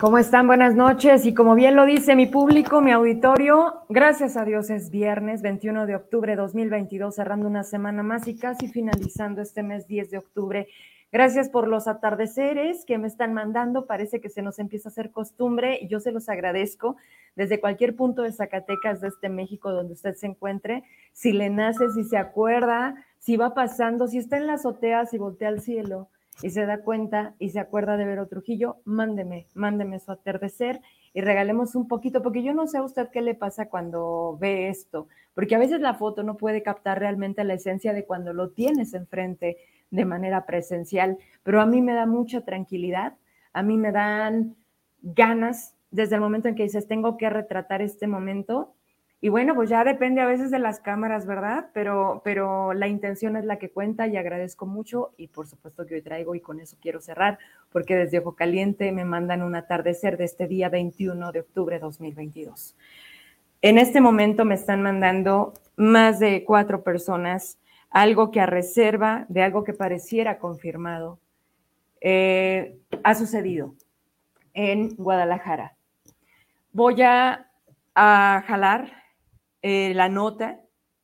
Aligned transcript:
¿Cómo 0.00 0.18
están? 0.18 0.46
Buenas 0.46 0.76
noches. 0.76 1.26
Y 1.26 1.34
como 1.34 1.56
bien 1.56 1.74
lo 1.74 1.84
dice 1.84 2.14
mi 2.14 2.26
público, 2.26 2.80
mi 2.80 2.92
auditorio, 2.92 3.82
gracias 3.88 4.36
a 4.36 4.44
Dios 4.44 4.70
es 4.70 4.90
viernes 4.90 5.42
21 5.42 5.86
de 5.86 5.96
octubre 5.96 6.30
de 6.30 6.36
2022, 6.36 7.16
cerrando 7.16 7.48
una 7.48 7.64
semana 7.64 8.04
más 8.04 8.28
y 8.28 8.38
casi 8.38 8.68
finalizando 8.68 9.42
este 9.42 9.64
mes 9.64 9.88
10 9.88 10.12
de 10.12 10.18
octubre. 10.18 10.68
Gracias 11.10 11.48
por 11.48 11.66
los 11.66 11.88
atardeceres 11.88 12.84
que 12.84 12.96
me 12.96 13.08
están 13.08 13.34
mandando. 13.34 13.86
Parece 13.86 14.20
que 14.20 14.28
se 14.28 14.40
nos 14.40 14.60
empieza 14.60 14.88
a 14.88 14.92
hacer 14.92 15.10
costumbre 15.10 15.80
y 15.82 15.88
yo 15.88 15.98
se 15.98 16.12
los 16.12 16.28
agradezco 16.28 16.96
desde 17.34 17.58
cualquier 17.58 17.96
punto 17.96 18.22
de 18.22 18.30
Zacatecas, 18.30 19.00
de 19.00 19.08
este 19.08 19.28
México, 19.28 19.72
donde 19.72 19.94
usted 19.94 20.14
se 20.14 20.26
encuentre. 20.26 20.84
Si 21.12 21.32
le 21.32 21.50
nace, 21.50 21.90
si 21.90 22.04
se 22.04 22.18
acuerda, 22.18 22.94
si 23.18 23.36
va 23.36 23.52
pasando, 23.52 24.06
si 24.06 24.18
está 24.18 24.36
en 24.36 24.46
la 24.46 24.52
azotea, 24.52 25.06
si 25.06 25.18
voltea 25.18 25.48
al 25.48 25.60
cielo 25.60 26.08
y 26.42 26.50
se 26.50 26.66
da 26.66 26.82
cuenta 26.82 27.34
y 27.38 27.50
se 27.50 27.60
acuerda 27.60 27.96
de 27.96 28.04
Vero 28.04 28.28
Trujillo, 28.28 28.76
mándeme, 28.84 29.46
mándeme 29.54 29.98
su 29.98 30.12
atardecer 30.12 30.80
y 31.12 31.20
regalemos 31.20 31.74
un 31.74 31.88
poquito, 31.88 32.22
porque 32.22 32.42
yo 32.42 32.54
no 32.54 32.66
sé 32.66 32.78
a 32.78 32.82
usted 32.82 33.08
qué 33.10 33.22
le 33.22 33.34
pasa 33.34 33.68
cuando 33.68 34.36
ve 34.40 34.68
esto, 34.68 35.08
porque 35.34 35.54
a 35.54 35.58
veces 35.58 35.80
la 35.80 35.94
foto 35.94 36.22
no 36.22 36.36
puede 36.36 36.62
captar 36.62 36.98
realmente 37.00 37.42
la 37.44 37.54
esencia 37.54 37.92
de 37.92 38.04
cuando 38.04 38.32
lo 38.32 38.50
tienes 38.50 38.94
enfrente 38.94 39.56
de 39.90 40.04
manera 40.04 40.46
presencial, 40.46 41.18
pero 41.42 41.60
a 41.60 41.66
mí 41.66 41.80
me 41.80 41.94
da 41.94 42.06
mucha 42.06 42.42
tranquilidad, 42.42 43.14
a 43.52 43.62
mí 43.62 43.76
me 43.76 43.90
dan 43.90 44.56
ganas 45.02 45.74
desde 45.90 46.16
el 46.16 46.20
momento 46.20 46.48
en 46.48 46.54
que 46.54 46.64
dices, 46.64 46.86
tengo 46.86 47.16
que 47.16 47.30
retratar 47.30 47.82
este 47.82 48.06
momento, 48.06 48.74
y 49.20 49.30
bueno, 49.30 49.56
pues 49.56 49.68
ya 49.68 49.82
depende 49.82 50.20
a 50.20 50.26
veces 50.26 50.52
de 50.52 50.60
las 50.60 50.78
cámaras, 50.78 51.26
¿verdad? 51.26 51.70
Pero, 51.74 52.22
pero 52.24 52.72
la 52.72 52.86
intención 52.86 53.34
es 53.36 53.44
la 53.44 53.58
que 53.58 53.70
cuenta 53.70 54.06
y 54.06 54.16
agradezco 54.16 54.64
mucho 54.64 55.12
y 55.16 55.26
por 55.26 55.48
supuesto 55.48 55.86
que 55.86 55.96
hoy 55.96 56.02
traigo 56.02 56.36
y 56.36 56.40
con 56.40 56.60
eso 56.60 56.76
quiero 56.80 57.00
cerrar 57.00 57.38
porque 57.72 57.96
desde 57.96 58.20
Ojo 58.20 58.36
Caliente 58.36 58.92
me 58.92 59.04
mandan 59.04 59.42
un 59.42 59.56
atardecer 59.56 60.18
de 60.18 60.24
este 60.24 60.46
día 60.46 60.68
21 60.68 61.32
de 61.32 61.40
octubre 61.40 61.76
de 61.76 61.80
2022. 61.80 62.76
En 63.60 63.78
este 63.78 64.00
momento 64.00 64.44
me 64.44 64.54
están 64.54 64.82
mandando 64.82 65.52
más 65.74 66.20
de 66.20 66.44
cuatro 66.44 66.84
personas 66.84 67.58
algo 67.90 68.30
que 68.30 68.40
a 68.40 68.46
reserva 68.46 69.26
de 69.28 69.42
algo 69.42 69.64
que 69.64 69.72
pareciera 69.72 70.38
confirmado 70.38 71.18
eh, 72.00 72.78
ha 73.02 73.16
sucedido 73.16 73.74
en 74.54 74.94
Guadalajara. 74.94 75.74
Voy 76.72 77.02
a, 77.02 77.50
a 77.96 78.44
jalar 78.46 79.07
eh, 79.62 79.92
la 79.94 80.08
nota 80.08 80.60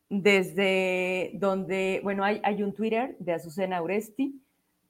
desde 0.08 1.33
donde, 1.34 2.00
bueno, 2.02 2.24
hay, 2.24 2.41
hay, 2.44 2.62
un 2.62 2.72
Twitter 2.72 3.16
de 3.19 3.33
Azucena 3.33 3.83
Uresti, 3.83 4.41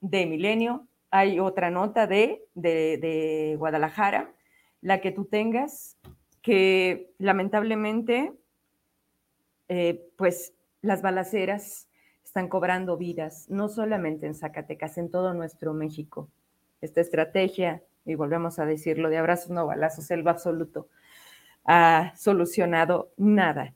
de 0.01 0.25
Milenio, 0.25 0.87
hay 1.09 1.39
otra 1.39 1.71
nota 1.71 2.07
de, 2.07 2.43
de, 2.53 3.55
Guadalajara, 3.57 4.33
la 4.81 5.01
que 5.01 5.11
tú 5.11 5.25
tengas, 5.25 5.97
que 6.41 7.13
lamentablemente, 7.17 8.33
eh, 9.67 10.09
pues 10.17 10.53
las 10.81 11.01
balaceras 11.01 11.87
están 12.23 12.49
cobrando 12.49 12.97
vidas, 12.97 13.49
no 13.49 13.69
solamente 13.69 14.27
en 14.27 14.35
Zacatecas, 14.35 14.97
en 14.97 15.09
todo 15.09 15.33
nuestro 15.33 15.73
México. 15.73 16.29
Esta 16.81 17.01
estrategia, 17.01 17.81
y 18.05 18.15
volvemos 18.15 18.59
a 18.59 18.65
decirlo, 18.65 19.09
de 19.09 19.17
abrazos 19.17 19.49
no 19.51 19.65
balazos, 19.65 20.05
selva 20.05 20.31
absoluto, 20.31 20.89
ha 21.65 22.13
solucionado 22.15 23.11
nada. 23.17 23.73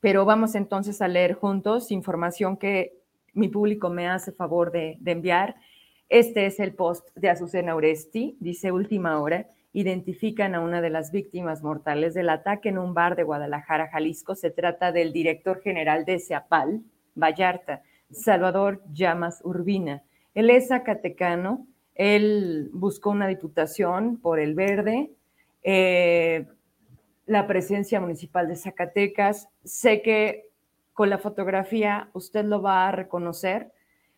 Pero 0.00 0.24
vamos 0.24 0.54
entonces 0.54 1.02
a 1.02 1.08
leer 1.08 1.34
juntos 1.34 1.90
información 1.90 2.56
que 2.56 2.94
mi 3.34 3.48
público 3.48 3.90
me 3.90 4.08
hace 4.08 4.32
favor 4.32 4.72
de, 4.72 4.98
enviar. 5.04 5.56
Este 6.08 6.46
es 6.46 6.60
el 6.60 6.74
post 6.74 7.08
de 7.14 7.30
Azucena 7.30 7.74
Oresti, 7.74 8.36
dice 8.40 8.72
última 8.72 9.18
hora, 9.20 9.46
identifican 9.72 10.54
a 10.54 10.60
una 10.60 10.80
de 10.80 10.90
las 10.90 11.12
víctimas 11.12 11.62
mortales 11.62 12.14
del 12.14 12.28
ataque 12.28 12.68
en 12.68 12.78
un 12.78 12.94
bar 12.94 13.16
de 13.16 13.22
Guadalajara, 13.22 13.88
Jalisco. 13.88 14.34
Se 14.34 14.50
trata 14.50 14.92
del 14.92 15.12
director 15.12 15.62
general 15.62 16.04
de 16.04 16.18
SEAPAL, 16.18 16.82
Vallarta, 17.14 17.82
Salvador 18.10 18.82
Llamas 18.92 19.40
Urbina. 19.44 20.02
Él 20.34 20.50
es 20.50 20.68
zacatecano, 20.68 21.66
él 21.94 22.70
buscó 22.72 23.10
una 23.10 23.26
diputación 23.26 24.18
por 24.18 24.38
el 24.38 24.54
verde, 24.54 25.10
eh, 25.62 26.46
la 27.26 27.46
presencia 27.46 28.00
municipal 28.00 28.48
de 28.48 28.56
Zacatecas. 28.56 29.48
Sé 29.64 30.02
que 30.02 30.48
con 30.92 31.10
la 31.10 31.18
fotografía 31.18 32.10
usted 32.12 32.44
lo 32.44 32.62
va 32.62 32.88
a 32.88 32.92
reconocer. 32.92 33.72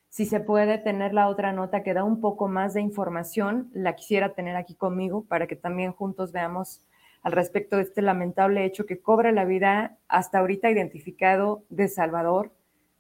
Si 0.09 0.27
se 0.27 0.41
puede 0.41 0.79
tener 0.79 1.13
la 1.13 1.29
otra 1.29 1.53
nota 1.53 1.83
que 1.83 1.95
da 1.95 2.05
un 2.05 2.21
poco 2.21 2.49
más 2.49 2.75
de 2.75 2.81
información, 2.81 3.71
la 3.73 3.97
quisiera 3.97 4.35
tener 4.35 4.57
aquí 4.57 4.75
conmigo 4.75 5.25
para 5.25 5.47
que 5.47 5.57
también 5.57 5.93
juntos 5.93 6.33
veamos 6.33 6.83
al 7.23 7.33
respecto 7.33 7.77
de 7.77 7.83
este 7.83 8.03
lamentable 8.03 8.65
hecho 8.65 8.87
que 8.87 9.01
cobra 9.01 9.33
la 9.33 9.45
vida 9.45 9.97
hasta 10.09 10.39
ahorita 10.39 10.71
identificado 10.71 11.65
de 11.71 11.89
Salvador, 11.89 12.53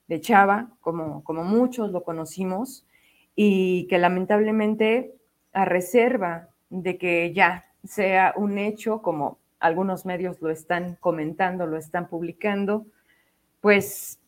de 0.08 0.20
Chava, 0.20 0.70
como, 0.80 1.22
como 1.24 1.44
muchos 1.44 1.90
lo 1.92 2.02
conocimos, 2.02 2.86
y 3.36 3.86
que 3.88 3.98
lamentablemente 3.98 5.14
a 5.52 5.64
reserva 5.64 6.48
de 6.70 6.98
que 6.98 7.32
ya 7.32 7.64
sea 7.84 8.32
un 8.36 8.58
hecho 8.58 9.02
como 9.02 9.38
algunos 9.64 10.04
medios 10.04 10.42
lo 10.42 10.50
están 10.50 10.96
comentando, 11.00 11.66
lo 11.66 11.78
están 11.78 12.06
publicando, 12.08 12.84
pues 13.62 14.20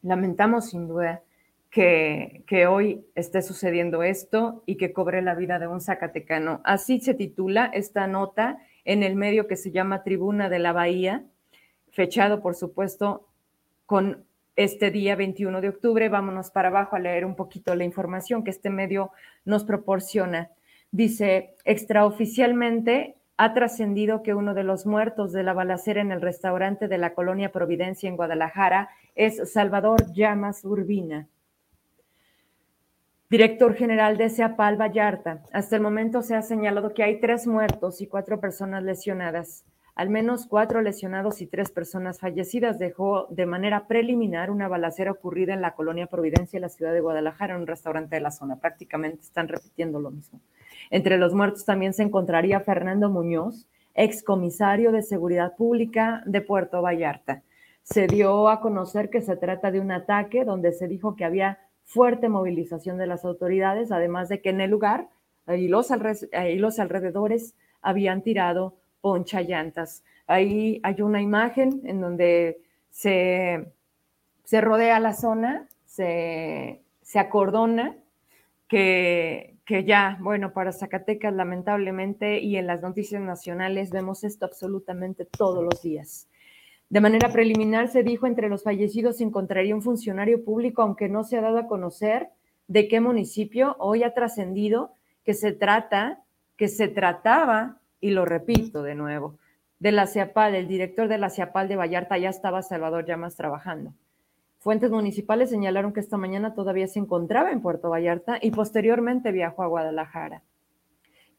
lamentamos 0.00 0.70
sin 0.70 0.88
duda 0.88 1.20
que, 1.68 2.42
que, 2.46 2.66
hoy 2.66 3.04
esté 3.14 3.42
sucediendo 3.42 4.02
esto 4.02 4.62
y 4.64 4.78
que 4.78 4.94
cobre 4.94 5.20
la 5.20 5.34
vida 5.34 5.58
de 5.58 5.66
un 5.66 5.82
zacatecano. 5.82 6.62
Así 6.64 7.00
se 7.00 7.12
titula 7.12 7.66
esta 7.66 8.06
nota 8.06 8.62
en 8.86 9.02
el 9.02 9.14
medio 9.14 9.46
que 9.46 9.56
se 9.56 9.72
llama 9.72 10.02
Tribuna 10.02 10.48
de 10.48 10.58
la 10.58 10.72
Bahía, 10.72 11.22
fechado, 11.90 12.40
por 12.40 12.54
supuesto, 12.54 13.28
con 13.84 14.24
este 14.56 14.90
día 14.90 15.16
21 15.16 15.60
de 15.60 15.68
octubre. 15.68 16.08
Vámonos 16.08 16.50
para 16.50 16.68
abajo 16.68 16.96
a 16.96 16.98
leer 16.98 17.26
un 17.26 17.36
poquito 17.36 17.74
la 17.74 17.84
información 17.84 18.42
que 18.42 18.50
este 18.50 18.70
medio 18.70 19.10
nos 19.44 19.64
proporciona. 19.64 20.50
Dice, 20.90 21.56
extraoficialmente, 21.66 23.17
ha 23.38 23.54
trascendido 23.54 24.24
que 24.24 24.34
uno 24.34 24.52
de 24.52 24.64
los 24.64 24.84
muertos 24.84 25.32
de 25.32 25.44
la 25.44 25.52
balacera 25.52 26.00
en 26.00 26.10
el 26.10 26.20
restaurante 26.20 26.88
de 26.88 26.98
la 26.98 27.14
colonia 27.14 27.52
Providencia 27.52 28.08
en 28.08 28.16
Guadalajara 28.16 28.90
es 29.14 29.52
Salvador 29.52 30.12
Llamas 30.12 30.64
Urbina, 30.64 31.28
director 33.30 33.74
general 33.74 34.16
de 34.16 34.28
SEAPAL 34.28 34.76
Vallarta. 34.76 35.44
Hasta 35.52 35.76
el 35.76 35.82
momento 35.82 36.22
se 36.22 36.34
ha 36.34 36.42
señalado 36.42 36.92
que 36.92 37.04
hay 37.04 37.20
tres 37.20 37.46
muertos 37.46 38.00
y 38.00 38.08
cuatro 38.08 38.40
personas 38.40 38.82
lesionadas. 38.82 39.64
Al 39.98 40.10
menos 40.10 40.46
cuatro 40.46 40.80
lesionados 40.80 41.42
y 41.42 41.48
tres 41.48 41.72
personas 41.72 42.20
fallecidas 42.20 42.78
dejó 42.78 43.26
de 43.30 43.46
manera 43.46 43.88
preliminar 43.88 44.48
una 44.48 44.68
balacera 44.68 45.10
ocurrida 45.10 45.54
en 45.54 45.60
la 45.60 45.74
colonia 45.74 46.06
Providencia 46.06 46.56
en 46.56 46.60
la 46.60 46.68
ciudad 46.68 46.92
de 46.92 47.00
Guadalajara, 47.00 47.56
en 47.56 47.62
un 47.62 47.66
restaurante 47.66 48.14
de 48.14 48.20
la 48.20 48.30
zona. 48.30 48.60
Prácticamente 48.60 49.22
están 49.22 49.48
repitiendo 49.48 49.98
lo 49.98 50.12
mismo. 50.12 50.40
Entre 50.90 51.18
los 51.18 51.34
muertos 51.34 51.64
también 51.64 51.94
se 51.94 52.04
encontraría 52.04 52.60
Fernando 52.60 53.10
Muñoz, 53.10 53.66
excomisario 53.94 54.92
de 54.92 55.02
Seguridad 55.02 55.56
Pública 55.56 56.22
de 56.26 56.42
Puerto 56.42 56.80
Vallarta. 56.80 57.42
Se 57.82 58.06
dio 58.06 58.50
a 58.50 58.60
conocer 58.60 59.10
que 59.10 59.20
se 59.20 59.34
trata 59.34 59.72
de 59.72 59.80
un 59.80 59.90
ataque 59.90 60.44
donde 60.44 60.70
se 60.74 60.86
dijo 60.86 61.16
que 61.16 61.24
había 61.24 61.58
fuerte 61.82 62.28
movilización 62.28 62.98
de 62.98 63.08
las 63.08 63.24
autoridades, 63.24 63.90
además 63.90 64.28
de 64.28 64.40
que 64.42 64.50
en 64.50 64.60
el 64.60 64.70
lugar 64.70 65.08
y 65.48 65.66
los, 65.66 65.88
los 65.90 66.78
alrededores 66.78 67.56
habían 67.82 68.22
tirado 68.22 68.76
poncha 69.00 69.42
llantas. 69.42 70.02
Ahí 70.26 70.80
hay 70.82 71.02
una 71.02 71.22
imagen 71.22 71.80
en 71.84 72.00
donde 72.00 72.60
se, 72.90 73.72
se 74.44 74.60
rodea 74.60 75.00
la 75.00 75.14
zona, 75.14 75.66
se, 75.86 76.82
se 77.02 77.18
acordona 77.18 77.96
que, 78.68 79.56
que 79.64 79.84
ya, 79.84 80.18
bueno, 80.20 80.52
para 80.52 80.72
Zacatecas 80.72 81.32
lamentablemente 81.32 82.40
y 82.40 82.56
en 82.56 82.66
las 82.66 82.82
noticias 82.82 83.22
nacionales 83.22 83.90
vemos 83.90 84.24
esto 84.24 84.46
absolutamente 84.46 85.24
todos 85.24 85.64
los 85.64 85.82
días. 85.82 86.28
De 86.90 87.00
manera 87.00 87.28
preliminar 87.28 87.88
se 87.88 88.02
dijo 88.02 88.26
entre 88.26 88.48
los 88.48 88.62
fallecidos 88.62 89.18
se 89.18 89.24
encontraría 89.24 89.74
un 89.74 89.82
funcionario 89.82 90.42
público, 90.42 90.80
aunque 90.80 91.08
no 91.08 91.22
se 91.22 91.36
ha 91.36 91.42
dado 91.42 91.58
a 91.58 91.66
conocer 91.66 92.30
de 92.66 92.88
qué 92.88 93.00
municipio. 93.00 93.76
Hoy 93.78 94.04
ha 94.04 94.14
trascendido 94.14 94.92
que 95.24 95.34
se 95.34 95.52
trata, 95.52 96.22
que 96.56 96.68
se 96.68 96.88
trataba, 96.88 97.77
y 98.00 98.10
lo 98.10 98.24
repito 98.24 98.82
de 98.82 98.94
nuevo, 98.94 99.38
de 99.78 99.92
la 99.92 100.06
CIAPAL, 100.06 100.54
el 100.54 100.68
director 100.68 101.08
de 101.08 101.18
la 101.18 101.30
CIAPAL 101.30 101.68
de 101.68 101.76
Vallarta 101.76 102.18
ya 102.18 102.30
estaba 102.30 102.62
Salvador 102.62 103.04
Llamas 103.06 103.36
trabajando. 103.36 103.92
Fuentes 104.58 104.90
municipales 104.90 105.50
señalaron 105.50 105.92
que 105.92 106.00
esta 106.00 106.16
mañana 106.16 106.54
todavía 106.54 106.88
se 106.88 106.98
encontraba 106.98 107.52
en 107.52 107.62
Puerto 107.62 107.90
Vallarta 107.90 108.38
y 108.42 108.50
posteriormente 108.50 109.30
viajó 109.30 109.62
a 109.62 109.68
Guadalajara. 109.68 110.42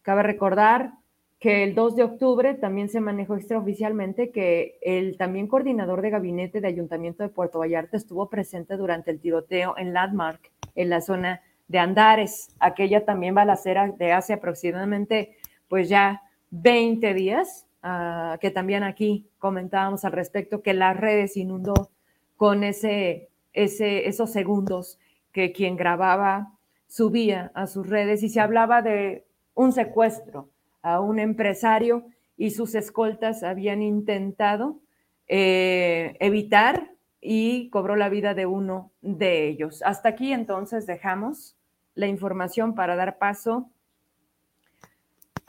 Cabe 0.02 0.24
recordar 0.24 0.94
que 1.40 1.64
el 1.64 1.76
2 1.76 1.96
de 1.98 2.04
octubre 2.04 2.54
también 2.54 2.90
se 2.90 3.02
manejó 3.02 3.36
extraoficialmente 3.36 4.32
que 4.32 4.78
el 4.82 5.18
también 5.18 5.48
coordinador 5.48 6.02
de 6.02 6.10
gabinete 6.10 6.62
de 6.62 6.68
Ayuntamiento 6.68 7.24
de 7.24 7.30
Puerto 7.30 7.60
Vallarta 7.60 7.98
estuvo 7.98 8.30
presente 8.30 8.78
durante 8.78 9.12
el 9.12 9.20
tiroteo 9.20 9.76
en 9.78 9.94
Landmark, 9.94 10.52
en 10.76 10.90
la 10.90 11.02
zona 11.02 11.42
de 11.68 11.80
Andares, 11.80 12.56
aquella 12.60 13.06
también 13.06 13.36
balacera 13.36 13.92
de 13.92 14.12
hace 14.12 14.34
aproximadamente 14.34 15.38
pues 15.68 15.88
ya 15.88 16.22
20 16.52 17.14
días, 17.14 17.68
ah, 17.84 18.38
que 18.42 18.52
también 18.52 18.84
aquí 18.84 19.28
comentábamos 19.38 20.06
al 20.06 20.12
respecto, 20.12 20.62
que 20.62 20.74
las 20.74 20.98
redes 20.98 21.38
inundó 21.38 21.92
con 22.38 22.64
ese, 22.64 23.30
ese, 23.54 24.08
esos 24.08 24.32
segundos 24.32 25.00
que 25.32 25.52
quien 25.52 25.76
grababa 25.76 26.54
subía 26.88 27.52
a 27.54 27.68
sus 27.68 27.88
redes 27.88 28.24
y 28.24 28.30
se 28.30 28.40
hablaba 28.40 28.82
de 28.82 29.26
un 29.54 29.72
secuestro 29.72 30.50
a 30.82 31.00
un 31.00 31.20
empresario 31.20 32.06
y 32.38 32.52
sus 32.52 32.74
escoltas 32.76 33.44
habían 33.44 33.82
intentado 33.82 34.80
eh, 35.28 36.16
evitar 36.20 36.92
y 37.22 37.70
cobró 37.70 37.96
la 37.96 38.10
vida 38.10 38.34
de 38.34 38.46
uno 38.46 38.92
de 39.02 39.48
ellos. 39.48 39.84
Hasta 39.84 40.10
aquí 40.10 40.32
entonces 40.32 40.88
dejamos 40.88 41.58
la 41.96 42.08
información 42.08 42.76
para 42.76 42.96
dar 42.96 43.18
paso 43.18 43.70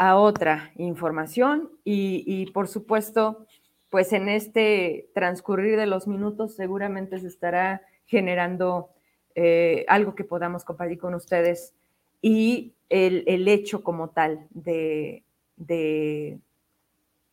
a 0.01 0.17
otra 0.17 0.73
información 0.77 1.71
y, 1.85 2.51
por 2.53 2.69
supuesto, 2.69 3.45
pues 3.91 4.15
en 4.15 4.31
este 4.31 5.11
transcurrir 5.13 5.77
de 5.77 5.85
los 5.85 6.09
minutos 6.09 6.57
seguramente 6.57 7.19
se 7.19 7.27
estará 7.27 7.83
generando 8.07 8.89
eh, 9.35 9.85
algo 9.89 10.15
que 10.15 10.25
podamos 10.25 10.65
compartir 10.65 10.99
con 10.99 11.13
ustedes 11.13 11.75
y 12.23 12.73
el, 12.89 13.47
hecho 13.47 13.85
como 13.85 14.09
tal 14.09 14.47
de, 14.49 15.23
de, 15.57 16.41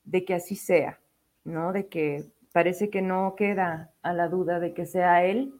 de 0.03 0.25
que 0.25 0.33
así 0.33 0.57
sea, 0.57 0.99
¿no? 1.45 1.71
De 1.71 1.87
que 1.87 2.25
parece 2.51 2.89
que 2.89 3.01
no 3.01 3.35
queda 3.37 3.91
a 4.01 4.11
la 4.11 4.27
duda 4.27 4.59
de 4.59 4.73
que 4.73 4.85
sea 4.85 5.23
él. 5.23 5.53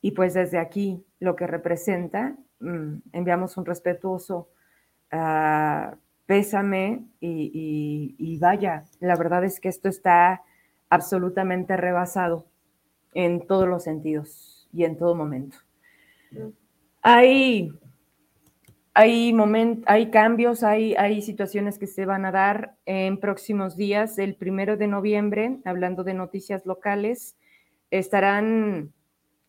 Y 0.00 0.12
pues 0.12 0.34
desde 0.34 0.58
aquí 0.58 1.04
lo 1.18 1.34
que 1.34 1.48
representa, 1.48 2.36
mm, 2.60 2.98
enviamos 3.14 3.56
un 3.56 3.66
respetuoso 3.66 4.48
ah, 5.10 5.96
pésame 6.30 7.02
y, 7.20 8.38
vaya, 8.38 8.84
la 9.00 9.16
verdad 9.16 9.42
es 9.42 9.58
que 9.58 9.68
esto 9.68 9.88
está 9.88 10.44
absolutamente 10.88 11.76
rebasado 11.76 12.46
en 13.14 13.44
todos 13.48 13.66
los 13.66 13.82
sentidos 13.82 14.68
y 14.72 14.84
en 14.84 14.96
todo 14.96 15.16
momento. 15.16 15.56
Hay 17.02 17.72
hay, 18.94 19.34
hay 19.86 20.10
cambios, 20.12 20.62
hay, 20.62 20.94
hay 20.94 21.20
situaciones 21.20 21.80
que 21.80 21.88
se 21.88 22.06
van 22.06 22.24
a 22.24 22.30
dar 22.30 22.76
en 22.86 23.18
próximos 23.18 23.76
días. 23.76 24.16
El 24.16 24.36
primero 24.36 24.76
de 24.76 24.86
noviembre, 24.86 25.58
hablando 25.64 26.04
de 26.04 26.14
noticias 26.14 26.64
locales, 26.64 27.36
estarán 27.90 28.92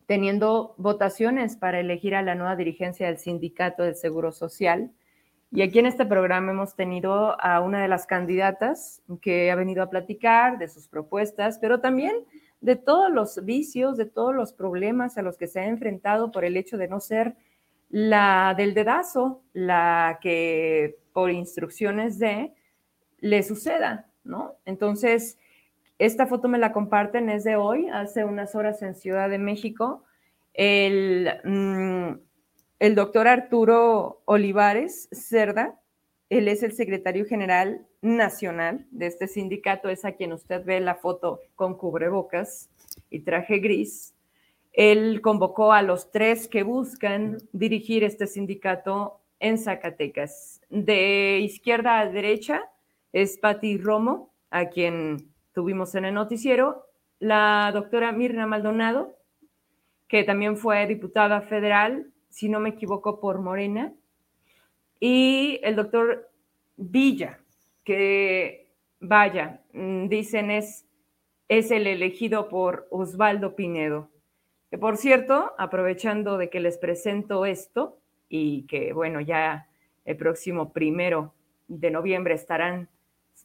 teniendo 0.06 0.74
votaciones 0.78 1.56
para 1.56 1.78
elegir 1.78 2.16
a 2.16 2.22
la 2.22 2.34
nueva 2.34 2.56
dirigencia 2.56 3.06
del 3.06 3.18
Sindicato 3.18 3.84
del 3.84 3.94
Seguro 3.94 4.32
Social. 4.32 4.90
Y 5.54 5.60
aquí 5.60 5.80
en 5.80 5.86
este 5.86 6.06
programa 6.06 6.52
hemos 6.52 6.74
tenido 6.74 7.38
a 7.38 7.60
una 7.60 7.82
de 7.82 7.88
las 7.88 8.06
candidatas 8.06 9.02
que 9.20 9.50
ha 9.50 9.54
venido 9.54 9.82
a 9.82 9.90
platicar 9.90 10.56
de 10.58 10.66
sus 10.66 10.88
propuestas, 10.88 11.58
pero 11.58 11.78
también 11.80 12.24
de 12.62 12.76
todos 12.76 13.12
los 13.12 13.44
vicios, 13.44 13.98
de 13.98 14.06
todos 14.06 14.34
los 14.34 14.54
problemas 14.54 15.18
a 15.18 15.22
los 15.22 15.36
que 15.36 15.48
se 15.48 15.60
ha 15.60 15.66
enfrentado 15.66 16.32
por 16.32 16.46
el 16.46 16.56
hecho 16.56 16.78
de 16.78 16.88
no 16.88 17.00
ser 17.00 17.36
la 17.90 18.54
del 18.56 18.72
dedazo, 18.72 19.42
la 19.52 20.18
que 20.22 20.96
por 21.12 21.30
instrucciones 21.30 22.18
de 22.18 22.54
le 23.18 23.42
suceda, 23.42 24.06
¿no? 24.24 24.54
Entonces, 24.64 25.38
esta 25.98 26.26
foto 26.26 26.48
me 26.48 26.58
la 26.58 26.72
comparten, 26.72 27.28
es 27.28 27.44
de 27.44 27.56
hoy, 27.56 27.88
hace 27.88 28.24
unas 28.24 28.54
horas 28.54 28.80
en 28.80 28.94
Ciudad 28.94 29.28
de 29.28 29.38
México. 29.38 30.02
El, 30.54 31.30
mm, 31.44 32.31
el 32.82 32.96
doctor 32.96 33.28
Arturo 33.28 34.22
Olivares 34.24 35.08
Cerda, 35.12 35.78
él 36.28 36.48
es 36.48 36.64
el 36.64 36.72
secretario 36.72 37.24
general 37.26 37.86
nacional 38.00 38.88
de 38.90 39.06
este 39.06 39.28
sindicato, 39.28 39.88
es 39.88 40.04
a 40.04 40.16
quien 40.16 40.32
usted 40.32 40.64
ve 40.64 40.80
la 40.80 40.96
foto 40.96 41.38
con 41.54 41.76
cubrebocas 41.76 42.70
y 43.08 43.20
traje 43.20 43.60
gris. 43.60 44.16
Él 44.72 45.20
convocó 45.20 45.72
a 45.72 45.82
los 45.82 46.10
tres 46.10 46.48
que 46.48 46.64
buscan 46.64 47.38
dirigir 47.52 48.02
este 48.02 48.26
sindicato 48.26 49.20
en 49.38 49.58
Zacatecas. 49.58 50.60
De 50.68 51.38
izquierda 51.38 52.00
a 52.00 52.08
derecha 52.08 52.68
es 53.12 53.38
Patti 53.38 53.78
Romo, 53.78 54.32
a 54.50 54.70
quien 54.70 55.30
tuvimos 55.54 55.94
en 55.94 56.06
el 56.06 56.14
noticiero, 56.14 56.84
la 57.20 57.70
doctora 57.72 58.10
Mirna 58.10 58.48
Maldonado, 58.48 59.14
que 60.08 60.24
también 60.24 60.56
fue 60.56 60.84
diputada 60.88 61.42
federal, 61.42 62.08
si 62.32 62.48
no 62.48 62.58
me 62.58 62.70
equivoco, 62.70 63.20
por 63.20 63.40
Morena, 63.40 63.92
y 64.98 65.60
el 65.62 65.76
doctor 65.76 66.30
Villa, 66.76 67.38
que 67.84 68.72
vaya, 69.00 69.60
mm, 69.72 70.08
dicen 70.08 70.50
es, 70.50 70.86
es 71.48 71.70
el 71.70 71.86
elegido 71.86 72.48
por 72.48 72.88
Osvaldo 72.90 73.54
Pinedo. 73.54 74.10
Que 74.70 74.78
por 74.78 74.96
cierto, 74.96 75.52
aprovechando 75.58 76.38
de 76.38 76.48
que 76.48 76.60
les 76.60 76.78
presento 76.78 77.44
esto 77.44 77.98
y 78.28 78.66
que, 78.66 78.94
bueno, 78.94 79.20
ya 79.20 79.68
el 80.06 80.16
próximo 80.16 80.72
primero 80.72 81.34
de 81.68 81.90
noviembre 81.90 82.34
estarán 82.34 82.88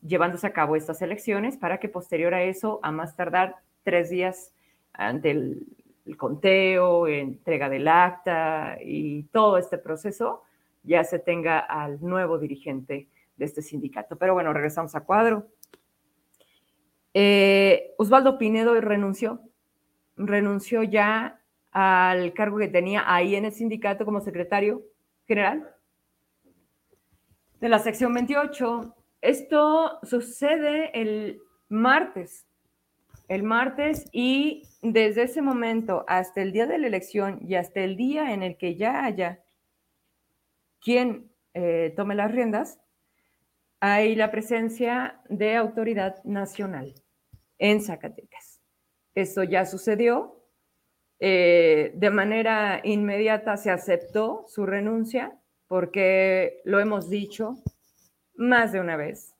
llevándose 0.01 0.47
a 0.47 0.53
cabo 0.53 0.77
estas 0.77 1.01
elecciones 1.01 1.57
para 1.57 1.79
que 1.79 1.89
posterior 1.89 2.33
a 2.33 2.43
eso, 2.43 2.79
a 2.83 2.91
más 2.91 3.15
tardar 3.17 3.57
tres 3.83 4.09
días 4.09 4.53
ante 4.93 5.31
el, 5.31 5.65
conteo, 6.15 7.07
entrega 7.07 7.69
del 7.69 7.87
acta 7.87 8.77
y 8.81 9.23
todo 9.23 9.57
este 9.57 9.77
proceso, 9.77 10.43
ya 10.83 11.03
se 11.03 11.19
tenga 11.19 11.59
al 11.59 12.01
nuevo 12.01 12.37
dirigente 12.37 13.09
de 13.35 13.45
este 13.45 13.61
sindicato. 13.61 14.15
Pero 14.15 14.33
bueno, 14.33 14.53
regresamos 14.53 14.95
a 14.95 15.01
cuadro. 15.01 15.47
Eh, 17.13 17.93
Osvaldo 17.97 18.37
Pinedo 18.37 18.79
renunció 18.79 19.41
renunció 20.17 20.83
ya 20.83 21.39
al 21.71 22.33
cargo 22.33 22.57
que 22.57 22.67
tenía 22.67 23.03
ahí 23.05 23.35
en 23.35 23.45
el 23.45 23.51
sindicato 23.53 24.03
como 24.03 24.19
secretario 24.19 24.81
general 25.27 25.69
de 27.59 27.69
la 27.69 27.79
sección 27.79 28.13
28. 28.13 28.95
Esto 29.21 29.99
sucede 30.03 30.99
el 30.99 31.39
martes, 31.69 32.46
el 33.27 33.43
martes 33.43 34.05
y 34.11 34.63
desde 34.81 35.23
ese 35.23 35.41
momento 35.41 36.05
hasta 36.07 36.41
el 36.41 36.51
día 36.51 36.65
de 36.65 36.77
la 36.77 36.87
elección 36.87 37.39
y 37.41 37.55
hasta 37.55 37.81
el 37.81 37.97
día 37.97 38.33
en 38.33 38.43
el 38.43 38.57
que 38.57 38.75
ya 38.75 39.03
haya 39.05 39.43
quien 40.79 41.31
eh, 41.53 41.93
tome 41.95 42.15
las 42.15 42.31
riendas, 42.31 42.79
hay 43.79 44.15
la 44.15 44.31
presencia 44.31 45.21
de 45.29 45.55
autoridad 45.55 46.23
nacional 46.23 46.93
en 47.57 47.81
Zacatecas. 47.81 48.61
Eso 49.15 49.43
ya 49.43 49.65
sucedió. 49.65 50.33
Eh, 51.19 51.93
de 51.95 52.09
manera 52.11 52.79
inmediata 52.83 53.57
se 53.57 53.71
aceptó 53.71 54.45
su 54.47 54.67
renuncia 54.67 55.39
porque 55.67 56.61
lo 56.63 56.79
hemos 56.79 57.09
dicho 57.09 57.55
más 58.35 58.71
de 58.71 58.79
una 58.79 58.95
vez, 58.95 59.35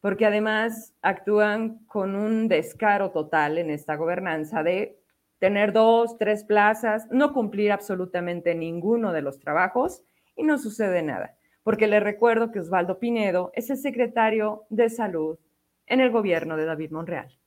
porque 0.00 0.26
además 0.26 0.94
actúan 1.02 1.84
con 1.86 2.16
un 2.16 2.48
descaro 2.48 3.10
total 3.10 3.58
en 3.58 3.70
esta 3.70 3.96
gobernanza 3.96 4.62
de 4.62 4.98
tener 5.38 5.72
dos, 5.72 6.18
tres 6.18 6.44
plazas, 6.44 7.06
no 7.10 7.32
cumplir 7.32 7.72
absolutamente 7.72 8.54
ninguno 8.54 9.12
de 9.12 9.22
los 9.22 9.38
trabajos 9.38 10.02
y 10.36 10.42
no 10.42 10.58
sucede 10.58 11.02
nada. 11.02 11.36
Porque 11.62 11.86
le 11.86 12.00
recuerdo 12.00 12.50
que 12.52 12.60
Osvaldo 12.60 12.98
Pinedo 12.98 13.50
es 13.54 13.70
el 13.70 13.76
secretario 13.76 14.64
de 14.70 14.88
salud 14.88 15.38
en 15.86 16.00
el 16.00 16.10
gobierno 16.10 16.56
de 16.56 16.64
David 16.64 16.90
Monreal 16.90 17.40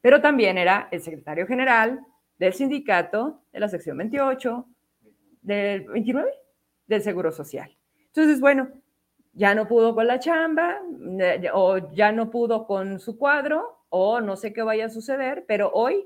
pero 0.00 0.20
también 0.20 0.58
era 0.58 0.88
el 0.90 1.00
secretario 1.00 1.46
general 1.46 2.00
del 2.38 2.52
sindicato 2.52 3.42
de 3.52 3.60
la 3.60 3.68
sección 3.68 3.96
28, 3.96 4.66
del 5.42 5.88
29, 5.88 6.30
del 6.86 7.02
Seguro 7.02 7.32
Social. 7.32 7.76
Entonces, 8.06 8.40
bueno, 8.40 8.68
ya 9.38 9.54
no 9.54 9.68
pudo 9.68 9.94
con 9.94 10.08
la 10.08 10.18
chamba, 10.18 10.80
eh, 11.20 11.48
o 11.54 11.92
ya 11.92 12.10
no 12.10 12.28
pudo 12.28 12.66
con 12.66 12.98
su 12.98 13.16
cuadro, 13.16 13.84
o 13.88 14.20
no 14.20 14.34
sé 14.34 14.52
qué 14.52 14.62
vaya 14.62 14.86
a 14.86 14.90
suceder, 14.90 15.44
pero 15.46 15.70
hoy, 15.72 16.04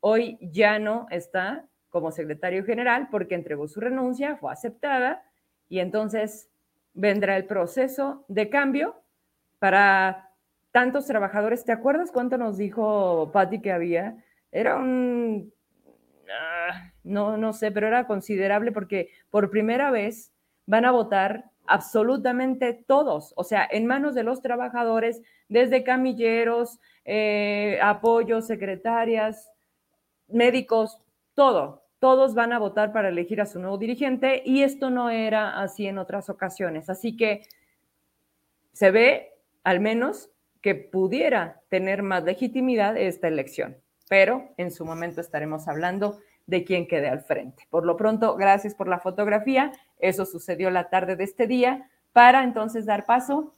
hoy 0.00 0.38
ya 0.42 0.78
no 0.78 1.06
está 1.10 1.66
como 1.88 2.12
secretario 2.12 2.62
general 2.62 3.08
porque 3.10 3.34
entregó 3.34 3.66
su 3.66 3.80
renuncia, 3.80 4.36
fue 4.36 4.52
aceptada, 4.52 5.22
y 5.70 5.78
entonces 5.78 6.50
vendrá 6.92 7.38
el 7.38 7.46
proceso 7.46 8.26
de 8.28 8.50
cambio 8.50 8.94
para 9.58 10.28
tantos 10.70 11.06
trabajadores. 11.06 11.64
¿Te 11.64 11.72
acuerdas 11.72 12.12
cuánto 12.12 12.36
nos 12.36 12.58
dijo 12.58 13.30
Patti 13.32 13.62
que 13.62 13.72
había? 13.72 14.22
Era 14.52 14.76
un, 14.76 15.50
ah, 16.30 16.92
no, 17.04 17.38
no 17.38 17.54
sé, 17.54 17.72
pero 17.72 17.86
era 17.86 18.06
considerable 18.06 18.70
porque 18.70 19.08
por 19.30 19.50
primera 19.50 19.90
vez 19.90 20.30
van 20.66 20.84
a 20.84 20.90
votar 20.90 21.49
absolutamente 21.70 22.74
todos, 22.74 23.32
o 23.36 23.44
sea, 23.44 23.66
en 23.70 23.86
manos 23.86 24.14
de 24.14 24.24
los 24.24 24.42
trabajadores, 24.42 25.22
desde 25.48 25.84
camilleros, 25.84 26.80
eh, 27.04 27.78
apoyos, 27.80 28.46
secretarias, 28.46 29.50
médicos, 30.28 30.98
todo. 31.34 31.84
Todos 32.00 32.34
van 32.34 32.52
a 32.52 32.58
votar 32.58 32.92
para 32.92 33.10
elegir 33.10 33.40
a 33.40 33.46
su 33.46 33.60
nuevo 33.60 33.78
dirigente 33.78 34.42
y 34.44 34.62
esto 34.62 34.90
no 34.90 35.10
era 35.10 35.60
así 35.60 35.86
en 35.86 35.98
otras 35.98 36.28
ocasiones. 36.28 36.88
Así 36.88 37.16
que 37.16 37.42
se 38.72 38.90
ve 38.90 39.34
al 39.62 39.80
menos 39.80 40.30
que 40.62 40.74
pudiera 40.74 41.62
tener 41.68 42.02
más 42.02 42.24
legitimidad 42.24 42.96
esta 42.96 43.28
elección, 43.28 43.76
pero 44.08 44.48
en 44.56 44.70
su 44.70 44.84
momento 44.84 45.20
estaremos 45.20 45.68
hablando 45.68 46.18
de 46.46 46.64
quién 46.64 46.86
quede 46.88 47.08
al 47.08 47.20
frente. 47.20 47.66
Por 47.70 47.86
lo 47.86 47.96
pronto, 47.96 48.36
gracias 48.36 48.74
por 48.74 48.88
la 48.88 48.98
fotografía. 48.98 49.72
Eso 49.98 50.26
sucedió 50.26 50.70
la 50.70 50.88
tarde 50.90 51.16
de 51.16 51.24
este 51.24 51.46
día 51.46 51.88
para 52.12 52.42
entonces 52.42 52.86
dar 52.86 53.06
paso 53.06 53.54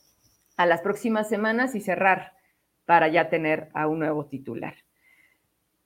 a 0.57 0.67
las 0.67 0.83
próximas 0.83 1.29
semanas 1.29 1.75
y 1.75 1.81
cerrar 1.81 2.35
para 2.85 3.09
ya 3.09 3.29
tener 3.29 3.71
a 3.75 3.87
un 3.87 4.01
nuevo 4.01 4.27
titular. 4.27 4.75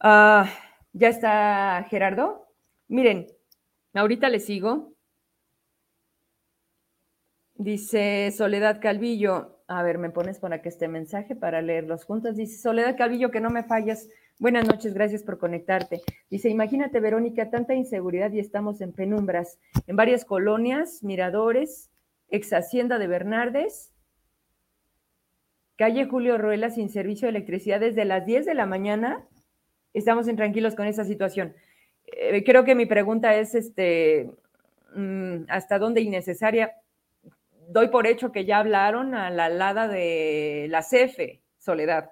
Ah, 0.00 0.48
ya 0.92 1.08
está 1.08 1.86
Gerardo. 1.88 2.48
Miren, 2.88 3.26
ahorita 3.94 4.28
le 4.28 4.40
sigo. 4.40 4.94
Dice 7.54 8.32
Soledad 8.36 8.80
Calvillo, 8.82 9.55
a 9.68 9.82
ver, 9.82 9.98
me 9.98 10.10
pones 10.10 10.38
por 10.38 10.52
aquí 10.52 10.68
este 10.68 10.86
mensaje 10.88 11.34
para 11.34 11.60
leerlos 11.60 12.04
juntos. 12.04 12.36
Dice 12.36 12.58
Soledad 12.58 12.96
Calvillo, 12.96 13.30
que 13.30 13.40
no 13.40 13.50
me 13.50 13.64
fallas. 13.64 14.08
Buenas 14.38 14.66
noches, 14.66 14.94
gracias 14.94 15.22
por 15.22 15.38
conectarte. 15.38 16.02
Dice, 16.30 16.48
imagínate, 16.48 17.00
Verónica, 17.00 17.50
tanta 17.50 17.74
inseguridad 17.74 18.30
y 18.32 18.38
estamos 18.38 18.80
en 18.80 18.92
penumbras. 18.92 19.58
En 19.86 19.96
varias 19.96 20.24
colonias, 20.24 21.02
miradores, 21.02 21.90
ex 22.28 22.52
hacienda 22.52 22.98
de 22.98 23.08
Bernardes, 23.08 23.92
calle 25.76 26.06
Julio 26.06 26.38
Ruela 26.38 26.70
sin 26.70 26.88
servicio 26.88 27.26
de 27.26 27.30
electricidad 27.30 27.80
desde 27.80 28.04
las 28.04 28.24
10 28.24 28.46
de 28.46 28.54
la 28.54 28.66
mañana. 28.66 29.24
Estamos 29.94 30.28
intranquilos 30.28 30.76
con 30.76 30.86
esa 30.86 31.04
situación. 31.04 31.54
Eh, 32.06 32.44
creo 32.44 32.64
que 32.64 32.76
mi 32.76 32.86
pregunta 32.86 33.34
es, 33.34 33.54
este, 33.56 34.30
mm, 34.94 35.44
¿hasta 35.48 35.78
dónde 35.80 36.02
innecesaria? 36.02 36.72
Doy 37.68 37.88
por 37.88 38.06
hecho 38.06 38.32
que 38.32 38.44
ya 38.44 38.58
hablaron 38.58 39.14
a 39.14 39.30
la 39.30 39.46
alada 39.46 39.88
de 39.88 40.66
la 40.70 40.82
CEFE, 40.82 41.42
Soledad, 41.58 42.10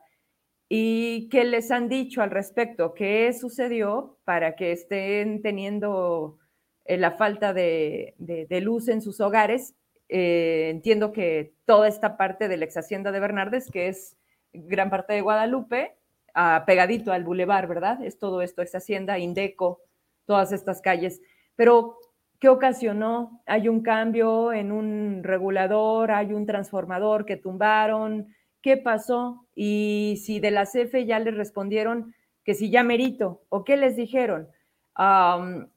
y 0.68 1.28
qué 1.28 1.44
les 1.44 1.70
han 1.70 1.88
dicho 1.88 2.23
al 2.23 2.30
respecto, 2.30 2.94
qué 2.94 3.32
sucedió 3.32 4.18
para 4.25 4.56
que 4.56 4.73
estén 4.73 5.42
teniendo 5.42 6.38
eh, 6.84 6.96
la 6.96 7.12
falta 7.12 7.52
de, 7.52 8.14
luz 8.62 8.88
en 8.88 9.02
sus 9.02 9.20
hogares. 9.20 9.75
Eh, 10.08 10.68
entiendo 10.70 11.12
que 11.12 11.54
toda 11.64 11.88
esta 11.88 12.16
parte 12.16 12.49
de 12.49 12.56
la 12.56 12.64
ex 12.64 12.76
hacienda 12.76 13.12
de 13.12 13.20
Bernardes, 13.20 13.70
que 13.70 13.88
es 13.88 14.16
gran 14.52 14.90
parte 14.90 15.14
de 15.14 15.20
Guadalupe, 15.20 15.96
ah, 16.34 16.64
pegadito 16.66 17.12
al 17.12 17.25
bulevar, 17.25 17.66
¿verdad? 17.68 18.02
Es 18.02 18.18
todo 18.18 18.42
esto, 18.42 18.62
ex 18.62 18.75
hacienda, 18.75 19.18
Indeco, 19.18 19.80
todas 20.26 20.52
estas 20.52 20.80
calles. 20.80 21.20
Pero 21.56 21.99
¿Qué 22.44 22.50
ocasionó? 22.50 23.40
Hay 23.46 23.70
un 23.70 23.80
cambio 23.80 24.52
en 24.52 24.70
un 24.70 25.22
regulador, 25.22 26.10
hay 26.10 26.34
un 26.34 26.44
transformador 26.44 27.24
que 27.24 27.38
tumbaron. 27.38 28.34
¿Qué 28.60 28.76
pasó? 28.76 29.46
Y 29.54 30.20
si 30.22 30.40
de 30.40 30.50
la 30.50 30.66
CFE 30.66 31.06
ya 31.06 31.18
les 31.20 31.34
respondieron 31.34 32.14
que 32.44 32.52
si 32.52 32.68
ya 32.68 32.82
merito, 32.82 33.40
o 33.48 33.64
qué 33.64 33.78
les 33.78 33.96
dijeron. 33.96 34.46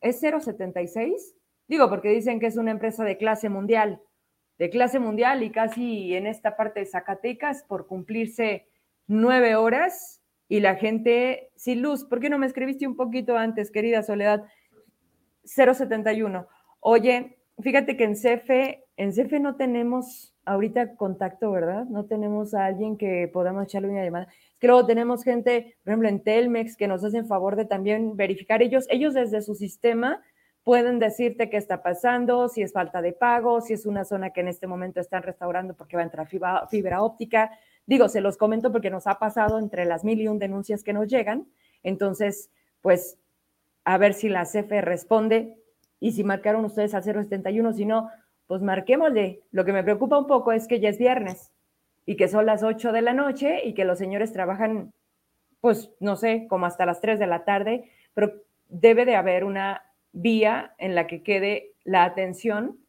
¿Es 0.01 0.19
076? 0.19 1.36
Digo, 1.69 1.89
porque 1.89 2.09
dicen 2.09 2.38
que 2.41 2.47
es 2.47 2.57
una 2.57 2.71
empresa 2.71 3.05
de 3.05 3.15
clase 3.15 3.47
mundial, 3.47 4.01
de 4.57 4.69
clase 4.69 5.00
mundial 5.00 5.43
y 5.43 5.51
casi 5.51 6.15
en 6.15 6.27
esta 6.27 6.57
parte 6.57 6.81
de 6.81 6.86
Zacatecas 6.86 7.63
por 7.63 7.88
cumplirse 7.88 8.67
nueve 9.07 9.55
horas 9.55 10.21
y 10.50 10.59
la 10.59 10.75
gente 10.75 11.50
sin 11.55 11.81
luz. 11.81 12.03
¿Por 12.03 12.19
qué 12.19 12.29
no 12.29 12.38
me 12.38 12.45
escribiste 12.45 12.86
un 12.86 12.97
poquito 12.97 13.38
antes, 13.38 13.71
querida 13.71 14.03
Soledad? 14.03 14.43
071. 15.45 16.45
Oye, 16.89 17.38
fíjate 17.60 17.98
que 17.98 18.06
en 18.06 18.13
CFE, 18.13 18.86
en 18.96 19.12
CFE 19.12 19.41
no 19.41 19.58
tenemos 19.58 20.34
ahorita 20.46 20.96
contacto, 20.96 21.51
¿verdad? 21.51 21.84
No 21.84 22.06
tenemos 22.06 22.53
a 22.53 22.65
alguien 22.65 22.96
que 22.96 23.27
podamos 23.27 23.65
echarle 23.65 23.89
una 23.89 24.06
llamada. 24.06 24.29
Es 24.53 24.58
que 24.58 24.67
luego 24.67 24.86
tenemos 24.86 25.25
gente, 25.25 25.75
por 25.84 25.91
ejemplo, 25.91 26.08
en 26.08 26.24
Telmex, 26.24 26.77
que 26.77 26.88
nos 26.88 27.03
hacen 27.03 27.27
favor 27.27 27.58
de 27.58 27.65
también 27.65 28.15
verificar 28.15 28.62
ellos, 28.62 28.86
ellos 28.89 29.13
desde 29.13 29.41
su 29.41 29.53
sistema 29.53 30.24
pueden 30.63 30.98
decirte 30.98 31.50
qué 31.50 31.58
está 31.58 31.84
pasando, 31.84 32.48
si 32.48 32.62
es 32.62 32.72
falta 32.72 33.01
de 33.01 33.12
pago, 33.12 33.60
si 33.60 33.74
es 33.74 33.86
una 33.86 34.06
zona 34.06 34.29
que 34.29 34.39
en 34.39 34.48
este 34.48 34.65
momento 34.65 35.01
están 35.01 35.24
restaurando 35.24 35.75
porque 35.75 35.98
va 35.98 36.03
a 36.03 36.06
entrar 36.06 36.25
fibra, 36.25 36.67
fibra 36.70 37.03
óptica. 37.03 37.51
Digo, 37.86 38.08
se 38.08 38.22
los 38.22 38.38
comento 38.38 38.72
porque 38.72 38.89
nos 38.89 39.08
ha 39.08 39.20
pasado 39.20 39.60
entre 39.60 39.84
las 39.84 40.06
mil 40.06 40.22
y 40.22 40.29
un 40.29 40.39
denuncias 40.39 40.86
que 40.86 40.94
nos 40.94 41.10
llegan. 41.10 41.50
Entonces, 41.84 42.50
pues, 42.79 43.20
a 43.84 43.98
ver 43.98 44.13
si 44.13 44.29
la 44.29 44.46
CFE 44.46 44.79
responde 44.79 45.58
y 45.99 46.11
si 46.11 46.23
marcaron 46.23 46.65
ustedes 46.65 46.93
al 46.93 47.03
071, 47.03 47.73
si 47.73 47.85
no, 47.85 48.09
pues 48.47 48.61
marquémosle. 48.61 49.43
Lo 49.51 49.65
que 49.65 49.73
me 49.73 49.83
preocupa 49.83 50.17
un 50.17 50.27
poco 50.27 50.51
es 50.51 50.67
que 50.67 50.79
ya 50.79 50.89
es 50.89 50.97
viernes 50.97 51.51
y 52.05 52.15
que 52.15 52.27
son 52.27 52.45
las 52.45 52.63
8 52.63 52.91
de 52.91 53.01
la 53.01 53.13
noche 53.13 53.65
y 53.65 53.73
que 53.73 53.85
los 53.85 53.97
señores 53.97 54.31
trabajan, 54.31 54.93
pues 55.59 55.91
no 55.99 56.15
sé, 56.15 56.47
como 56.49 56.65
hasta 56.65 56.85
las 56.85 57.01
3 57.01 57.19
de 57.19 57.27
la 57.27 57.43
tarde, 57.43 57.91
pero 58.13 58.33
debe 58.69 59.05
de 59.05 59.15
haber 59.15 59.43
una 59.43 59.83
vía 60.11 60.73
en 60.77 60.95
la 60.95 61.07
que 61.07 61.23
quede 61.23 61.73
la 61.83 62.05
atención 62.05 62.79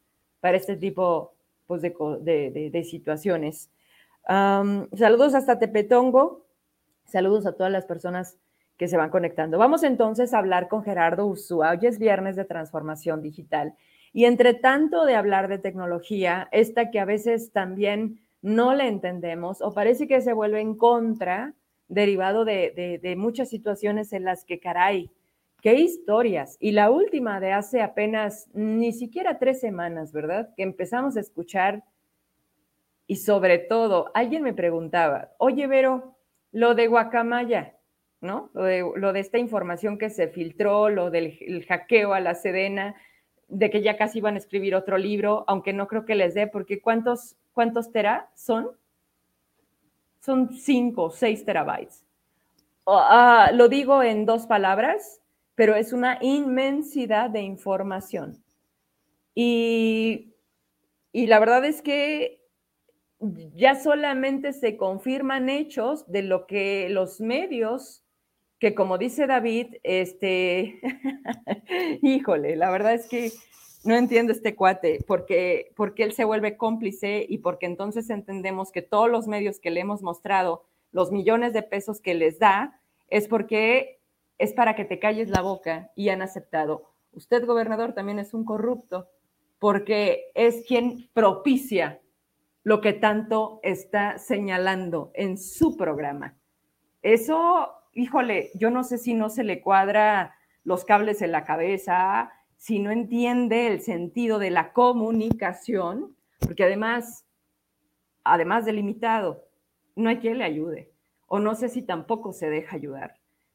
para 0.41 0.57
este 0.57 0.77
tipo 0.77 1.35
pues, 1.67 1.83
de, 1.83 2.87
situaciones. 2.89 3.71
saludos 4.27 5.35
hasta 5.35 5.59
Tepetongo, 5.59 6.47
saludos 7.07 7.47
a 7.47 7.57
todas 7.57 7.73
las 7.73 7.87
personas 7.87 8.39
que 8.79 8.89
se 8.89 8.97
van 8.97 9.11
conectando. 9.11 9.59
Vamos 9.59 9.83
entonces 9.83 10.33
a 10.33 10.39
hablar 10.39 10.69
con 10.69 10.83
Gerardo 10.83 11.27
Ursúa. 11.27 11.73
Hoy 11.73 11.87
es 11.87 11.99
viernes 11.99 12.37
de 12.37 12.45
transformación 12.45 13.21
digital. 13.21 13.75
Y 14.13 14.25
entre 14.25 14.55
tanto 14.55 15.05
de 15.05 15.17
hablar 15.17 15.49
de 15.49 15.59
tecnología, 15.59 16.49
esta 16.53 16.91
que 16.91 17.01
a 17.01 17.05
veces 17.05 17.53
también 17.53 18.21
no 18.41 18.75
le 18.75 18.87
entendemos 18.87 19.61
o 19.61 19.75
parece 19.75 20.07
que 20.07 20.21
se 20.21 20.33
vuelve 20.33 20.61
en 20.61 20.77
contra, 20.77 21.55
derivado 21.89 22.45
de, 22.45 23.01
de 23.03 23.17
muchas 23.17 23.49
situaciones 23.49 24.13
en 24.13 24.25
las 24.25 24.45
que, 24.45 24.61
caray, 24.61 25.11
qué 25.61 25.75
historias. 25.75 26.57
Y 26.61 26.73
la 26.73 26.91
última 26.91 27.41
de 27.41 27.53
hace 27.53 27.83
apenas 27.83 28.49
ni 28.55 28.93
siquiera 28.93 29.39
tres 29.39 29.61
semanas, 29.61 30.13
¿verdad? 30.13 30.51
Que 30.57 30.63
empezamos 30.63 31.17
a 31.17 31.21
escuchar 31.21 31.83
y 33.11 33.17
sobre 33.17 33.59
todo, 33.59 34.11
alguien 34.13 34.43
me 34.43 34.53
preguntaba, 34.53 35.33
oye, 35.39 35.67
Vero, 35.67 36.15
lo 36.53 36.75
de 36.75 36.89
Guacamaya, 36.89 37.78
¿no? 38.21 38.51
Lo 38.55 39.13
de, 39.13 39.21
esta 39.21 39.39
información 39.39 39.99
que 39.99 40.11
se 40.11 40.29
filtró, 40.29 40.89
lo 40.89 41.11
del 41.11 41.65
hackeo 41.69 42.15
a 42.15 42.21
la 42.21 42.35
Sedena, 42.35 42.97
de 43.49 43.71
que 43.71 43.81
ya 43.81 43.97
casi 43.97 44.19
iban 44.19 44.35
a 44.35 44.39
escribir 44.39 44.75
otro 44.75 44.99
libro, 44.99 45.45
aunque 45.47 45.73
no 45.73 45.89
creo 45.89 46.05
que 46.05 46.15
les 46.15 46.35
dé, 46.35 46.47
porque 46.47 46.81
¿cuántos, 46.81 47.37
cuántos 47.53 47.93
tera 47.93 48.31
son? 48.35 48.71
Son 50.21 50.53
cinco 50.53 51.05
o 51.05 51.11
seis 51.11 51.45
terabytes. 51.45 52.05
Ah, 52.87 53.51
lo 53.55 53.69
digo 53.69 54.03
en 54.03 54.27
dos 54.27 54.47
palabras, 54.47 55.21
pero 55.55 55.75
es 55.75 55.93
una 55.93 56.19
inmensidad 56.21 57.31
de 57.31 57.41
información. 57.41 58.43
Y, 59.35 60.35
y 61.13 61.27
la 61.27 61.39
verdad 61.39 61.65
es 61.65 61.83
que 61.83 62.39
ya 63.55 63.75
solamente 63.75 64.53
se 64.53 64.77
confirman 64.77 65.49
hechos 65.49 66.11
de 66.11 66.23
lo 66.23 66.47
que 66.47 66.89
los 66.89 67.21
medios 67.21 68.05
que 68.59 68.75
como 68.75 68.99
dice 68.99 69.27
David, 69.27 69.77
este, 69.83 70.81
híjole, 72.03 72.57
la 72.57 72.71
verdad 72.71 72.95
es 72.95 73.07
que 73.07 73.33
no 73.85 73.95
entiendo 73.95 74.33
este 74.33 74.57
cuate, 74.57 75.05
porque, 75.07 75.73
porque 75.77 76.03
él 76.03 76.13
se 76.13 76.25
vuelve 76.25 76.57
cómplice 76.57 77.25
y 77.29 77.39
porque 77.39 77.67
entonces 77.67 78.11
entendemos 78.11 78.73
que 78.73 78.83
todos 78.83 79.09
los 79.09 79.29
medios 79.29 79.61
que 79.61 79.71
le 79.71 79.81
hemos 79.81 80.03
mostrado, 80.03 80.65
los 80.91 81.13
millones 81.13 81.53
de 81.53 81.63
pesos 81.63 82.01
que 82.01 82.15
les 82.15 82.39
da, 82.39 82.81
es 83.09 83.29
porque 83.29 84.01
es 84.39 84.53
para 84.53 84.75
que 84.75 84.85
te 84.85 84.99
calles 84.99 85.31
la 85.31 85.41
boca 85.41 85.91
y 85.95 86.09
han 86.09 86.23
aceptado. 86.23 86.91
Usted, 87.13 87.45
gobernador, 87.47 87.93
también 87.93 88.19
es 88.19 88.35
un 88.35 88.45
corrupto, 88.45 89.09
porque 89.59 90.31
es 90.35 90.65
quien 90.67 91.09
propicia 91.13 92.01
lo 92.65 92.81
que 92.81 92.93
tanto 92.93 93.61
está 93.63 94.19
señalando 94.19 95.11
en 95.15 95.39
su 95.39 95.77
programa. 95.77 96.37
Eso 97.03 97.78
híjole, 97.99 98.51
yo 98.55 98.71
no 98.71 98.85
sé 98.85 98.99
si 98.99 99.15
no 99.15 99.29
se 99.29 99.45
le 99.45 99.61
cuadra 99.61 100.37
los 100.65 100.85
cables 100.85 101.23
en 101.23 101.33
la 101.33 101.45
cabeza, 101.45 102.31
si 102.57 102.79
no 102.79 102.91
entiende 102.91 103.67
el 103.67 103.81
sentido 103.81 104.39
de 104.39 104.51
la 104.51 104.73
comunicación, 104.73 106.17
porque 106.41 106.65
además, 106.65 107.27
además 108.25 108.65
de 108.65 108.73
limitado, 108.73 109.45
no 109.97 110.09
hay 110.09 110.19
quien 110.19 110.39
le 110.39 110.45
ayude, 110.45 110.93
o 111.27 111.39
no 111.39 111.55
sé 111.55 111.69
si 111.69 111.83
tampoco 111.83 112.33
se 112.33 112.49
deja 112.51 112.77
ayudar, 112.77 113.15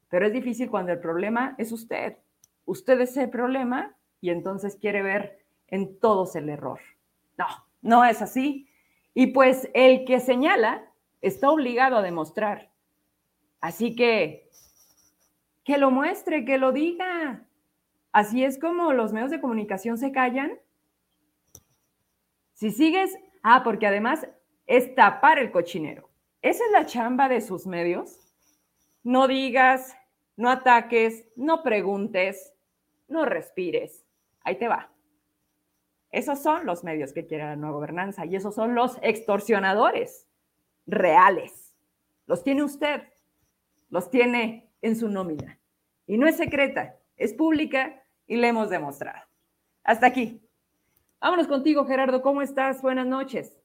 pero 0.09 0.27
es 0.27 0.33
difícil 0.33 0.69
cuando 0.69 0.91
el 0.91 0.99
problema 0.99 1.55
es 1.57 1.71
usted. 1.71 2.17
Usted 2.65 3.01
es 3.01 3.17
el 3.17 3.29
problema 3.29 3.95
y 4.21 4.29
entonces 4.29 4.75
quiere 4.75 5.01
ver 5.01 5.39
en 5.67 5.99
todos 5.99 6.35
el 6.35 6.49
error. 6.49 6.79
No, 7.37 7.47
no 7.81 8.05
es 8.05 8.21
así. 8.21 8.67
Y 9.13 9.27
pues 9.27 9.69
el 9.73 10.05
que 10.05 10.19
señala 10.19 10.85
está 11.21 11.49
obligado 11.49 11.97
a 11.97 12.01
demostrar 12.01 12.72
Así 13.63 13.95
que, 13.95 14.49
que 15.63 15.77
lo 15.77 15.89
muestre, 15.89 16.43
que 16.43 16.57
lo 16.57 16.73
diga. 16.73 17.45
Así 18.11 18.43
es 18.43 18.59
como 18.59 18.91
los 18.91 19.13
medios 19.13 19.31
de 19.31 19.39
comunicación 19.39 19.97
se 19.97 20.11
callan. 20.11 20.59
Si 22.51 22.71
sigues, 22.71 23.17
ah, 23.41 23.63
porque 23.63 23.87
además 23.87 24.27
es 24.65 24.93
tapar 24.95 25.39
el 25.39 25.49
cochinero. 25.49 26.09
Esa 26.41 26.65
es 26.65 26.71
la 26.73 26.85
chamba 26.85 27.29
de 27.29 27.39
sus 27.39 27.65
medios. 27.65 28.19
No 29.01 29.29
digas, 29.29 29.95
no 30.35 30.49
ataques, 30.49 31.25
no 31.37 31.63
preguntes, 31.63 32.53
no 33.07 33.23
respires. 33.23 34.05
Ahí 34.41 34.57
te 34.57 34.67
va. 34.67 34.91
Esos 36.11 36.43
son 36.43 36.65
los 36.65 36.83
medios 36.83 37.13
que 37.13 37.27
quiere 37.27 37.45
la 37.45 37.55
nueva 37.55 37.75
gobernanza 37.75 38.25
y 38.25 38.35
esos 38.35 38.55
son 38.55 38.75
los 38.75 38.97
extorsionadores 39.01 40.27
reales. 40.85 41.77
Los 42.25 42.43
tiene 42.43 42.63
usted, 42.63 43.12
los 43.93 44.09
tiene 44.09 44.71
en 44.81 44.95
su 44.95 45.07
nómina. 45.07 45.59
Y 46.07 46.17
no 46.17 46.25
es 46.25 46.35
secreta, 46.35 46.97
es 47.15 47.31
pública 47.31 48.03
y 48.25 48.37
le 48.37 48.47
hemos 48.47 48.71
demostrado. 48.71 49.23
Hasta 49.83 50.07
aquí. 50.07 50.41
Vámonos 51.21 51.45
contigo, 51.45 51.85
Gerardo. 51.85 52.23
¿Cómo 52.23 52.41
estás? 52.41 52.81
Buenas 52.81 53.05
noches. 53.05 53.55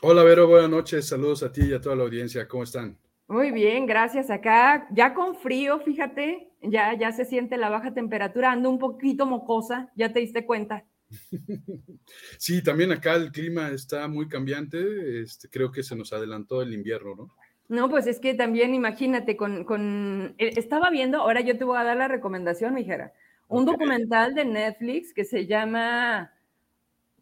Hola, 0.00 0.24
Vero. 0.24 0.48
Buenas 0.48 0.70
noches. 0.70 1.06
Saludos 1.06 1.42
a 1.42 1.52
ti 1.52 1.66
y 1.66 1.74
a 1.74 1.80
toda 1.82 1.94
la 1.94 2.04
audiencia. 2.04 2.48
¿Cómo 2.48 2.62
están? 2.62 2.96
Muy 3.28 3.50
bien, 3.50 3.84
gracias. 3.84 4.30
Acá 4.30 4.88
ya 4.90 5.12
con 5.12 5.36
frío, 5.36 5.78
fíjate, 5.80 6.54
ya, 6.62 6.98
ya 6.98 7.12
se 7.12 7.26
siente 7.26 7.58
la 7.58 7.68
baja 7.68 7.92
temperatura, 7.92 8.50
ando 8.50 8.70
un 8.70 8.78
poquito 8.78 9.26
mocosa, 9.26 9.92
ya 9.94 10.10
te 10.10 10.20
diste 10.20 10.46
cuenta. 10.46 10.86
Sí, 12.38 12.62
también 12.62 12.90
acá 12.92 13.14
el 13.14 13.30
clima 13.30 13.68
está 13.70 14.08
muy 14.08 14.26
cambiante, 14.26 15.20
este, 15.20 15.48
creo 15.48 15.70
que 15.70 15.82
se 15.82 15.94
nos 15.94 16.12
adelantó 16.12 16.62
el 16.62 16.72
invierno, 16.72 17.14
¿no? 17.14 17.41
No, 17.72 17.88
pues 17.88 18.06
es 18.06 18.20
que 18.20 18.34
también 18.34 18.74
imagínate, 18.74 19.34
con, 19.34 19.64
con 19.64 20.34
eh, 20.36 20.52
estaba 20.56 20.90
viendo, 20.90 21.22
ahora 21.22 21.40
yo 21.40 21.56
te 21.56 21.64
voy 21.64 21.78
a 21.78 21.84
dar 21.84 21.96
la 21.96 22.06
recomendación, 22.06 22.74
mijera, 22.74 23.14
un 23.48 23.64
documental 23.64 24.34
de 24.34 24.44
Netflix 24.44 25.14
que 25.14 25.24
se 25.24 25.46
llama 25.46 26.34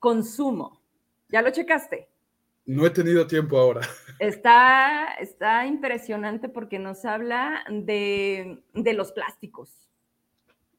Consumo. 0.00 0.82
¿Ya 1.28 1.40
lo 1.42 1.50
checaste? 1.50 2.08
No 2.66 2.84
he 2.84 2.90
tenido 2.90 3.28
tiempo 3.28 3.58
ahora. 3.58 3.82
Está, 4.18 5.14
está 5.20 5.66
impresionante 5.66 6.48
porque 6.48 6.80
nos 6.80 7.04
habla 7.04 7.64
de, 7.70 8.60
los 8.74 9.12
plásticos. 9.12 9.88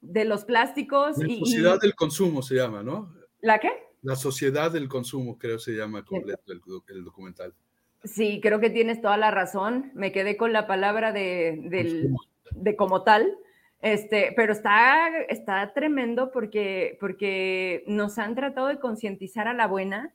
De 0.01 0.25
los 0.25 0.43
plásticos. 0.43 1.17
La 1.17 1.39
sociedad 1.39 1.79
del 1.79 1.95
consumo 1.95 2.41
se 2.41 2.55
llama, 2.55 2.83
¿no? 2.83 3.15
¿La 3.39 3.57
qué? 3.57 3.71
La 4.01 4.17
sociedad 4.17 4.69
del 4.69 4.89
consumo, 4.89 5.39
creo 5.39 5.59
se 5.59 5.71
llama 5.71 6.03
completo 6.03 6.51
el, 6.51 7.03
documental. 7.05 7.55
Sí, 8.03 8.39
creo 8.41 8.59
que 8.59 8.69
tienes 8.69 9.01
toda 9.01 9.17
la 9.17 9.31
razón. 9.31 9.91
Me 9.93 10.11
quedé 10.11 10.37
con 10.37 10.53
la 10.53 10.67
palabra 10.67 11.11
de, 11.11 12.09
de 12.51 12.75
como 12.75 13.03
tal. 13.03 13.37
Este, 13.81 14.31
pero 14.35 14.53
está, 14.53 15.09
está 15.29 15.73
tremendo 15.73 16.31
porque, 16.31 16.97
porque 16.99 17.83
nos 17.87 18.19
han 18.19 18.35
tratado 18.35 18.67
de 18.67 18.79
concientizar 18.79 19.47
a 19.47 19.53
la 19.53 19.67
buena 19.67 20.13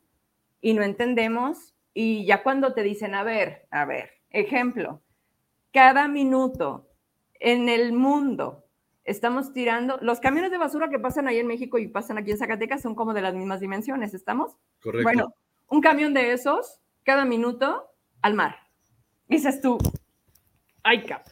y 0.61 0.75
no 0.75 0.83
entendemos. 0.83 1.75
Y 1.93 2.25
ya 2.27 2.43
cuando 2.43 2.75
te 2.75 2.83
dicen, 2.83 3.15
a 3.15 3.25
ver, 3.25 3.67
a 3.71 3.85
ver, 3.85 4.11
ejemplo, 4.31 5.03
cada 5.73 6.07
minuto 6.07 6.89
en 7.41 7.69
el 7.69 7.93
mundo 7.93 8.65
estamos 9.05 9.53
tirando, 9.53 9.99
los 10.01 10.21
camiones 10.21 10.51
de 10.51 10.59
basura 10.59 10.89
que 10.89 10.99
pasan 10.99 11.27
ahí 11.29 11.39
en 11.39 11.47
México 11.47 11.79
y 11.79 11.89
pasan 11.89 12.19
aquí 12.19 12.33
en 12.33 12.39
Zacatecas 12.39 12.83
son 12.83 12.95
como 12.95 13.15
de 13.15 13.23
las 13.23 13.35
mismas 13.35 13.61
dimensiones, 13.61 14.15
¿estamos? 14.15 14.57
Correcto. 14.83 15.05
Bueno, 15.05 15.35
un 15.69 15.81
camión 15.81 16.13
de 16.13 16.33
esos, 16.33 16.81
cada 17.07 17.25
minuto, 17.25 17.89
al 18.21 18.35
mar. 18.35 18.57
Dices 19.29 19.61
tú, 19.61 19.79
ay, 20.83 21.05
cap. 21.05 21.25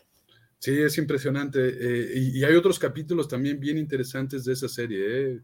Sí, 0.61 0.81
es 0.81 0.97
impresionante. 0.99 1.59
Eh, 1.61 2.13
y, 2.15 2.39
y, 2.39 2.45
hay 2.45 2.55
otros 2.55 2.79
capítulos 2.79 3.27
también 3.27 3.59
bien 3.59 3.77
interesantes 3.77 4.45
de 4.45 4.53
esa 4.53 4.69
serie. 4.69 5.01
¿eh? 5.05 5.41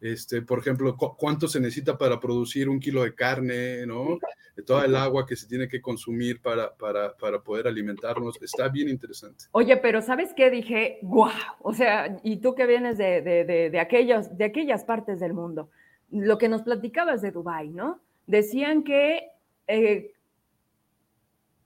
Este, 0.00 0.42
por 0.42 0.58
ejemplo, 0.58 0.96
cuánto 0.96 1.46
se 1.46 1.60
necesita 1.60 1.96
para 1.96 2.18
producir 2.18 2.68
un 2.68 2.80
kilo 2.80 3.04
de 3.04 3.14
carne, 3.14 3.86
¿no? 3.86 4.18
Toda 4.66 4.84
el 4.84 4.96
agua 4.96 5.24
que 5.24 5.36
se 5.36 5.46
tiene 5.46 5.68
que 5.68 5.80
consumir 5.80 6.42
para, 6.42 6.74
para, 6.74 7.16
para 7.16 7.40
poder 7.40 7.68
alimentarnos. 7.68 8.42
Está 8.42 8.68
bien 8.68 8.88
interesante. 8.88 9.44
Oye, 9.52 9.76
pero 9.76 10.02
¿sabes 10.02 10.34
qué? 10.34 10.50
Dije, 10.50 10.98
guau, 11.02 11.32
o 11.60 11.72
sea, 11.72 12.18
y 12.24 12.38
tú 12.38 12.56
que 12.56 12.66
vienes 12.66 12.98
de, 12.98 13.22
de, 13.22 13.44
de, 13.44 13.70
de, 13.70 13.80
aquellos, 13.80 14.36
de 14.36 14.44
aquellas 14.44 14.82
partes 14.82 15.20
del 15.20 15.34
mundo, 15.34 15.70
lo 16.10 16.36
que 16.36 16.48
nos 16.48 16.62
platicabas 16.62 17.22
de 17.22 17.30
Dubái, 17.30 17.70
¿no? 17.70 18.00
Decían 18.26 18.82
que 18.82 19.37
eh, 19.68 20.12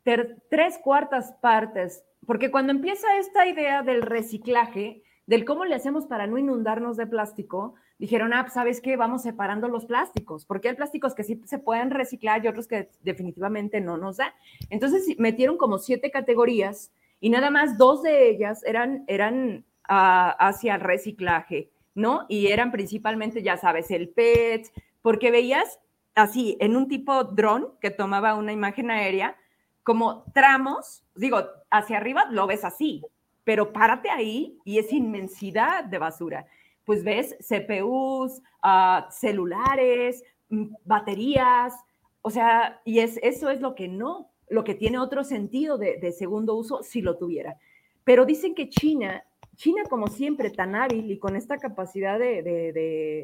tres 0.05 0.79
cuartas 0.83 1.33
partes, 1.41 2.05
porque 2.27 2.51
cuando 2.51 2.73
empieza 2.73 3.19
esta 3.19 3.47
idea 3.47 3.83
del 3.83 4.03
reciclaje, 4.03 5.03
del 5.27 5.45
cómo 5.45 5.65
le 5.65 5.75
hacemos 5.75 6.07
para 6.07 6.27
no 6.27 6.39
inundarnos 6.39 6.97
de 6.97 7.07
plástico, 7.07 7.75
dijeron, 7.99 8.33
ah, 8.33 8.43
pues, 8.43 8.55
¿sabes 8.55 8.81
qué? 8.81 8.97
Vamos 8.97 9.23
separando 9.23 9.69
los 9.69 9.87
plásticos, 9.87 10.45
porque 10.45 10.69
hay 10.69 10.75
plásticos 10.75 11.15
que 11.15 11.23
sí 11.23 11.41
se 11.45 11.59
pueden 11.59 11.91
reciclar 11.91 12.45
y 12.45 12.49
otros 12.49 12.67
que 12.67 12.91
definitivamente 13.03 13.81
no 13.81 13.97
nos 13.97 14.17
da. 14.17 14.35
Entonces 14.71 15.07
metieron 15.19 15.57
como 15.57 15.79
siete 15.79 16.11
categorías 16.11 16.91
y 17.21 17.31
nada 17.31 17.51
más 17.51 17.79
dos 17.79 18.03
de 18.03 18.29
ellas 18.29 18.65
eran, 18.65 19.05
eran 19.07 19.65
uh, 19.89 20.35
hacia 20.39 20.79
reciclaje, 20.79 21.71
¿no? 21.95 22.27
Y 22.29 22.49
eran 22.49 22.73
principalmente, 22.73 23.45
ya 23.45 23.57
sabes, 23.57 23.93
el 23.93 24.09
PET, 24.09 24.67
porque 25.03 25.31
veías 25.31 25.79
así, 26.15 26.57
en 26.61 26.77
un 26.77 26.89
tipo 26.89 27.25
dron 27.25 27.69
que 27.81 27.91
tomaba 27.91 28.35
una 28.35 28.53
imagen 28.53 28.91
aérea, 28.91 29.37
como 29.83 30.25
tramos, 30.33 31.05
digo, 31.15 31.43
hacia 31.71 31.97
arriba 31.97 32.27
lo 32.31 32.47
ves 32.47 32.65
así, 32.65 33.03
pero 33.45 33.73
párate 33.73 34.11
ahí 34.11 34.59
y 34.65 34.79
es 34.79 34.93
inmensidad 34.93 35.85
de 35.85 35.99
basura 35.99 36.47
pues 36.85 37.05
ves 37.05 37.37
CPUs, 37.41 38.43
ah, 38.63 39.09
celulares, 39.11 40.25
mm, 40.51 40.75
baterías, 40.85 41.75
o 42.23 42.31
sea, 42.31 42.81
y 42.85 43.01
es, 43.01 43.19
eso 43.23 43.51
es 43.51 43.61
lo 43.61 43.75
que 43.75 43.89
no, 43.89 44.31
lo 44.49 44.65
que 44.65 44.75
tiene 44.75 44.99
otro 44.99 45.25
sentido 45.25 45.79
de, 45.79 46.13
segundo 46.13 46.55
uso 46.55 46.83
si 46.83 47.03
lo 47.03 47.17
tuviera. 47.17 47.59
Pero 48.05 48.27
dicen 48.27 48.55
que 48.55 48.69
China, 48.69 49.25
China 49.57 49.83
como 49.89 50.09
siempre 50.09 50.51
tan 50.51 50.75
hábil 50.75 51.11
y 51.11 51.19
con 51.19 51.37
esta 51.37 51.59
capacidad 51.59 52.19
de, 52.19 52.43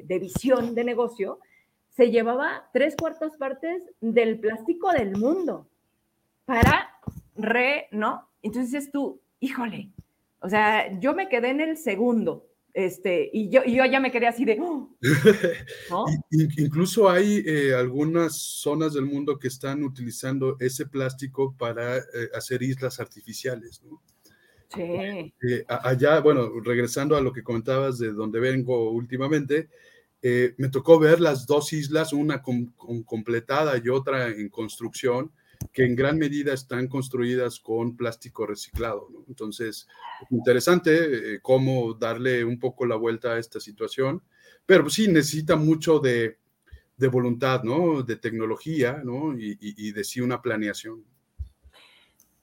de 0.04 0.18
visión 0.18 0.74
de 0.74 0.84
negocio, 0.84 1.40
se 1.98 2.12
llevaba 2.12 2.70
tres 2.72 2.94
cuartas 2.94 3.36
partes 3.36 3.82
del 4.00 4.38
plástico 4.38 4.92
del 4.92 5.16
mundo 5.16 5.68
para 6.44 6.90
re, 7.34 7.88
¿no? 7.90 8.30
Entonces 8.40 8.92
tú, 8.92 9.20
híjole, 9.40 9.90
o 10.38 10.48
sea, 10.48 10.96
yo 11.00 11.12
me 11.12 11.28
quedé 11.28 11.48
en 11.48 11.60
el 11.60 11.76
segundo, 11.76 12.46
este, 12.72 13.28
y, 13.32 13.48
yo, 13.48 13.64
yo 13.64 13.84
ya 13.84 13.98
me 13.98 14.12
quedé 14.12 14.28
así 14.28 14.44
de... 14.44 14.60
¡oh! 14.60 14.96
Incluso 16.58 17.10
hay 17.10 17.42
eh, 17.44 17.74
algunas 17.74 18.36
zonas 18.36 18.94
del 18.94 19.04
mundo 19.04 19.36
que 19.36 19.48
están 19.48 19.82
utilizando 19.82 20.56
ese 20.60 20.86
plástico 20.86 21.56
para 21.58 21.96
eh, 21.96 22.02
hacer 22.32 22.62
islas 22.62 23.00
artificiales. 23.00 23.82
¿no? 23.82 24.00
Sí. 24.72 24.82
Eh, 24.82 25.64
allá, 25.66 26.20
bueno, 26.20 26.60
regresando 26.60 27.16
a 27.16 27.20
lo 27.20 27.32
que 27.32 27.42
comentabas 27.42 27.98
de 27.98 28.12
donde 28.12 28.38
vengo 28.38 28.92
últimamente, 28.92 29.68
me 30.22 30.68
tocó 30.68 30.98
ver 30.98 31.20
las 31.20 31.46
dos 31.46 31.72
islas, 31.72 32.12
una 32.12 32.42
completada 32.42 33.80
y 33.82 33.88
otra 33.88 34.28
en 34.28 34.48
construcción, 34.48 35.32
que 35.72 35.84
en 35.84 35.96
gran 35.96 36.18
medida 36.18 36.52
están 36.52 36.88
construidas 36.88 37.60
con 37.60 37.96
plástico 37.96 38.46
reciclado. 38.46 39.08
¿no? 39.12 39.24
Entonces, 39.28 39.88
interesante 40.30 41.34
eh, 41.34 41.40
cómo 41.42 41.94
darle 41.94 42.44
un 42.44 42.58
poco 42.58 42.86
la 42.86 42.96
vuelta 42.96 43.32
a 43.32 43.38
esta 43.38 43.60
situación, 43.60 44.22
pero 44.66 44.88
sí 44.88 45.08
necesita 45.08 45.56
mucho 45.56 45.98
de, 45.98 46.38
de 46.96 47.08
voluntad, 47.08 47.62
¿no? 47.62 48.02
De 48.02 48.16
tecnología, 48.16 49.00
¿no? 49.04 49.38
Y, 49.38 49.56
y, 49.60 49.92
de 49.92 50.04
sí 50.04 50.20
una 50.20 50.42
planeación. 50.42 51.04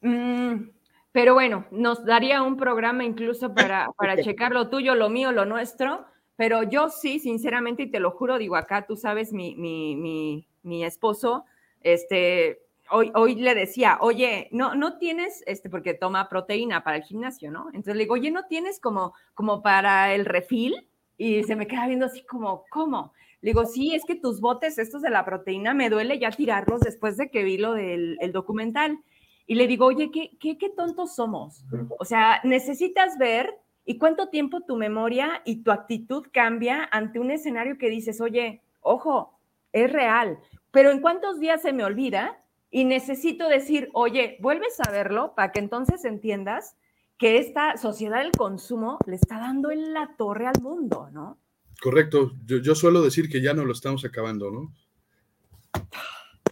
Mm, 0.02 0.70
pero 1.12 1.34
bueno, 1.34 1.68
nos 1.72 2.06
daría 2.06 2.42
un 2.42 2.58
programa 2.58 3.04
incluso 3.04 3.54
para, 3.54 3.90
para 3.98 4.18
checar 4.24 4.54
lo 4.54 4.70
tuyo, 4.70 4.96
lo 4.96 5.10
mío, 5.10 5.32
lo 5.32 5.46
nuestro. 5.46 6.06
Pero 6.36 6.64
yo 6.64 6.90
sí, 6.90 7.20
sinceramente, 7.20 7.84
y 7.84 7.92
te 7.92 8.00
lo 8.00 8.12
juro, 8.12 8.38
digo, 8.38 8.56
acá 8.56 8.86
tú 8.86 8.96
sabes, 8.96 9.32
mi, 9.32 9.56
mi, 9.56 9.96
mi, 9.96 10.48
mi 10.64 10.84
esposo, 10.84 11.46
este, 11.82 12.62
hoy, 12.90 13.12
hoy 13.16 13.36
le 13.36 13.56
decía, 13.56 13.98
oye, 14.02 14.50
no, 14.52 14.76
no 14.76 14.98
tienes, 14.98 15.44
este, 15.46 15.70
porque 15.70 15.94
toma 15.94 16.28
proteína 16.28 16.84
para 16.84 16.98
el 16.98 17.04
gimnasio, 17.04 17.52
¿no? 17.52 17.68
Entonces 17.68 17.96
le 17.96 18.04
digo, 18.04 18.16
oye, 18.16 18.32
¿no 18.32 18.46
tienes 18.46 18.80
como, 18.80 19.14
como 19.34 19.62
para 19.62 20.14
el 20.14 20.26
refil? 20.26 20.88
Y 21.18 21.44
se 21.44 21.56
me 21.56 21.68
queda 21.68 21.88
viendo 21.88 22.08
así 22.08 22.26
como, 22.26 22.66
¿cómo? 22.70 23.14
Le 23.42 23.52
digo, 23.52 23.66
sí, 23.66 23.94
es 23.94 24.04
que 24.06 24.16
tus 24.16 24.42
botes, 24.42 24.78
estos 24.78 25.02
de 25.02 25.10
la 25.10 25.24
proteína, 25.24 25.74
me 25.74 25.90
duele 25.90 26.20
ya 26.20 26.32
tirarlos 26.32 26.82
después 26.82 27.16
de 27.16 27.30
que 27.30 27.44
vi 27.44 27.58
lo 27.58 27.74
del 27.74 28.18
el 28.20 28.32
documental. 28.32 29.00
Y 29.48 29.56
le 29.56 29.68
digo, 29.68 29.86
oye, 29.86 30.10
¿qué, 30.12 30.32
qué, 30.40 30.58
qué 30.58 30.70
tontos 30.70 31.16
somos? 31.16 31.64
O 32.00 32.06
sea, 32.06 32.42
necesitas 32.44 33.18
ver 33.20 33.56
y 33.86 33.98
cuánto 33.98 34.30
tiempo 34.30 34.62
tu 34.62 34.76
memoria 34.76 35.42
y 35.46 35.64
tu 35.64 35.72
actitud 35.72 36.26
cambia 36.34 36.88
ante 36.92 37.20
un 37.20 37.32
escenario 37.32 37.78
que 37.78 37.90
dices, 37.90 38.20
oye, 38.20 38.62
ojo, 38.82 39.40
es 39.72 39.92
real, 39.92 40.40
pero 40.72 40.92
en 40.92 41.02
cuántos 41.02 41.40
días 41.40 41.62
se 41.62 41.74
me 41.74 41.84
olvida 41.84 42.42
y 42.72 42.84
necesito 42.86 43.48
decir, 43.48 43.90
oye, 43.94 44.38
vuelves 44.42 44.80
a 44.82 44.92
verlo 44.92 45.34
para 45.36 45.52
que 45.52 45.60
entonces 45.60 46.04
entiendas 46.04 46.76
que 47.18 47.38
esta 47.38 47.78
sociedad 47.78 48.20
del 48.20 48.32
consumo 48.32 49.00
le 49.06 49.16
está 49.16 49.40
dando 49.40 49.72
en 49.72 49.94
la 49.94 50.16
torre 50.18 50.48
al 50.48 50.62
mundo, 50.62 51.10
¿no? 51.12 51.40
Correcto. 51.82 52.34
Yo, 52.46 52.76
suelo 52.76 53.02
decir 53.02 53.30
que 53.30 53.42
ya 53.42 53.54
no 53.54 53.66
lo 53.66 53.72
estamos 53.72 54.04
acabando, 54.06 54.52
¿no? 54.52 54.74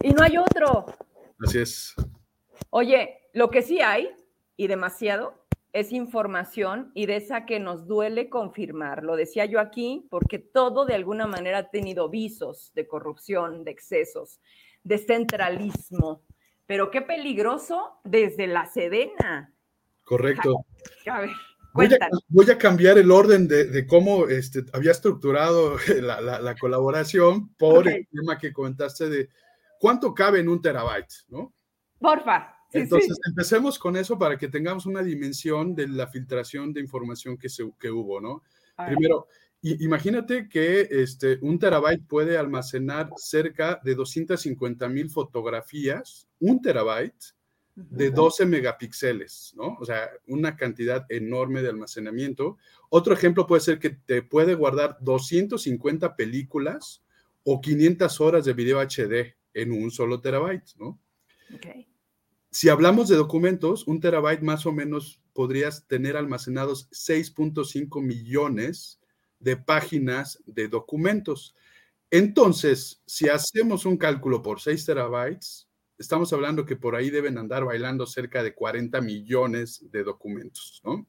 Y 0.02 0.12
no 0.12 0.22
hay 0.22 0.36
otro. 0.38 0.86
Así 1.40 1.58
es. 1.58 1.94
Oye, 2.70 3.18
lo 3.32 3.50
que 3.50 3.62
sí 3.62 3.80
hay, 3.80 4.10
y 4.56 4.66
demasiado, 4.66 5.43
es 5.74 5.90
información 5.92 6.92
y 6.94 7.06
de 7.06 7.16
esa 7.16 7.44
que 7.46 7.58
nos 7.58 7.88
duele 7.88 8.30
confirmar. 8.30 9.02
Lo 9.02 9.16
decía 9.16 9.44
yo 9.44 9.58
aquí 9.58 10.06
porque 10.08 10.38
todo 10.38 10.86
de 10.86 10.94
alguna 10.94 11.26
manera 11.26 11.58
ha 11.58 11.70
tenido 11.70 12.08
visos 12.08 12.70
de 12.76 12.86
corrupción, 12.86 13.64
de 13.64 13.72
excesos, 13.72 14.40
de 14.84 14.98
centralismo. 14.98 16.22
Pero 16.66 16.92
qué 16.92 17.02
peligroso 17.02 17.98
desde 18.04 18.46
la 18.46 18.66
Sedena. 18.66 19.52
Correcto. 20.04 20.64
A 21.10 21.20
ver. 21.22 21.30
Voy 22.28 22.48
a, 22.48 22.56
cambiar 22.56 22.98
el 22.98 23.10
orden 23.10 23.48
de, 23.48 23.84
cómo 23.88 24.28
este, 24.28 24.64
había 24.72 24.92
estructurado 24.92 25.76
la, 26.00 26.54
colaboración 26.54 27.52
por 27.56 27.88
el 27.88 28.06
tema 28.12 28.38
que 28.38 28.52
comentaste 28.52 29.08
de 29.08 29.28
cuánto 29.80 30.14
cabe 30.14 30.38
en 30.38 30.48
un 30.48 30.62
terabyte, 30.62 31.12
¿no? 31.30 31.52
Porfa. 31.98 32.53
Entonces, 32.74 33.16
empecemos 33.26 33.78
con 33.78 33.96
eso 33.96 34.18
para 34.18 34.36
que 34.36 34.48
tengamos 34.48 34.84
una 34.86 35.02
dimensión 35.02 35.74
de 35.74 35.88
la 35.88 36.08
filtración 36.08 36.72
de 36.72 36.80
información 36.80 37.38
que, 37.38 37.48
se, 37.48 37.70
que 37.78 37.90
hubo, 37.90 38.20
¿no? 38.20 38.42
Primero, 38.86 39.28
imagínate 39.62 40.48
que 40.48 40.88
este, 40.90 41.38
un 41.40 41.58
terabyte 41.58 42.04
puede 42.06 42.36
almacenar 42.36 43.10
cerca 43.16 43.80
de 43.82 43.94
250 43.94 44.88
mil 44.88 45.08
fotografías, 45.08 46.28
un 46.40 46.60
terabyte, 46.60 47.34
de 47.76 48.10
12 48.10 48.46
megapíxeles, 48.46 49.52
¿no? 49.56 49.76
O 49.80 49.84
sea, 49.84 50.08
una 50.28 50.56
cantidad 50.56 51.06
enorme 51.08 51.60
de 51.60 51.70
almacenamiento. 51.70 52.56
Otro 52.88 53.14
ejemplo 53.14 53.46
puede 53.46 53.62
ser 53.62 53.80
que 53.80 53.90
te 53.90 54.22
puede 54.22 54.54
guardar 54.54 54.96
250 55.00 56.14
películas 56.14 57.02
o 57.42 57.60
500 57.60 58.20
horas 58.20 58.44
de 58.44 58.52
video 58.52 58.80
HD 58.80 59.34
en 59.54 59.72
un 59.72 59.90
solo 59.90 60.20
terabyte, 60.20 60.76
¿no? 60.78 61.00
Okay. 61.56 61.88
Si 62.54 62.68
hablamos 62.68 63.08
de 63.08 63.16
documentos, 63.16 63.84
un 63.88 63.98
terabyte 63.98 64.42
más 64.42 64.64
o 64.64 64.70
menos 64.70 65.20
podrías 65.32 65.88
tener 65.88 66.16
almacenados 66.16 66.88
6.5 66.92 68.00
millones 68.00 69.00
de 69.40 69.56
páginas 69.56 70.40
de 70.46 70.68
documentos. 70.68 71.56
Entonces, 72.12 73.02
si 73.06 73.28
hacemos 73.28 73.86
un 73.86 73.96
cálculo 73.96 74.40
por 74.40 74.60
6 74.60 74.86
terabytes, 74.86 75.68
estamos 75.98 76.32
hablando 76.32 76.64
que 76.64 76.76
por 76.76 76.94
ahí 76.94 77.10
deben 77.10 77.38
andar 77.38 77.64
bailando 77.64 78.06
cerca 78.06 78.44
de 78.44 78.54
40 78.54 79.00
millones 79.00 79.84
de 79.90 80.04
documentos, 80.04 80.80
¿no? 80.84 81.08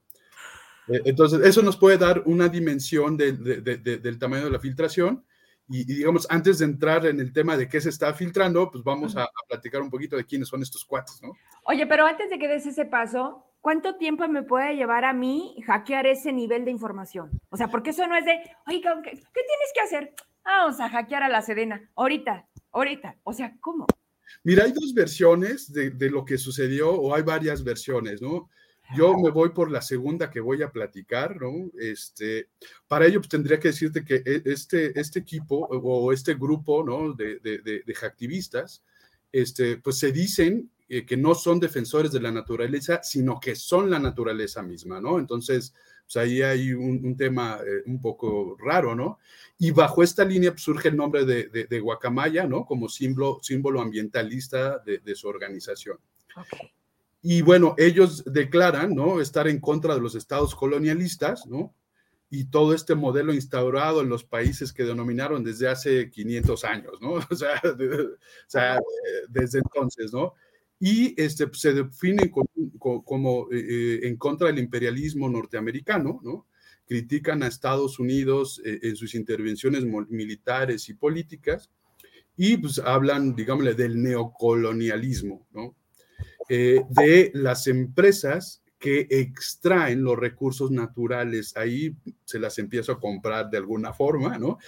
Eh, 0.87 1.01
entonces, 1.05 1.41
eso 1.45 1.61
nos 1.61 1.77
puede 1.77 1.99
dar 1.99 2.23
una 2.25 2.49
dimensión 2.49 3.17
del 3.17 4.17
tamaño 4.17 4.45
de 4.45 4.51
la 4.51 4.59
filtración. 4.59 5.23
Y, 5.67 5.83
digamos, 5.83 6.27
antes 6.29 6.59
de 6.59 6.65
entrar 6.65 7.05
en 7.05 7.19
el 7.19 7.33
tema 7.33 7.57
de 7.57 7.67
qué 7.67 7.81
se 7.81 7.89
está 7.89 8.13
filtrando, 8.13 8.69
pues 8.69 8.83
vamos 8.83 9.15
a, 9.17 9.27
platicar 9.47 9.81
un 9.81 9.89
poquito 9.89 10.15
de 10.15 10.25
quiénes 10.25 10.47
son 10.47 10.61
estos 10.61 10.85
cuates, 10.85 11.19
¿no? 11.21 11.33
Oye, 11.63 11.87
pero 11.87 12.05
antes 12.05 12.29
de 12.29 12.37
que 12.37 12.47
des 12.47 12.65
ese 12.65 12.85
paso, 12.85 13.43
¿cuánto 13.61 13.95
tiempo 13.95 14.27
me 14.27 14.43
puede 14.43 14.75
llevar 14.75 15.05
a 15.05 15.13
mí 15.13 15.55
hackear 15.65 16.05
ese 16.05 16.31
nivel 16.31 16.65
de 16.65 16.71
información? 16.71 17.31
O 17.49 17.57
sea, 17.57 17.67
porque 17.67 17.89
eso 17.89 18.05
no 18.07 18.15
es 18.15 18.25
de, 18.25 18.33
oye, 18.67 18.81
¿qué, 18.81 19.11
qué 19.11 19.11
tienes 19.11 19.71
que 19.73 19.81
hacer? 19.81 20.13
Vamos 20.43 20.79
a 20.79 20.89
hackear 20.89 21.23
a 21.23 21.29
la 21.29 21.41
Sedena, 21.41 21.89
ahorita, 21.95 22.47
ahorita. 22.71 23.15
O 23.23 23.33
sea, 23.33 23.55
¿cómo? 23.59 23.87
Mira, 24.43 24.65
hay 24.65 24.71
dos 24.71 24.93
versiones 24.93 25.71
de, 25.73 26.09
lo 26.09 26.23
que 26.23 26.37
sucedió, 26.37 26.91
o 26.91 27.15
hay 27.15 27.23
varias 27.23 27.63
versiones, 27.63 28.21
¿no? 28.21 28.49
Yo 28.95 29.17
me 29.17 29.31
voy 29.31 29.49
por 29.49 29.71
la 29.71 29.81
segunda 29.81 30.29
que 30.29 30.39
voy 30.39 30.61
a 30.61 30.71
platicar, 30.71 31.41
¿no? 31.41 31.71
Este, 31.79 32.49
para 32.87 33.05
ello, 33.05 33.19
pues, 33.19 33.29
tendría 33.29 33.59
que 33.59 33.69
decirte 33.69 34.03
que 34.03 34.21
e, 34.25 34.43
este, 34.45 34.99
este 34.99 35.19
equipo 35.19 35.67
o 35.69 36.11
este 36.11 36.35
grupo, 36.35 36.83
¿no? 36.83 37.13
De, 37.13 37.39
de, 37.39 37.59
de, 37.59 37.95
activistas, 38.03 38.83
este, 39.31 39.77
pues 39.77 39.97
se 39.97 40.11
dicen 40.11 40.69
eh, 40.87 41.03
que 41.03 41.17
no 41.17 41.33
son 41.33 41.59
defensores 41.59 42.11
de 42.11 42.21
la 42.21 42.31
naturaleza, 42.31 43.01
sino 43.01 43.39
que 43.39 43.55
son 43.55 43.89
la 43.89 43.97
naturaleza 43.97 44.61
misma, 44.61 45.01
¿no? 45.01 45.17
Entonces, 45.17 45.73
pues 46.05 46.17
ahí 46.17 46.43
hay 46.43 46.73
un, 46.73 47.17
tema 47.17 47.59
eh, 47.65 47.81
un 47.87 47.99
poco 47.99 48.55
raro, 48.59 48.93
¿no? 48.93 49.17
Y 49.57 49.71
bajo 49.71 50.03
esta 50.03 50.23
línea 50.23 50.51
pues, 50.51 50.61
surge 50.61 50.89
el 50.89 50.95
nombre 50.95 51.25
de, 51.25 51.47
de, 51.47 51.79
Guacamaya, 51.79 52.45
¿no? 52.45 52.65
Como 52.65 52.87
símbolo, 52.87 53.39
símbolo 53.41 53.81
ambientalista 53.81 54.77
de, 54.79 55.15
su 55.15 55.27
organización. 55.27 55.97
Y 57.27 57.41
bueno, 57.41 57.73
ellos 57.79 58.23
declaran, 58.25 58.93
¿no? 58.93 59.19
Estar 59.19 59.47
en 59.47 59.59
contra 59.59 59.95
de 59.95 60.01
los 60.01 60.13
estados 60.13 60.53
colonialistas, 60.53 61.47
¿no? 61.47 61.73
Y 62.29 62.45
todo 62.45 62.75
este 62.75 62.93
modelo 62.93 63.33
instaurado 63.33 64.01
en 64.01 64.09
los 64.09 64.23
países 64.23 64.71
que 64.71 64.83
denominaron 64.83 65.43
desde 65.43 65.67
hace 65.67 66.11
500 66.11 66.63
años, 66.65 67.01
¿no? 67.01 67.15
O 67.31 67.35
sea, 67.35 67.59
o 67.65 68.17
sea 68.47 68.79
desde 69.29 69.57
entonces, 69.57 70.13
¿no? 70.13 70.33
y 70.79 71.19
este, 71.19 71.49
se 71.53 71.73
definen 71.73 72.29
como, 72.77 73.47
eh, 73.51 73.57
eh, 73.57 73.99
en 74.03 74.17
contra 74.17 74.47
del 74.47 74.59
imperialismo 74.59 75.27
norteamericano, 75.29 76.19
¿no? 76.23 76.45
Critican 76.85 77.41
a 77.41 77.47
Estados 77.47 77.97
Unidos 77.97 78.61
eh, 78.63 78.79
en 78.83 78.95
sus 78.95 79.15
intervenciones 79.15 79.83
militares 80.09 80.87
y 80.89 80.93
políticas 80.93 81.71
y 82.37 82.57
pues 82.57 82.77
hablan, 82.79 83.35
digámosle, 83.35 83.73
del 83.73 83.99
neocolonialismo, 84.03 85.47
¿no? 85.53 85.75
De 86.47 87.31
las 87.33 87.67
empresas 87.67 88.61
que 88.85 89.07
extraen 89.09 90.03
los 90.03 90.15
recursos 90.15 90.69
naturales, 90.69 91.57
ahí 91.57 91.95
se 92.23 92.37
las 92.37 92.59
empiezo 92.59 92.91
a 92.91 92.99
comprar 92.99 93.49
de 93.49 93.57
alguna 93.57 93.93
forma, 93.93 94.37
¿no? 94.37 94.59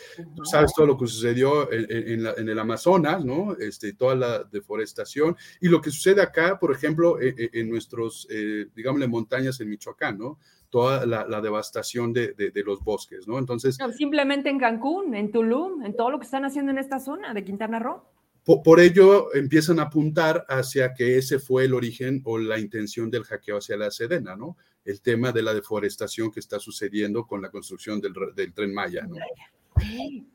Sabes 0.44 0.74
todo 0.76 0.88
lo 0.88 0.98
que 0.98 1.06
sucedió 1.06 1.72
en, 1.72 2.50
el 2.50 2.60
Amazonas, 2.60 3.24
¿no? 3.24 3.56
Este, 3.60 3.94
toda 3.94 4.16
la 4.16 4.44
deforestación 4.44 5.36
y 5.62 5.68
lo 5.68 5.82
que 5.82 5.92
sucede 5.92 6.24
acá, 6.24 6.58
por 6.58 6.72
ejemplo, 6.72 7.22
e, 7.22 7.36
e, 7.38 7.60
en, 7.60 7.70
nuestros, 7.70 8.28
eh, 8.32 8.66
digámosle, 8.76 9.08
montañas 9.08 9.60
en 9.60 9.70
Michoacán, 9.70 10.18
¿no? 10.18 10.40
Toda 10.72 11.06
la, 11.06 11.40
devastación 11.40 12.12
de, 12.12 12.52
los 12.66 12.84
bosques, 12.84 13.28
¿no? 13.28 13.38
Entonces... 13.38 13.78
simplemente 13.96 14.50
en 14.50 14.58
Cancún, 14.58 15.14
en 15.14 15.32
Tulum, 15.32 15.84
en 15.84 15.96
todo 15.96 16.10
lo 16.10 16.18
que 16.18 16.26
están 16.26 16.44
haciendo 16.44 16.72
en 16.72 16.80
esta 16.80 17.00
zona 17.00 17.36
de 17.36 17.44
Quintana 17.44 17.78
Roo. 17.78 18.02
Por, 18.48 18.80
ello 18.80 19.36
empiezan 19.36 19.78
a 19.78 19.84
apuntar 19.84 20.46
hacia 20.48 20.94
que 20.94 21.18
ese 21.18 21.38
fue 21.38 21.66
el 21.66 21.74
origen 21.74 22.22
o 22.24 22.38
la 22.38 22.58
intención 22.58 23.12
del 23.12 23.26
hackeo 23.26 23.58
hacia 23.58 23.76
la 23.76 23.92
Sedena, 23.92 24.38
¿no? 24.38 24.56
El 24.86 25.02
tema 25.02 25.34
de 25.34 25.42
la 25.42 25.54
deforestación 25.54 26.32
que 26.32 26.40
está 26.40 26.58
sucediendo 26.58 27.28
con 27.28 27.42
la 27.42 27.52
construcción 27.52 28.00
del, 28.00 28.54
tren 28.54 28.74
Maya, 28.74 29.06
¿no? 29.06 29.18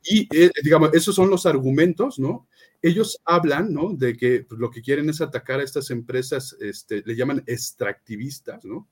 Y, 0.05 0.29
eh, 0.31 0.51
digamos, 0.63 0.91
esos 0.93 1.15
son 1.15 1.31
los 1.31 1.47
argumentos, 1.47 2.19
¿no? 2.19 2.49
Ellos 2.83 3.19
hablan, 3.25 3.73
¿no? 3.73 3.95
De 3.95 4.15
que 4.15 4.45
pues, 4.47 4.61
lo 4.61 4.71
que 4.71 4.83
quieren 4.83 5.09
es 5.09 5.23
atacar 5.23 5.61
a 5.61 5.65
estas 5.65 5.91
empresas, 5.91 6.55
este, 6.61 7.03
le 7.07 7.17
llaman 7.17 7.43
extractivistas, 7.47 8.63
¿no? 8.63 8.91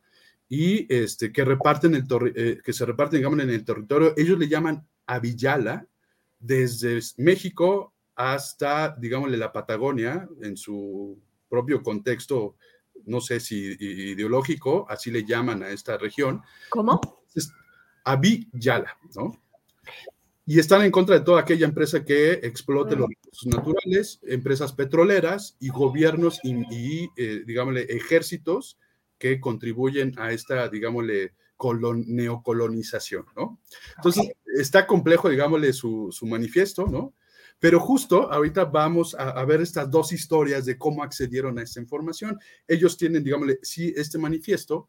Y 0.48 0.90
este, 0.92 1.30
que 1.30 1.44
reparten 1.44 1.94
el, 1.94 2.06
eh, 2.34 2.58
que 2.64 2.72
se 2.72 2.86
reparten, 2.86 3.18
digamos, 3.18 3.38
en 3.40 3.50
el 3.50 3.66
territorio, 3.66 4.14
ellos 4.16 4.38
le 4.38 4.48
llaman 4.48 4.88
Avillala, 5.04 5.86
desde 6.38 7.00
México 7.18 7.92
hasta, 8.20 8.94
digámosle, 8.98 9.38
la 9.38 9.50
Patagonia, 9.50 10.28
en 10.42 10.54
su 10.54 11.18
propio 11.48 11.82
contexto, 11.82 12.56
no 13.06 13.22
sé 13.22 13.40
si 13.40 13.76
ideológico, 13.78 14.84
así 14.90 15.10
le 15.10 15.24
llaman 15.24 15.62
a 15.62 15.70
esta 15.70 15.96
región. 15.96 16.42
¿Cómo? 16.68 17.00
Yala, 18.52 18.94
¿no? 19.16 19.40
Y 20.44 20.58
están 20.58 20.82
en 20.82 20.90
contra 20.90 21.18
de 21.18 21.24
toda 21.24 21.40
aquella 21.40 21.64
empresa 21.64 22.04
que 22.04 22.32
explote 22.32 22.94
los 22.94 23.08
recursos 23.08 23.46
naturales, 23.46 24.20
empresas 24.24 24.74
petroleras 24.74 25.56
y 25.58 25.68
gobiernos 25.68 26.40
y, 26.42 27.08
eh, 27.16 27.42
digámosle, 27.46 27.84
ejércitos 27.84 28.78
que 29.16 29.40
contribuyen 29.40 30.12
a 30.18 30.32
esta, 30.32 30.68
digámosle, 30.68 31.32
neocolonización, 32.06 33.26
¿no? 33.34 33.60
Entonces, 33.96 34.30
está 34.58 34.86
complejo, 34.86 35.30
digámosle, 35.30 35.72
su, 35.72 36.08
su 36.10 36.26
manifiesto, 36.26 36.86
¿no? 36.86 37.14
Pero 37.60 37.78
justo 37.78 38.32
ahorita 38.32 38.64
vamos 38.64 39.14
a, 39.14 39.44
ver 39.44 39.60
estas 39.60 39.90
dos 39.90 40.12
historias 40.12 40.64
de 40.64 40.78
cómo 40.78 41.02
accedieron 41.02 41.58
a 41.58 41.62
esta 41.62 41.78
información. 41.78 42.38
Ellos 42.66 42.96
tienen, 42.96 43.22
digámosle, 43.22 43.58
sí, 43.62 43.92
este 43.94 44.16
manifiesto, 44.16 44.88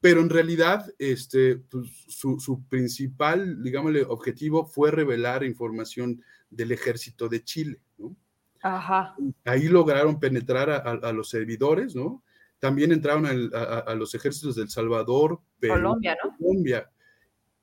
pero 0.00 0.20
en 0.20 0.30
realidad 0.30 0.86
este, 0.98 1.56
pues, 1.56 1.88
su, 2.08 2.64
principal, 2.68 3.60
digámosle, 3.62 4.04
objetivo 4.04 4.64
fue 4.64 4.92
revelar 4.92 5.42
información 5.42 6.22
del 6.50 6.70
ejército 6.70 7.28
de 7.28 7.42
Chile, 7.42 7.80
¿no? 7.98 8.16
Ajá. 8.62 9.16
Ahí 9.44 9.68
lograron 9.68 10.20
penetrar 10.20 10.70
a, 10.70 11.12
los 11.12 11.28
servidores, 11.28 11.94
¿no? 11.94 12.22
También 12.60 12.92
entraron 12.92 13.26
a, 13.26 13.94
los 13.94 14.14
ejércitos 14.14 14.54
del 14.54 14.70
Salvador, 14.70 15.40
Colombia, 15.60 16.16
¿no? 16.22 16.36
Colombia 16.38 16.90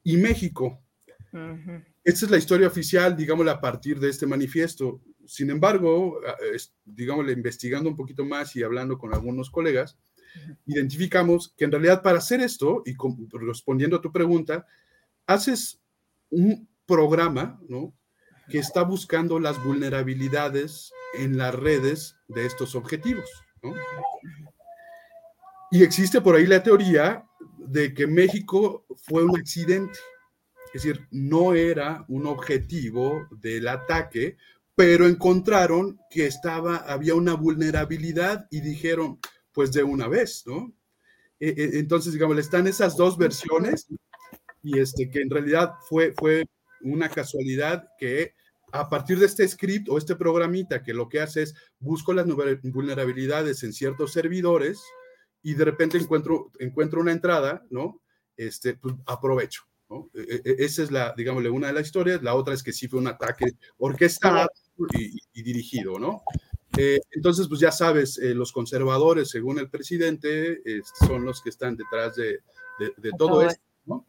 y 0.04 0.18
México. 0.18 0.84
Esta 2.04 2.26
es 2.26 2.32
la 2.32 2.38
historia 2.38 2.68
oficial, 2.68 3.16
digámosle, 3.16 3.52
a 3.52 3.62
partir 3.62 4.00
de 4.00 4.10
este 4.10 4.26
manifiesto. 4.26 5.02
Sin 5.26 5.50
embargo, 5.50 6.20
digámosle, 6.84 7.34
investigando 7.34 7.90
un 7.90 7.96
poquito 7.96 8.26
más 8.26 8.56
y 8.56 8.64
hablando 8.64 8.98
con 8.98 9.14
algunos 9.14 9.52
colegas, 9.52 9.98
identificamos 10.66 11.54
que 11.56 11.66
en 11.66 11.72
realidad 11.72 12.02
para 12.02 12.18
hacer 12.18 12.42
esto, 12.42 12.84
y 12.86 12.96
respondiendo 13.38 13.98
a 13.98 14.02
tu 14.02 14.12
pregunta, 14.12 14.66
haces 15.28 15.80
un 16.30 16.68
programa, 16.86 17.62
¿no? 17.70 17.94
Que 18.50 18.58
está 18.58 18.82
buscando 18.84 19.40
las 19.40 19.64
vulnerabilidades 19.64 20.92
en 21.14 21.38
las 21.38 21.54
redes 21.54 22.16
de 22.28 22.46
estos 22.46 22.76
objetivos. 22.76 23.30
Y 25.70 25.84
existe 25.84 26.20
por 26.20 26.36
ahí 26.36 26.48
la 26.48 26.64
teoría 26.64 27.26
de 27.60 27.94
que 27.94 28.08
México 28.08 28.86
fue 29.04 29.24
un 29.24 29.38
accidente, 29.40 30.00
es 30.74 30.84
decir, 30.84 31.08
no 31.12 31.54
era 31.54 32.06
un 32.08 32.26
objetivo 32.28 33.28
del 33.32 33.68
ataque, 33.68 34.38
pero 34.76 35.08
encontraron 35.08 36.00
que 36.10 36.26
estaba, 36.28 36.78
había 36.78 37.16
una 37.16 37.34
vulnerabilidad 37.34 38.48
y 38.50 38.62
dijeron, 38.62 39.20
pues 39.52 39.72
de 39.74 39.84
una 39.84 40.08
vez, 40.08 40.44
¿no? 40.46 40.74
E, 41.40 41.50
e, 41.50 41.80
entonces, 41.80 42.14
digamos, 42.14 42.38
están 42.38 42.68
esas 42.68 42.96
dos 42.96 43.18
versiones 43.18 43.88
y 44.64 44.80
este, 44.80 45.10
que 45.10 45.22
en 45.22 45.30
realidad 45.30 45.74
fue, 45.90 46.14
fue 46.18 46.46
una 46.82 47.10
casualidad 47.10 47.90
que 47.98 48.34
a 48.72 48.90
partir 48.90 49.20
de 49.20 49.26
este 49.26 49.48
script 49.48 49.90
o 49.90 49.98
este 49.98 50.16
programita 50.16 50.82
que 50.82 50.94
lo 50.94 51.10
que 51.10 51.20
hace 51.20 51.44
es 51.44 51.56
busco 51.80 52.14
las 52.14 52.26
vulnerabilidades 52.64 53.64
en 53.64 53.74
ciertos 53.74 54.14
servidores 54.14 54.82
y 55.44 55.56
de 55.56 55.66
repente 55.66 55.98
encuentro, 55.98 56.52
encuentro 56.60 57.02
una 57.02 57.12
entrada, 57.12 57.66
¿no? 57.70 58.02
Este, 58.38 58.76
pues 58.76 58.96
aprovecho. 59.06 59.64
¿No? 59.92 60.10
E, 60.14 60.56
esa 60.60 60.84
es 60.84 60.92
la, 60.92 61.14
digamos, 61.16 61.44
una 61.46 61.68
de 61.68 61.74
las 61.74 61.86
historias. 61.86 62.24
La 62.24 62.34
otra 62.34 62.54
es 62.54 62.64
que 62.64 62.72
sí 62.72 62.88
fue 62.88 63.00
un 63.00 63.08
ataque 63.08 63.46
orquestado 63.78 64.48
y, 64.98 65.44
dirigido, 65.44 66.00
¿no? 66.00 66.24
Eh, 66.78 67.02
entonces, 67.12 67.48
pues 67.50 67.60
ya 67.60 67.72
sabes, 67.72 68.18
eh, 68.18 68.34
los 68.34 68.54
conservadores, 68.54 69.30
según 69.30 69.60
el 69.60 69.70
presidente, 69.70 70.62
este, 70.64 71.06
son 71.06 71.26
los 71.26 71.42
que 71.42 71.50
están 71.50 71.76
detrás 71.76 72.16
de, 72.16 72.40
de, 72.80 73.12
todo 73.18 73.42
esto, 73.42 73.62
¿no? 73.86 74.08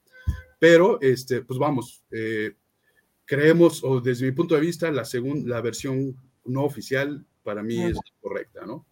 Pero, 0.61 1.01
este, 1.01 1.42
pues 1.42 1.59
vamos, 1.59 2.05
eh, 2.12 2.55
creemos, 3.25 3.83
o 3.83 4.01
desde 4.01 4.27
mi 4.27 4.33
punto 4.33 4.55
de 4.55 4.61
vista, 4.61 4.90
la, 4.92 5.05
segunda, 5.05 5.57
la 5.57 5.61
versión 5.61 6.16
no 6.45 6.62
oficial 6.62 7.27
para 7.42 7.64
mí 7.64 7.83
es 7.83 7.99
correcta, 8.21 8.64
¿no? 8.64 8.87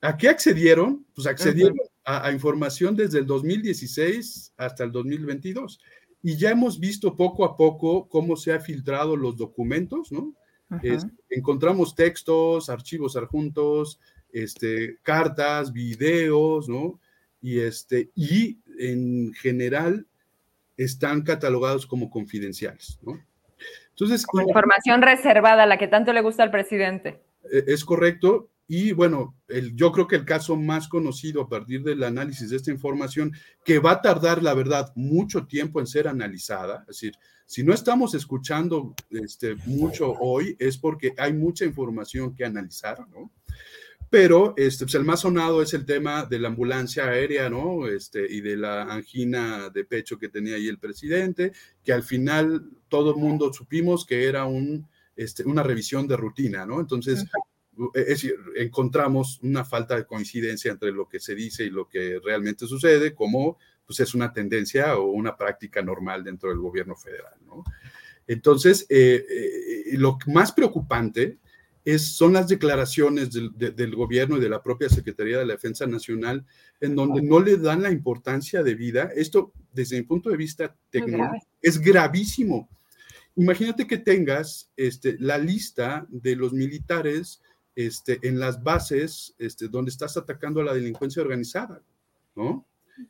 ¿A 0.00 0.16
qué 0.16 0.28
accedieron? 0.28 1.06
Pues 1.14 1.26
accedieron 1.26 1.76
a, 2.08 2.32
información 2.32 2.96
desde 2.96 3.18
el 3.18 3.26
2016 3.26 4.54
hasta 4.56 4.84
el 4.84 4.92
2022. 4.92 5.80
Y 6.22 6.36
ya 6.36 6.50
hemos 6.50 6.80
visto 6.80 7.16
poco 7.16 7.44
a 7.44 7.56
poco 7.56 8.08
cómo 8.08 8.36
se 8.36 8.52
han 8.52 8.62
filtrado 8.62 9.16
los 9.16 9.36
documentos, 9.36 10.10
¿no? 10.10 10.34
encontramos 11.30 11.94
textos, 11.94 12.68
archivos 12.68 13.16
adjuntos, 13.16 13.98
este, 14.30 14.98
cartas, 15.02 15.72
videos, 15.72 16.68
¿no? 16.68 17.00
Y, 17.40 17.60
este, 17.60 18.10
y 18.14 18.58
en 18.78 19.32
general 19.32 20.06
están 20.76 21.22
catalogados 21.22 21.86
como 21.86 22.10
confidenciales, 22.10 22.98
¿no? 23.00 23.18
Entonces, 23.90 24.26
como 24.26 24.46
información 24.46 25.00
reservada, 25.00 25.64
la 25.64 25.78
que 25.78 25.88
tanto 25.88 26.12
le 26.12 26.20
gusta 26.20 26.42
al 26.42 26.50
presidente. 26.50 27.22
E, 27.50 27.64
es 27.68 27.82
correcto. 27.82 28.50
Y 28.70 28.92
bueno, 28.92 29.34
el, 29.48 29.74
yo 29.74 29.90
creo 29.92 30.06
que 30.06 30.16
el 30.16 30.26
caso 30.26 30.54
más 30.54 30.88
conocido 30.88 31.40
a 31.40 31.48
partir 31.48 31.82
del 31.82 32.04
análisis 32.04 32.50
de 32.50 32.56
esta 32.56 32.70
información, 32.70 33.32
que 33.64 33.78
va 33.78 33.92
a 33.92 34.02
tardar, 34.02 34.42
la 34.42 34.52
verdad, 34.52 34.92
mucho 34.94 35.46
tiempo 35.46 35.80
en 35.80 35.86
ser 35.86 36.06
analizada, 36.06 36.80
es 36.82 36.86
decir, 36.88 37.14
si 37.46 37.62
no 37.62 37.72
estamos 37.72 38.12
escuchando 38.12 38.94
este, 39.08 39.56
mucho 39.64 40.12
hoy, 40.20 40.54
es 40.58 40.76
porque 40.76 41.14
hay 41.16 41.32
mucha 41.32 41.64
información 41.64 42.34
que 42.34 42.44
analizar, 42.44 43.08
¿no? 43.08 43.32
Pero 44.10 44.52
este, 44.58 44.84
pues 44.84 44.94
el 44.94 45.04
más 45.04 45.20
sonado 45.20 45.62
es 45.62 45.72
el 45.72 45.86
tema 45.86 46.26
de 46.26 46.38
la 46.38 46.48
ambulancia 46.48 47.08
aérea, 47.08 47.48
¿no? 47.48 47.86
Este, 47.86 48.30
y 48.30 48.42
de 48.42 48.58
la 48.58 48.82
angina 48.82 49.70
de 49.70 49.84
pecho 49.84 50.18
que 50.18 50.28
tenía 50.28 50.56
ahí 50.56 50.68
el 50.68 50.78
presidente, 50.78 51.52
que 51.82 51.94
al 51.94 52.02
final 52.02 52.68
todo 52.88 53.12
el 53.12 53.16
mundo 53.16 53.50
supimos 53.50 54.04
que 54.04 54.26
era 54.26 54.44
un, 54.44 54.86
este, 55.16 55.42
una 55.44 55.62
revisión 55.62 56.06
de 56.06 56.16
rutina, 56.18 56.66
¿no? 56.66 56.80
Entonces, 56.80 57.24
es 57.94 58.06
decir, 58.06 58.34
encontramos 58.56 59.40
una 59.42 59.64
falta 59.64 59.96
de 59.96 60.06
coincidencia 60.06 60.70
entre 60.70 60.92
lo 60.92 61.08
que 61.08 61.20
se 61.20 61.34
dice 61.34 61.64
y 61.64 61.70
lo 61.70 61.88
que 61.88 62.20
realmente 62.22 62.66
sucede, 62.66 63.14
como 63.14 63.58
pues 63.86 64.00
es 64.00 64.14
una 64.14 64.32
tendencia 64.32 64.96
o 64.98 65.10
una 65.10 65.36
práctica 65.36 65.80
normal 65.80 66.22
dentro 66.22 66.50
del 66.50 66.58
gobierno 66.58 66.94
federal. 66.94 67.34
¿no? 67.46 67.64
Entonces, 68.26 68.84
eh, 68.90 69.24
eh, 69.28 69.96
lo 69.96 70.18
más 70.26 70.52
preocupante 70.52 71.38
es, 71.86 72.02
son 72.02 72.34
las 72.34 72.48
declaraciones 72.48 73.32
del, 73.32 73.50
del, 73.56 73.96
gobierno 73.96 74.36
y 74.36 74.40
de 74.40 74.50
la 74.50 74.62
propia 74.62 74.90
Secretaría 74.90 75.38
de 75.38 75.46
la 75.46 75.54
Defensa 75.54 75.86
Nacional, 75.86 76.44
en 76.82 76.94
donde 76.94 77.22
no 77.22 77.40
le 77.40 77.56
dan 77.56 77.82
la 77.82 77.90
importancia 77.90 78.62
de 78.62 78.74
vida. 78.74 79.10
Esto, 79.16 79.54
desde 79.72 79.96
mi 79.96 80.02
punto 80.02 80.28
de 80.28 80.36
vista 80.36 80.76
tecnológico, 80.90 81.46
es 81.62 81.80
gravísimo. 81.80 82.68
Imagínate 83.36 83.86
que 83.86 83.96
tengas 83.96 84.70
este, 84.76 85.16
la 85.18 85.38
lista 85.38 86.06
de 86.10 86.36
los 86.36 86.52
militares 86.52 87.40
este, 87.78 88.18
en 88.26 88.40
las 88.40 88.60
bases 88.64 89.36
este, 89.38 89.68
donde 89.68 89.90
estás 89.90 90.16
atacando 90.16 90.60
a 90.60 90.64
la 90.64 90.74
delincuencia 90.74 91.22
organizada, 91.22 91.80
¿no? 92.34 92.66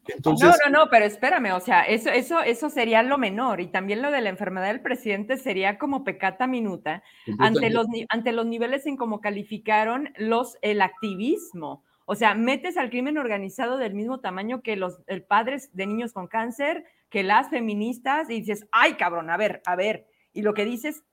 Entonces, 0.07 0.47
no, 0.47 0.71
no, 0.71 0.79
no, 0.85 0.91
pero 0.91 1.07
espérame, 1.07 1.55
o 1.55 1.61
sea, 1.61 1.85
eso, 1.85 2.11
eso, 2.11 2.43
eso 2.43 2.69
sería 2.69 3.03
lo 3.03 3.17
menor 3.17 3.63
y 3.63 3.69
también 3.69 4.03
lo 4.03 4.11
de 4.11 4.21
la 4.21 4.29
enfermedad 4.29 4.67
del 4.67 4.83
presidente 4.83 5.39
sería 5.39 5.79
como 5.79 6.05
pecata 6.05 6.47
minuta 6.47 7.03
ante 7.39 7.71
los, 7.71 7.87
ante 8.11 8.33
los 8.33 8.45
niveles 8.45 8.85
en 8.85 8.99
cómo 8.99 9.23
calificaron 9.23 10.13
los, 10.19 10.59
el 10.61 10.83
activismo. 10.83 11.83
O 12.05 12.15
sea, 12.15 12.35
metes 12.35 12.77
al 12.77 12.91
crimen 12.91 13.17
organizado 13.17 13.79
del 13.79 13.95
mismo 13.95 14.21
tamaño 14.21 14.61
que 14.61 14.77
los 14.77 15.01
el 15.07 15.23
padres 15.23 15.71
de 15.73 15.87
niños 15.87 16.13
con 16.13 16.27
cáncer, 16.27 16.85
que 17.09 17.23
las 17.23 17.49
feministas, 17.49 18.29
y 18.29 18.41
dices, 18.41 18.67
ay, 18.71 18.95
cabrón, 18.95 19.31
a 19.31 19.39
ver, 19.39 19.63
a 19.65 19.77
ver. 19.77 20.07
Y 20.35 20.43
lo 20.43 20.53
que 20.53 20.67
dices, 20.67 21.05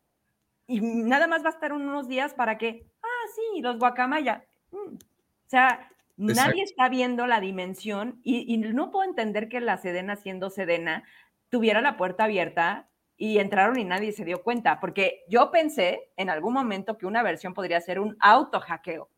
y 0.68 0.82
nada 0.82 1.28
más 1.28 1.44
va 1.44 1.50
a 1.50 1.54
estar 1.54 1.74
unos 1.74 2.08
días 2.08 2.34
para 2.34 2.58
que, 2.58 2.88
sí, 3.34 3.62
los 3.62 3.78
guacamaya. 3.78 4.46
Mm. 4.72 4.96
O 4.96 5.50
sea, 5.50 5.90
nadie 6.18 6.64
está 6.64 6.90
viendo 6.90 7.28
la 7.28 7.40
dimensión 7.40 8.20
y, 8.24 8.58
no 8.58 8.92
puedo 8.92 9.08
entender 9.08 9.48
que 9.50 9.60
la 9.60 9.78
Sedena, 9.78 10.16
siendo 10.16 10.50
Sedena, 10.50 11.04
tuviera 11.50 11.82
la 11.82 11.98
puerta 11.98 12.26
abierta 12.26 12.90
y 13.18 13.38
entraron 13.38 13.80
y 13.80 13.86
nadie 13.86 14.12
se 14.12 14.26
dio 14.26 14.44
cuenta, 14.44 14.80
porque 14.80 15.24
yo 15.30 15.52
pensé 15.52 16.12
en 16.18 16.30
algún 16.30 16.54
momento 16.54 16.98
que 16.98 17.06
una 17.06 17.24
versión 17.24 17.54
podría 17.54 17.80
ser 17.80 18.00
un 18.00 18.18
auto 18.20 18.60
hackeo. 18.60 19.10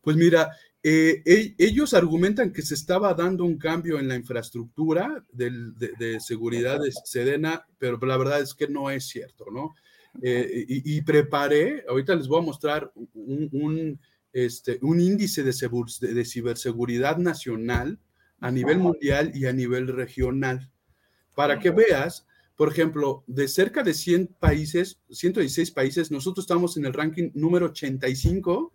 Pues 0.00 0.16
mira, 0.16 0.52
eh, 0.82 1.22
e, 1.26 1.54
ellos 1.58 1.94
argumentan 1.94 2.52
que 2.52 2.62
se 2.62 2.74
estaba 2.74 3.12
dando 3.12 3.44
un 3.44 3.58
cambio 3.58 3.98
en 3.98 4.06
la 4.06 4.14
infraestructura 4.14 5.24
de, 5.32 6.20
seguridad 6.20 6.80
de 6.80 6.92
Sedena, 7.04 7.66
pero 7.78 7.98
la 7.98 8.16
verdad 8.16 8.40
es 8.40 8.54
que 8.54 8.68
no 8.68 8.88
es 8.88 9.08
cierto, 9.08 9.46
¿no? 9.50 9.74
Eh, 10.22 10.64
y, 10.68 11.00
preparé, 11.02 11.84
ahorita 11.88 12.14
les 12.14 12.28
voy 12.28 12.40
a 12.40 12.46
mostrar 12.46 12.92
un, 13.14 14.00
este, 14.32 14.78
un 14.82 15.00
índice 15.00 15.42
de, 15.42 15.52
de, 16.12 16.24
ciberseguridad 16.24 17.16
nacional 17.18 17.98
a 18.40 18.50
nivel 18.50 18.78
mundial 18.78 19.32
y 19.34 19.46
a 19.46 19.52
nivel 19.52 19.88
regional, 19.88 20.70
para 21.34 21.58
que 21.58 21.70
veas, 21.70 22.26
por 22.56 22.70
ejemplo, 22.70 23.24
de 23.26 23.48
cerca 23.48 23.82
de 23.82 23.94
100 23.94 24.36
países, 24.38 25.00
116 25.10 25.70
países, 25.70 26.10
nosotros 26.10 26.44
estamos 26.44 26.76
en 26.76 26.86
el 26.86 26.92
ranking 26.92 27.30
número 27.34 27.66
85 27.66 28.72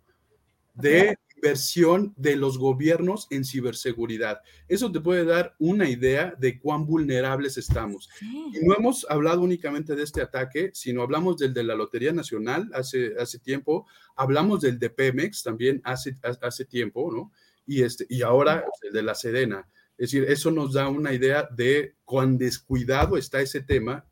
de 0.74 1.16
versión 1.42 2.14
de 2.16 2.36
los 2.36 2.56
gobiernos 2.56 3.26
en 3.30 3.44
ciberseguridad. 3.44 4.40
Eso 4.68 4.92
te 4.92 5.00
puede 5.00 5.24
dar 5.24 5.56
una 5.58 5.90
idea 5.90 6.34
de 6.38 6.60
cuán 6.60 6.86
vulnerables 6.86 7.58
estamos. 7.58 8.08
Y 8.20 8.64
no 8.64 8.74
hemos 8.76 9.04
hablado 9.10 9.42
únicamente 9.42 9.96
de 9.96 10.04
este 10.04 10.22
ataque, 10.22 10.70
sino 10.72 11.02
hablamos 11.02 11.36
del 11.38 11.52
de 11.52 11.64
la 11.64 11.74
Lotería 11.74 12.12
Nacional 12.12 12.70
hace, 12.72 13.14
hace 13.18 13.40
tiempo, 13.40 13.86
hablamos 14.14 14.60
del 14.60 14.78
de 14.78 14.90
Pemex 14.90 15.42
también 15.42 15.82
hace, 15.84 16.16
hace 16.22 16.64
tiempo, 16.64 17.10
¿no? 17.12 17.32
Y, 17.66 17.82
este, 17.82 18.06
y 18.08 18.22
ahora 18.22 18.64
el 18.82 18.92
de 18.92 19.02
la 19.02 19.16
Sedena. 19.16 19.68
Es 19.98 20.12
decir, 20.12 20.24
eso 20.28 20.52
nos 20.52 20.72
da 20.72 20.88
una 20.88 21.12
idea 21.12 21.48
de 21.50 21.96
cuán 22.04 22.38
descuidado 22.38 23.16
está 23.16 23.40
ese 23.40 23.60
tema 23.60 24.06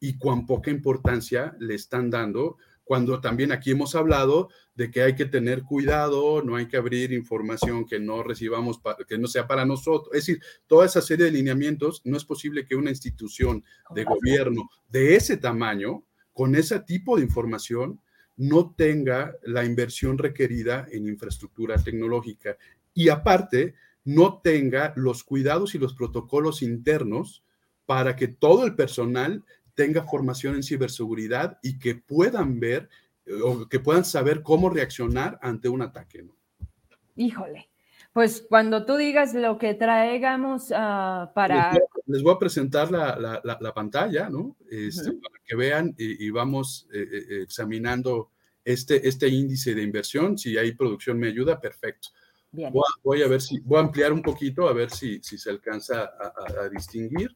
y 0.00 0.18
cuán 0.18 0.46
poca 0.46 0.72
importancia 0.72 1.54
le 1.60 1.76
están 1.76 2.10
dando 2.10 2.58
cuando 2.84 3.20
también 3.20 3.52
aquí 3.52 3.70
hemos 3.70 3.94
hablado 3.94 4.48
de 4.74 4.90
que 4.90 5.02
hay 5.02 5.14
que 5.14 5.26
tener 5.26 5.62
cuidado, 5.62 6.42
no 6.42 6.56
hay 6.56 6.66
que 6.66 6.76
abrir 6.76 7.12
información 7.12 7.86
que 7.86 8.00
no 8.00 8.22
recibamos, 8.22 8.80
que 9.08 9.18
no 9.18 9.28
sea 9.28 9.46
para 9.46 9.64
nosotros. 9.64 10.14
Es 10.14 10.26
decir, 10.26 10.42
toda 10.66 10.86
esa 10.86 11.00
serie 11.00 11.26
de 11.26 11.32
lineamientos, 11.32 12.02
no 12.04 12.16
es 12.16 12.24
posible 12.24 12.66
que 12.66 12.74
una 12.74 12.90
institución 12.90 13.64
de 13.94 14.04
gobierno 14.04 14.68
de 14.88 15.14
ese 15.14 15.36
tamaño, 15.36 16.04
con 16.32 16.54
ese 16.54 16.80
tipo 16.80 17.16
de 17.16 17.24
información, 17.24 18.00
no 18.36 18.74
tenga 18.76 19.36
la 19.42 19.64
inversión 19.64 20.18
requerida 20.18 20.86
en 20.90 21.06
infraestructura 21.06 21.76
tecnológica 21.76 22.56
y 22.94 23.08
aparte 23.10 23.74
no 24.04 24.40
tenga 24.42 24.92
los 24.96 25.22
cuidados 25.22 25.74
y 25.74 25.78
los 25.78 25.94
protocolos 25.94 26.62
internos 26.62 27.44
para 27.86 28.16
que 28.16 28.28
todo 28.28 28.64
el 28.64 28.74
personal 28.74 29.44
tenga 29.74 30.04
formación 30.04 30.54
en 30.54 30.62
ciberseguridad 30.62 31.58
y 31.62 31.78
que 31.78 31.94
puedan 31.94 32.60
ver 32.60 32.88
eh, 33.26 33.34
o 33.42 33.68
que 33.68 33.80
puedan 33.80 34.04
saber 34.04 34.42
cómo 34.42 34.70
reaccionar 34.70 35.38
ante 35.42 35.68
un 35.68 35.82
ataque. 35.82 36.22
¿no? 36.22 36.36
Híjole, 37.16 37.68
pues 38.12 38.44
cuando 38.48 38.84
tú 38.84 38.96
digas 38.96 39.34
lo 39.34 39.58
que 39.58 39.74
traigamos 39.74 40.72
ah, 40.74 41.32
para... 41.34 41.72
Les 42.06 42.22
voy, 42.22 42.34
a, 42.34 42.38
presentar 42.38 42.90
la, 42.90 43.40
la, 43.42 43.74
pantalla, 43.74 44.28
¿no? 44.28 44.56
Este, 44.70 45.12
para 45.12 45.34
que 45.44 45.56
vean 45.56 45.94
y, 45.96 46.28
vamos 46.30 46.88
eh, 46.92 47.06
eh, 47.10 47.42
examinando 47.42 48.30
este, 48.64 49.08
este 49.08 49.28
índice 49.28 49.74
de 49.74 49.82
inversión. 49.82 50.36
Si 50.36 50.58
hay 50.58 50.72
producción 50.72 51.18
me 51.18 51.28
ayuda, 51.28 51.60
perfecto. 51.60 52.08
Voy, 53.02 53.22
a, 53.22 53.28
ver 53.28 53.40
si, 53.40 53.60
voy 53.60 53.78
a 53.78 53.80
ampliar 53.80 54.12
un 54.12 54.20
poquito, 54.20 54.68
a 54.68 54.74
ver 54.74 54.90
si, 54.90 55.22
si 55.22 55.38
se 55.38 55.48
alcanza 55.48 56.12
a, 56.60 56.68
distinguir. 56.68 57.34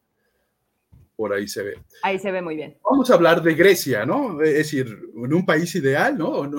Por 1.17 1.33
ahí 1.33 1.47
se 1.47 1.63
ve. 1.63 1.79
Ahí 2.03 2.19
se 2.19 2.31
ve 2.31 2.41
muy 2.41 2.55
bien. 2.55 2.77
Vamos 2.89 3.09
a 3.09 3.15
hablar 3.15 3.41
de 3.41 3.55
Grecia, 3.55 4.05
¿no? 4.05 4.41
Es 4.41 4.53
decir, 4.53 4.87
en 5.15 5.33
un 5.33 5.45
país 5.45 5.73
ideal, 5.75 6.17
¿no? 6.17 6.49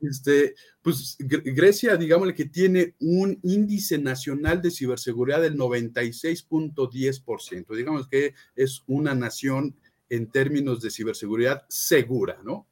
Este, 0.00 0.54
pues 0.80 1.16
Grecia, 1.18 1.96
digámosle 1.96 2.34
que 2.34 2.44
tiene 2.46 2.94
un 3.00 3.38
índice 3.42 3.98
nacional 3.98 4.62
de 4.62 4.70
ciberseguridad 4.70 5.42
del 5.42 5.56
96.10%. 5.56 7.76
Digamos 7.76 8.08
que 8.08 8.32
es 8.56 8.84
una 8.86 9.14
nación 9.14 9.76
en 10.08 10.30
términos 10.30 10.80
de 10.80 10.90
ciberseguridad 10.90 11.66
segura, 11.68 12.40
¿no? 12.42 12.66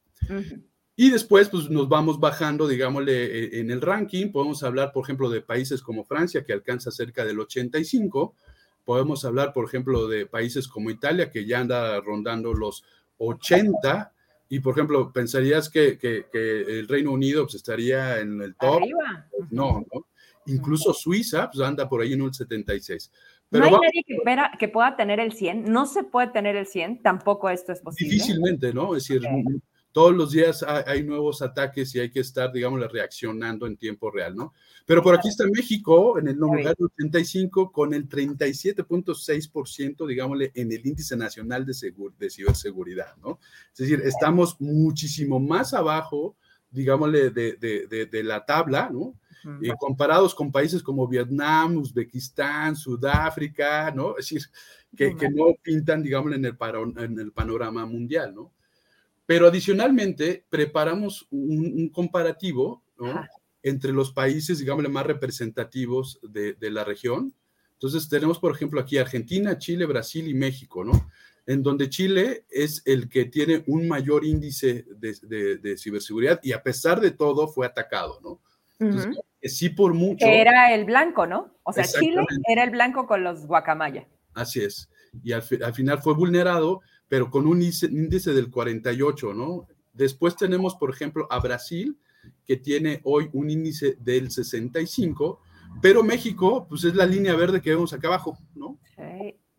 Y 0.99 1.11
después, 1.11 1.47
pues 1.49 1.69
nos 1.69 1.87
vamos 1.87 2.19
bajando, 2.19 2.67
digámosle, 2.67 3.25
e, 3.25 3.59
en 3.59 3.69
el 3.69 3.81
ranking. 3.81 4.31
Podemos 4.31 4.63
hablar, 4.63 4.91
por 4.91 5.03
ejemplo, 5.03 5.29
de 5.29 5.41
países 5.41 5.83
como 5.83 6.03
Francia, 6.03 6.43
que 6.43 6.53
alcanza 6.53 6.89
cerca 6.89 7.23
del 7.23 7.39
85. 7.39 8.33
Podemos 8.87 9.25
hablar, 9.25 9.51
por 9.51 9.65
ejemplo, 9.65 10.07
de 10.07 10.27
países 10.27 10.65
como 10.65 10.89
Italia, 10.89 11.29
que 11.29 11.45
ya 11.45 11.59
anda 11.59 11.99
rondando 11.99 12.53
los 12.53 12.85
80. 13.17 14.13
Y, 14.47 14.61
por 14.61 14.71
ejemplo, 14.71 15.11
pensarías 15.11 15.69
que, 15.69 15.97
que, 15.97 16.23
el 16.31 16.87
Reino 16.87 17.11
Unido 17.11 17.43
pues, 17.43 17.55
estaría 17.55 18.21
en 18.21 18.41
el 18.41 18.55
top. 18.55 18.77
Arriba. 18.77 19.27
No, 19.51 19.85
no. 19.93 20.07
Incluso 20.45 20.93
Suiza 20.93 21.51
pues, 21.51 21.67
anda 21.67 21.89
por 21.89 22.01
ahí 22.01 22.13
en 22.13 22.21
un 22.21 22.33
76. 22.33 23.11
Pero 23.49 23.65
no 23.65 23.75
hay 23.75 23.81
nadie 23.81 24.03
que, 24.07 24.57
que, 24.57 24.67
pueda 24.69 24.95
tener 24.95 25.19
el 25.19 25.33
100, 25.33 25.65
no 25.65 25.85
se 25.85 26.03
puede 26.03 26.27
tener 26.27 26.55
el 26.55 26.65
100, 26.65 27.01
tampoco 27.01 27.49
esto 27.49 27.73
es 27.73 27.81
posible. 27.81 28.13
Difícilmente, 28.13 28.73
¿no? 28.73 28.95
Es 28.95 29.05
decir, 29.05 29.27
todos 29.97 30.15
los 30.15 30.29
días 30.29 30.63
hay, 30.85 31.01
nuevos 31.01 31.41
ataques 31.41 31.95
y 31.95 31.99
hay 31.99 32.11
que 32.11 32.19
estar, 32.19 32.51
digamos, 32.51 32.79
reaccionando 32.91 33.65
en 33.65 33.77
tiempo 33.77 34.11
real, 34.11 34.35
¿no? 34.35 34.53
Pero 34.85 35.01
por 35.01 35.15
aquí 35.15 35.27
está 35.27 35.45
México 35.51 36.19
en 36.19 36.27
el 36.27 36.35
lugar 36.35 36.75
85 36.79 37.71
con 37.71 37.95
el 37.95 38.07
37.6%, 38.07 40.05
digámosle, 40.05 40.51
en 40.53 40.71
el 40.71 40.85
índice 40.85 41.17
nacional 41.17 41.65
de, 41.65 41.73
de 42.19 42.29
ciberseguridad, 42.29 43.17
¿no? 43.17 43.39
Es 43.71 43.79
decir, 43.79 44.03
estamos 44.05 44.61
muchísimo 44.61 45.39
más 45.39 45.73
abajo, 45.73 46.35
digámosle, 46.69 47.31
de, 47.31 47.53
de, 47.53 48.05
de, 48.05 48.23
la 48.23 48.45
tabla, 48.45 48.91
¿no? 48.93 49.15
Y 49.61 49.71
comparados 49.79 50.35
con 50.35 50.51
países 50.51 50.83
como 50.83 51.07
Vietnam, 51.07 51.75
Uzbekistán, 51.75 52.75
Sudáfrica, 52.75 53.89
¿no? 53.89 54.11
Es 54.11 54.29
decir, 54.29 54.43
que, 54.95 55.15
que 55.15 55.27
no 55.31 55.55
pintan, 55.63 56.05
en 56.05 56.45
el, 56.45 56.55
en 56.97 57.19
el 57.19 57.31
panorama 57.31 57.87
mundial, 57.87 58.35
¿no? 58.35 58.51
Pero 59.27 59.45
adicionalmente, 59.45 60.45
preparamos 60.49 61.27
un, 61.29 61.89
comparativo 61.89 62.81
entre 63.61 63.91
los 63.91 64.13
países, 64.13 64.57
digamos, 64.57 64.89
más 64.89 65.05
representativos 65.05 66.19
de, 66.23 66.55
la 66.71 66.85
región. 66.85 67.33
Entonces, 67.73 68.07
tenemos, 68.07 68.39
por 68.39 68.55
ejemplo, 68.55 68.79
aquí 68.79 68.97
Argentina, 68.97 69.57
Chile, 69.57 69.85
Brasil 69.85 70.27
y 70.29 70.33
México, 70.33 70.83
¿no? 70.83 71.09
En 71.45 71.61
donde 71.61 71.89
Chile 71.89 72.45
es 72.49 72.81
el 72.85 73.09
que 73.09 73.25
tiene 73.25 73.65
un 73.67 73.87
mayor 73.87 74.23
índice 74.23 74.85
de, 74.95 75.75
ciberseguridad 75.77 76.39
y 76.41 76.53
a 76.53 76.63
pesar 76.63 77.01
de 77.01 77.11
todo 77.11 77.49
fue 77.49 77.67
atacado, 77.67 78.19
¿no? 78.23 78.39
Entonces, 78.79 79.17
sí 79.43 79.69
por 79.69 79.93
mucho. 79.93 80.25
Era 80.25 80.73
el 80.73 80.85
blanco, 80.85 81.27
¿no? 81.27 81.53
O 81.63 81.73
sea, 81.73 81.83
Chile 81.83 82.21
era 82.47 82.63
el 82.63 82.69
blanco 82.69 83.05
con 83.05 83.25
los 83.25 83.45
guacamaya. 83.45 84.07
Así 84.33 84.61
es. 84.61 84.89
Y 85.21 85.33
al 85.33 85.41
final 85.41 85.99
fue 85.99 86.13
vulnerado 86.13 86.81
pero 87.07 87.29
con 87.29 87.47
un 87.47 87.61
índice 87.61 88.33
del 88.33 88.49
48, 88.49 89.33
¿no? 89.33 89.67
Después 89.93 90.35
tenemos, 90.35 90.75
por 90.75 90.89
ejemplo, 90.91 91.27
a 91.31 91.39
Brasil, 91.39 91.97
que 92.45 92.57
tiene 92.57 93.01
hoy 93.03 93.29
un 93.33 93.49
índice 93.49 93.97
del 93.99 94.31
65, 94.31 95.41
pero 95.81 96.03
México, 96.03 96.67
pues 96.69 96.83
es 96.83 96.95
la 96.95 97.05
línea 97.05 97.35
verde 97.35 97.61
que 97.61 97.71
vemos 97.71 97.93
acá 97.93 98.07
abajo, 98.07 98.37
¿no? 98.55 98.79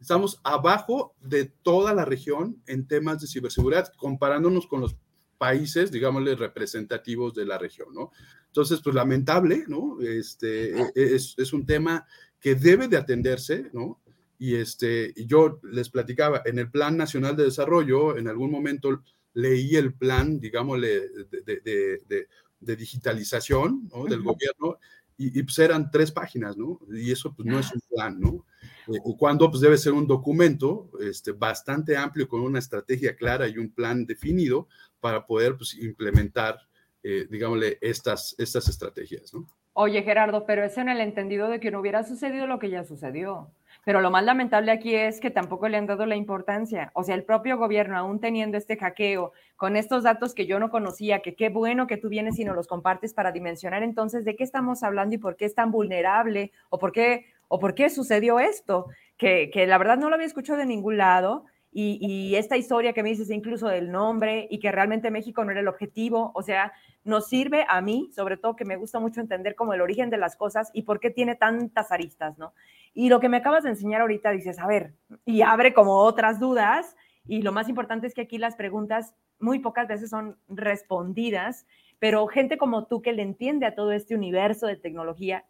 Estamos 0.01 0.41
abajo 0.45 1.15
de 1.21 1.47
toda 1.47 1.93
la 1.93 2.05
región 2.05 2.63
en 2.67 2.87
temas 2.87 3.21
de 3.21 3.27
ciberseguridad, 3.27 3.93
comparándonos 3.97 4.67
con 4.67 4.81
los 4.81 4.97
países, 5.39 5.91
digámosle, 5.91 6.35
representativos 6.35 7.35
de 7.35 7.47
la 7.47 7.59
región, 7.59 7.89
¿no? 7.95 8.11
Entonces, 8.47 8.81
pues 8.83 8.95
lamentable, 8.95 9.65
¿no? 9.69 10.01
Este, 10.01 10.77
e, 10.79 10.93
e, 10.95 11.15
es, 11.15 11.35
es 11.37 11.53
un 11.53 11.67
tema 11.67 12.07
que 12.41 12.55
debe 12.55 12.89
de 12.89 12.97
atenderse, 12.97 13.71
¿no? 13.73 14.01
Y 14.39 14.55
este, 14.55 15.13
yo 15.27 15.61
les 15.65 15.91
platicaba, 15.91 16.43
en 16.45 16.59
el 16.59 16.71
Plan 16.71 16.97
Nacional 16.97 17.37
de 17.37 17.45
Desarrollo, 17.45 18.17
en 18.17 18.29
algún 18.29 18.51
momento 18.51 19.03
leí 19.35 19.77
el 19.77 19.95
plan, 19.95 20.39
digámosle, 20.41 21.03
de, 21.31 22.27
digitalización 22.61 23.89
del 24.09 24.23
gobierno, 24.23 24.79
y, 25.21 25.43
pues 25.43 25.59
eran 25.59 25.91
tres 25.91 26.13
páginas, 26.13 26.57
¿no? 26.57 26.79
Y 26.93 27.11
eso 27.11 27.35
pues 27.35 27.45
no 27.45 27.59
es 27.59 27.73
un 27.73 27.81
plan, 27.91 28.21
¿no? 28.21 28.47
Eh, 28.87 29.01
cuando 29.19 29.51
pues 29.51 29.61
debe 29.61 29.77
ser 29.77 29.93
un 29.93 30.07
documento 30.07 30.91
este, 31.01 31.33
bastante 31.33 31.97
amplio 31.97 32.29
con 32.29 32.41
una 32.41 32.61
estrategia 32.61 33.17
clara 33.17 33.49
y 33.49 33.59
un 33.59 33.71
plan 33.71 34.07
definido 34.07 34.69
para 35.01 35.27
poder 35.27 35.57
pues, 35.57 35.75
implementar, 35.75 36.61
eh, 37.03 37.27
digámosle, 37.29 37.79
estas, 37.81 38.37
estas 38.39 38.69
estrategias, 38.69 39.35
¿no? 39.35 39.45
Oye, 39.73 40.03
Gerardo, 40.03 40.47
pero 40.47 40.65
es 40.65 40.79
en 40.79 40.89
el 40.89 41.01
entendido 41.01 41.49
de 41.49 41.59
que 41.59 41.73
no 41.73 41.81
hubiera 41.81 42.05
sucedido 42.05 42.47
lo 42.47 42.61
que 42.61 42.71
ya 42.71 42.85
sucedió. 42.85 43.51
Pero 43.85 44.01
lo 44.01 44.11
más 44.11 44.25
lamentable 44.25 44.71
aquí 44.71 44.95
es 44.95 45.21
que 45.21 45.31
tampoco 45.31 45.69
le 45.69 45.77
han 45.77 45.87
dado 45.87 46.05
la 46.07 46.17
importancia. 46.17 46.91
O 46.95 47.05
sea, 47.05 47.15
el 47.15 47.25
propio 47.25 47.57
gobierno, 47.57 47.97
aún 47.97 48.21
teniendo 48.21 48.59
este 48.59 48.77
hackeo, 48.77 49.33
con 49.57 49.77
estos 49.77 50.03
datos 50.03 50.35
que 50.35 50.47
yo 50.47 50.59
no 50.59 50.71
conocía, 50.71 51.21
que 51.21 51.35
qué 51.35 51.49
bueno 51.49 51.87
que 51.87 51.97
tú 51.97 52.09
vienes 52.09 52.39
y 52.39 52.45
nos 52.45 52.57
los 52.57 52.67
compartes 52.67 53.15
para 53.15 53.33
dimensionar 53.33 53.83
entonces 53.83 54.25
de 54.25 54.37
qué 54.37 54.45
estamos 54.45 54.83
hablando 54.83 55.15
y 55.15 55.19
por 55.19 55.37
qué 55.37 55.47
es 55.47 55.55
tan 55.55 55.71
vulnerable 55.71 56.53
o 56.71 56.79
por 56.79 56.93
qué, 56.93 57.27
o 57.49 57.59
por 57.59 57.75
qué 57.75 57.89
sucedió 57.91 58.41
esto, 58.41 58.87
que, 59.17 59.51
que 59.51 59.67
la 59.67 59.79
verdad 59.79 59.97
no 59.97 60.09
lo 60.09 60.15
había 60.15 60.27
escuchado 60.27 60.59
de 60.59 60.67
ningún 60.67 60.99
lado. 60.99 61.47
Y, 61.71 62.35
esta 62.35 62.57
historia 62.57 62.93
que 62.93 63.03
me 63.03 63.11
dices 63.11 63.31
incluso 63.31 63.69
del 63.69 63.93
nombre 63.93 64.49
y 64.51 64.59
que 64.59 64.73
realmente 64.73 65.11
México 65.11 65.45
no 65.45 65.51
era 65.51 65.61
el 65.61 65.69
objetivo, 65.69 66.33
o 66.35 66.43
sea, 66.43 66.73
nos 67.05 67.29
sirve 67.29 67.65
a 67.69 67.81
mí, 67.81 68.11
sobre 68.15 68.37
todo 68.37 68.57
que 68.57 68.65
me 68.65 68.77
gusta 68.77 68.99
mucho 68.99 69.21
entender 69.21 69.55
como 69.55 69.75
el 69.75 69.81
origen 69.81 70.11
de 70.11 70.17
las 70.17 70.35
cosas 70.37 70.71
y 70.73 70.83
por 70.83 70.99
qué 70.99 71.11
tiene 71.11 71.37
tantas 71.37 71.93
aristas, 71.93 72.39
¿no? 72.39 72.53
Y 72.95 73.11
lo 73.11 73.21
que 73.21 73.29
me 73.29 73.37
acabas 73.37 73.65
de 73.65 73.71
enseñar 73.71 74.01
ahorita 74.01 74.31
dices, 74.31 74.59
a 74.59 74.67
ver, 74.67 74.95
y 75.25 75.43
abre 75.43 75.75
como 75.75 75.99
otras 75.99 76.41
dudas, 76.41 76.97
y 77.27 77.43
lo 77.43 77.53
más 77.53 77.69
importante 77.69 78.07
es 78.07 78.15
que 78.15 78.23
aquí 78.23 78.39
las 78.39 78.57
preguntas 78.57 79.15
muy 79.39 79.59
pocas 79.59 79.87
veces 79.87 80.11
son 80.11 80.39
respondidas, 80.49 81.67
pero 81.99 82.27
gente 82.27 82.59
como 82.59 82.87
tú 82.87 83.03
que 83.03 83.13
le 83.13 83.23
entiende 83.23 83.67
a 83.67 83.75
todo 83.75 83.93
este 83.93 84.15
universo 84.15 84.67
de 84.67 84.77
tecnología, 84.77 85.45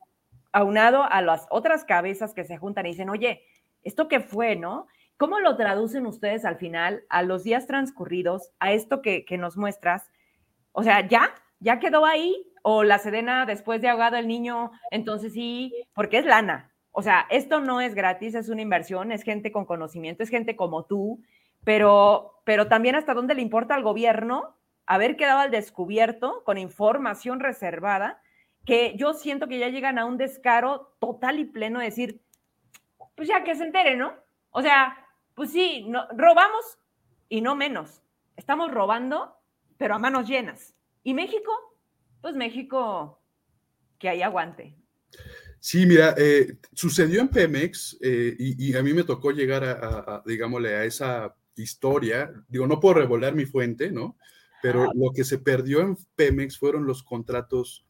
aunado 0.52 1.04
a 1.04 1.22
las 1.22 1.46
otras 1.50 1.84
cabezas 1.84 2.34
que 2.34 2.44
se 2.44 2.56
juntan 2.56 2.86
y 2.86 2.90
dicen, 2.90 3.10
oye, 3.10 3.42
¿esto 3.82 4.08
qué 4.08 4.20
fue, 4.20 4.56
no? 4.56 4.86
¿Cómo 5.18 5.40
lo 5.40 5.56
traducen 5.56 6.06
ustedes 6.06 6.44
al 6.44 6.56
final, 6.56 7.04
a 7.10 7.22
los 7.22 7.44
días 7.44 7.66
transcurridos, 7.66 8.52
a 8.60 8.72
esto 8.72 9.02
que, 9.02 9.24
que 9.24 9.36
nos 9.36 9.56
muestras? 9.56 10.10
O 10.72 10.82
sea, 10.82 11.06
¿ya? 11.06 11.34
¿Ya 11.60 11.80
quedó 11.80 12.06
ahí? 12.06 12.50
¿O 12.62 12.84
la 12.84 12.98
Sedena 12.98 13.44
después 13.44 13.82
de 13.82 13.88
ahogado 13.88 14.16
el 14.16 14.28
niño, 14.28 14.70
entonces 14.90 15.32
sí? 15.32 15.74
Porque 15.92 16.18
es 16.18 16.24
lana, 16.24 16.72
o 16.98 17.02
sea, 17.02 17.26
esto 17.30 17.60
no 17.60 17.80
es 17.80 17.94
gratis, 17.94 18.34
es 18.34 18.48
una 18.48 18.62
inversión, 18.62 19.12
es 19.12 19.22
gente 19.22 19.52
con 19.52 19.66
conocimiento, 19.66 20.24
es 20.24 20.30
gente 20.30 20.56
como 20.56 20.84
tú, 20.84 21.22
pero, 21.62 22.40
pero 22.44 22.66
también 22.66 22.96
hasta 22.96 23.14
dónde 23.14 23.36
le 23.36 23.42
importa 23.42 23.76
al 23.76 23.84
gobierno 23.84 24.56
haber 24.84 25.16
quedado 25.16 25.38
al 25.38 25.52
descubierto 25.52 26.42
con 26.44 26.58
información 26.58 27.38
reservada, 27.38 28.20
que 28.64 28.96
yo 28.96 29.14
siento 29.14 29.46
que 29.46 29.60
ya 29.60 29.68
llegan 29.68 29.98
a 29.98 30.06
un 30.06 30.16
descaro 30.16 30.96
total 30.98 31.38
y 31.38 31.44
pleno 31.44 31.78
de 31.78 31.84
decir, 31.84 32.20
pues 33.14 33.28
ya 33.28 33.44
que 33.44 33.54
se 33.54 33.64
entere, 33.64 33.94
¿no? 33.94 34.14
O 34.50 34.60
sea, 34.60 34.96
pues 35.38 35.52
sí, 35.52 35.84
no, 35.86 36.08
robamos 36.16 36.78
y 37.28 37.40
no 37.40 37.54
menos. 37.54 38.02
Estamos 38.36 38.72
robando, 38.72 39.36
pero 39.76 39.94
a 39.94 39.98
manos 40.00 40.28
llenas. 40.28 40.74
¿Y 41.04 41.14
México? 41.14 41.52
Pues 42.20 42.34
México, 42.34 43.22
que 44.00 44.08
ahí 44.08 44.20
aguante. 44.20 44.74
Sí, 45.60 45.86
mira, 45.86 46.16
eh, 46.18 46.58
sucedió 46.72 47.20
en 47.20 47.28
Pemex 47.28 47.98
eh, 48.00 48.34
y, 48.36 48.74
a 48.74 48.82
mí 48.82 48.92
me 48.92 49.04
tocó 49.04 49.30
llegar 49.30 49.62
a, 49.62 50.24
digámosle, 50.26 50.74
a 50.74 50.84
esa 50.84 51.36
historia. 51.54 52.32
Digo, 52.48 52.66
no 52.66 52.80
puedo 52.80 52.94
revolar 52.94 53.36
mi 53.36 53.46
fuente, 53.46 53.92
¿no? 53.92 54.18
Pero 54.60 54.90
lo 54.92 55.12
que 55.12 55.22
se 55.22 55.38
perdió 55.38 55.82
en 55.82 55.96
Pemex 56.16 56.58
fueron 56.58 56.84
los 56.84 57.04
contratos, 57.04 57.86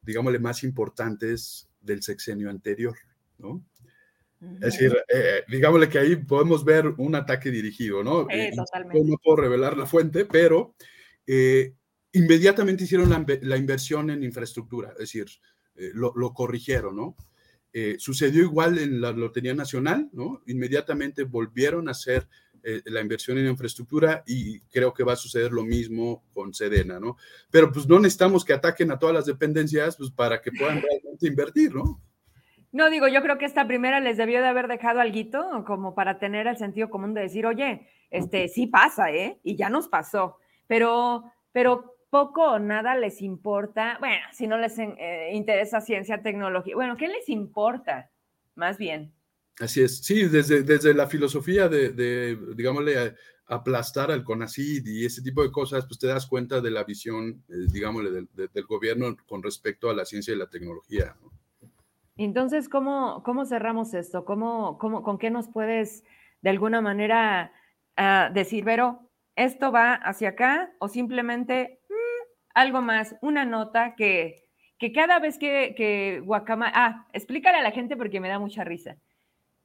digámosle, 0.00 0.38
más 0.38 0.64
importantes 0.64 1.68
del 1.82 2.02
sexenio 2.02 2.48
anterior, 2.48 2.96
¿no? 3.36 3.62
Es 4.40 4.60
decir, 4.60 4.96
eh, 5.12 5.42
digámosle 5.48 5.88
que 5.88 5.98
ahí 5.98 6.16
podemos 6.16 6.64
ver 6.64 6.86
un 6.96 7.14
ataque 7.14 7.50
dirigido, 7.50 8.02
¿no? 8.02 8.26
Sí, 8.30 8.56
totalmente. 8.56 9.04
No 9.04 9.16
puedo 9.22 9.36
revelar 9.36 9.76
la 9.76 9.86
fuente, 9.86 10.24
pero 10.24 10.74
inmediatamente 12.12 12.84
hicieron 12.84 13.10
la, 13.10 13.24
la, 13.42 13.56
inversión 13.56 14.10
en 14.10 14.24
infraestructura, 14.24 14.90
es 14.92 14.98
decir, 14.98 15.26
eh, 15.76 15.92
lo, 15.94 16.34
corrigieron, 16.34 16.96
¿no? 16.96 17.16
Eh, 17.72 17.96
sucedió 17.98 18.42
igual 18.42 18.78
en 18.78 19.00
la 19.00 19.12
Lotería 19.12 19.54
Nacional, 19.54 20.08
¿no? 20.12 20.42
Inmediatamente 20.46 21.22
volvieron 21.22 21.88
a 21.88 21.92
hacer 21.92 22.28
eh, 22.62 22.82
la 22.86 23.00
inversión 23.00 23.38
en 23.38 23.46
infraestructura 23.46 24.24
y 24.26 24.60
creo 24.60 24.92
que 24.92 25.04
va 25.04 25.12
a 25.12 25.16
suceder 25.16 25.52
lo 25.52 25.64
mismo 25.64 26.24
con 26.34 26.52
Sedena, 26.52 26.98
¿no? 26.98 27.16
Pero 27.50 27.72
pues 27.72 27.86
no 27.86 27.98
necesitamos 27.98 28.44
que 28.44 28.52
ataquen 28.52 28.90
a 28.90 28.98
todas 28.98 29.14
las 29.14 29.26
dependencias 29.26 29.96
pues, 29.96 30.10
para 30.10 30.42
que 30.42 30.50
puedan 30.52 30.82
realmente 30.82 31.26
invertir, 31.26 31.74
¿no? 31.74 32.02
No, 32.72 32.88
digo, 32.88 33.08
yo 33.08 33.20
creo 33.22 33.36
que 33.36 33.46
esta 33.46 33.66
primera 33.66 33.98
les 33.98 34.16
debió 34.16 34.40
de 34.40 34.46
haber 34.46 34.68
dejado 34.68 35.00
algo 35.00 35.64
como 35.64 35.94
para 35.94 36.18
tener 36.18 36.46
el 36.46 36.56
sentido 36.56 36.88
común 36.88 37.14
de 37.14 37.22
decir, 37.22 37.44
oye, 37.46 37.88
este 38.10 38.48
sí 38.48 38.68
pasa, 38.68 39.10
¿eh? 39.10 39.40
Y 39.42 39.56
ya 39.56 39.70
nos 39.70 39.88
pasó, 39.88 40.36
pero, 40.68 41.24
pero 41.52 41.96
poco 42.10 42.42
o 42.42 42.58
nada 42.58 42.96
les 42.96 43.22
importa, 43.22 43.96
bueno, 43.98 44.22
si 44.32 44.46
no 44.46 44.56
les 44.56 44.78
eh, 44.78 45.30
interesa 45.32 45.80
ciencia, 45.80 46.22
tecnología, 46.22 46.76
bueno, 46.76 46.96
¿qué 46.96 47.08
les 47.08 47.28
importa? 47.28 48.10
Más 48.54 48.78
bien. 48.78 49.12
Así 49.58 49.82
es, 49.82 49.98
sí, 49.98 50.28
desde, 50.28 50.62
desde 50.62 50.94
la 50.94 51.06
filosofía 51.06 51.68
de, 51.68 51.90
de 51.90 52.38
digámosle, 52.54 53.14
aplastar 53.46 54.12
al 54.12 54.22
CONACID 54.22 54.86
y 54.86 55.04
ese 55.04 55.22
tipo 55.22 55.42
de 55.42 55.50
cosas, 55.50 55.86
pues 55.86 55.98
te 55.98 56.06
das 56.06 56.26
cuenta 56.26 56.60
de 56.60 56.70
la 56.70 56.84
visión, 56.84 57.44
eh, 57.48 57.66
digámosle, 57.70 58.12
del, 58.12 58.28
del, 58.32 58.66
gobierno 58.66 59.16
con 59.26 59.42
respecto 59.42 59.90
a 59.90 59.94
la 59.94 60.04
ciencia 60.04 60.32
y 60.32 60.38
la 60.38 60.48
tecnología. 60.48 61.16
¿no? 61.20 61.39
Entonces, 62.24 62.68
¿cómo, 62.68 63.22
cómo 63.22 63.46
cerramos 63.46 63.94
esto? 63.94 64.26
¿Cómo, 64.26 64.76
cómo, 64.76 65.02
¿Con 65.02 65.16
qué 65.16 65.30
nos 65.30 65.48
puedes 65.48 66.04
de 66.42 66.50
alguna 66.50 66.82
manera 66.82 67.50
uh, 67.98 68.30
decir, 68.34 68.62
Vero, 68.62 69.08
esto 69.36 69.72
va 69.72 69.94
hacia 69.94 70.30
acá 70.30 70.70
o 70.80 70.88
simplemente 70.88 71.80
mmm, 71.88 72.28
algo 72.52 72.82
más, 72.82 73.16
una 73.22 73.46
nota 73.46 73.94
que, 73.94 74.46
que 74.78 74.92
cada 74.92 75.18
vez 75.18 75.38
que, 75.38 75.74
que 75.74 76.20
Guacamaya, 76.22 76.72
ah, 76.74 77.06
explícale 77.14 77.56
a 77.56 77.62
la 77.62 77.70
gente 77.70 77.96
porque 77.96 78.20
me 78.20 78.28
da 78.28 78.38
mucha 78.38 78.64
risa. 78.64 78.98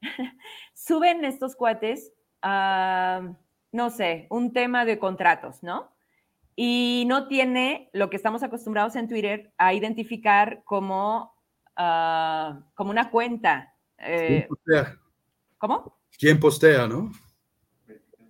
Suben 0.74 1.26
estos 1.26 1.58
cuates 1.58 2.14
a, 2.42 3.34
no 3.74 3.90
sé, 3.90 4.28
un 4.30 4.54
tema 4.54 4.86
de 4.86 4.98
contratos, 4.98 5.62
¿no? 5.62 5.92
Y 6.56 7.04
no 7.08 7.28
tiene 7.28 7.90
lo 7.92 8.10
que 8.10 8.16
estamos 8.16 8.44
acostumbrados 8.44 8.96
en 8.96 9.10
Twitter 9.10 9.52
a 9.58 9.74
identificar 9.74 10.64
como 10.64 11.35
uh, 11.78 12.62
como 12.74 12.92
una 12.92 13.10
cuenta. 13.10 13.74
Eh, 13.98 14.48
¿Cómo? 15.58 16.00
¿Quién 16.18 16.40
postea, 16.40 16.88
no? 16.88 17.12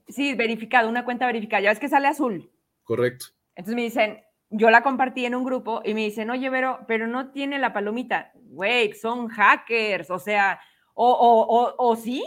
Sí, 0.07 0.35
verificado, 0.35 0.89
una 0.89 1.05
cuenta 1.05 1.25
verificada. 1.25 1.61
Ya 1.61 1.69
ves 1.69 1.79
que 1.79 1.89
sale 1.89 2.07
azul. 2.07 2.51
Correcto. 2.83 3.27
Entonces 3.55 3.75
me 3.75 3.81
dicen, 3.81 4.21
yo 4.49 4.69
la 4.69 4.83
compartí 4.83 5.25
en 5.25 5.35
un 5.35 5.43
grupo 5.43 5.81
y 5.83 5.93
me 5.93 6.01
dicen, 6.01 6.29
oye, 6.29 6.49
pero, 6.51 6.79
pero 6.87 7.07
no 7.07 7.31
tiene 7.31 7.59
la 7.59 7.73
palomita. 7.73 8.31
Güey, 8.35 8.93
son 8.93 9.27
hackers, 9.27 10.09
o 10.09 10.19
sea, 10.19 10.59
o, 10.93 11.11
o, 11.11 11.41
o, 11.41 11.75
o, 11.77 11.95
sí, 11.95 12.23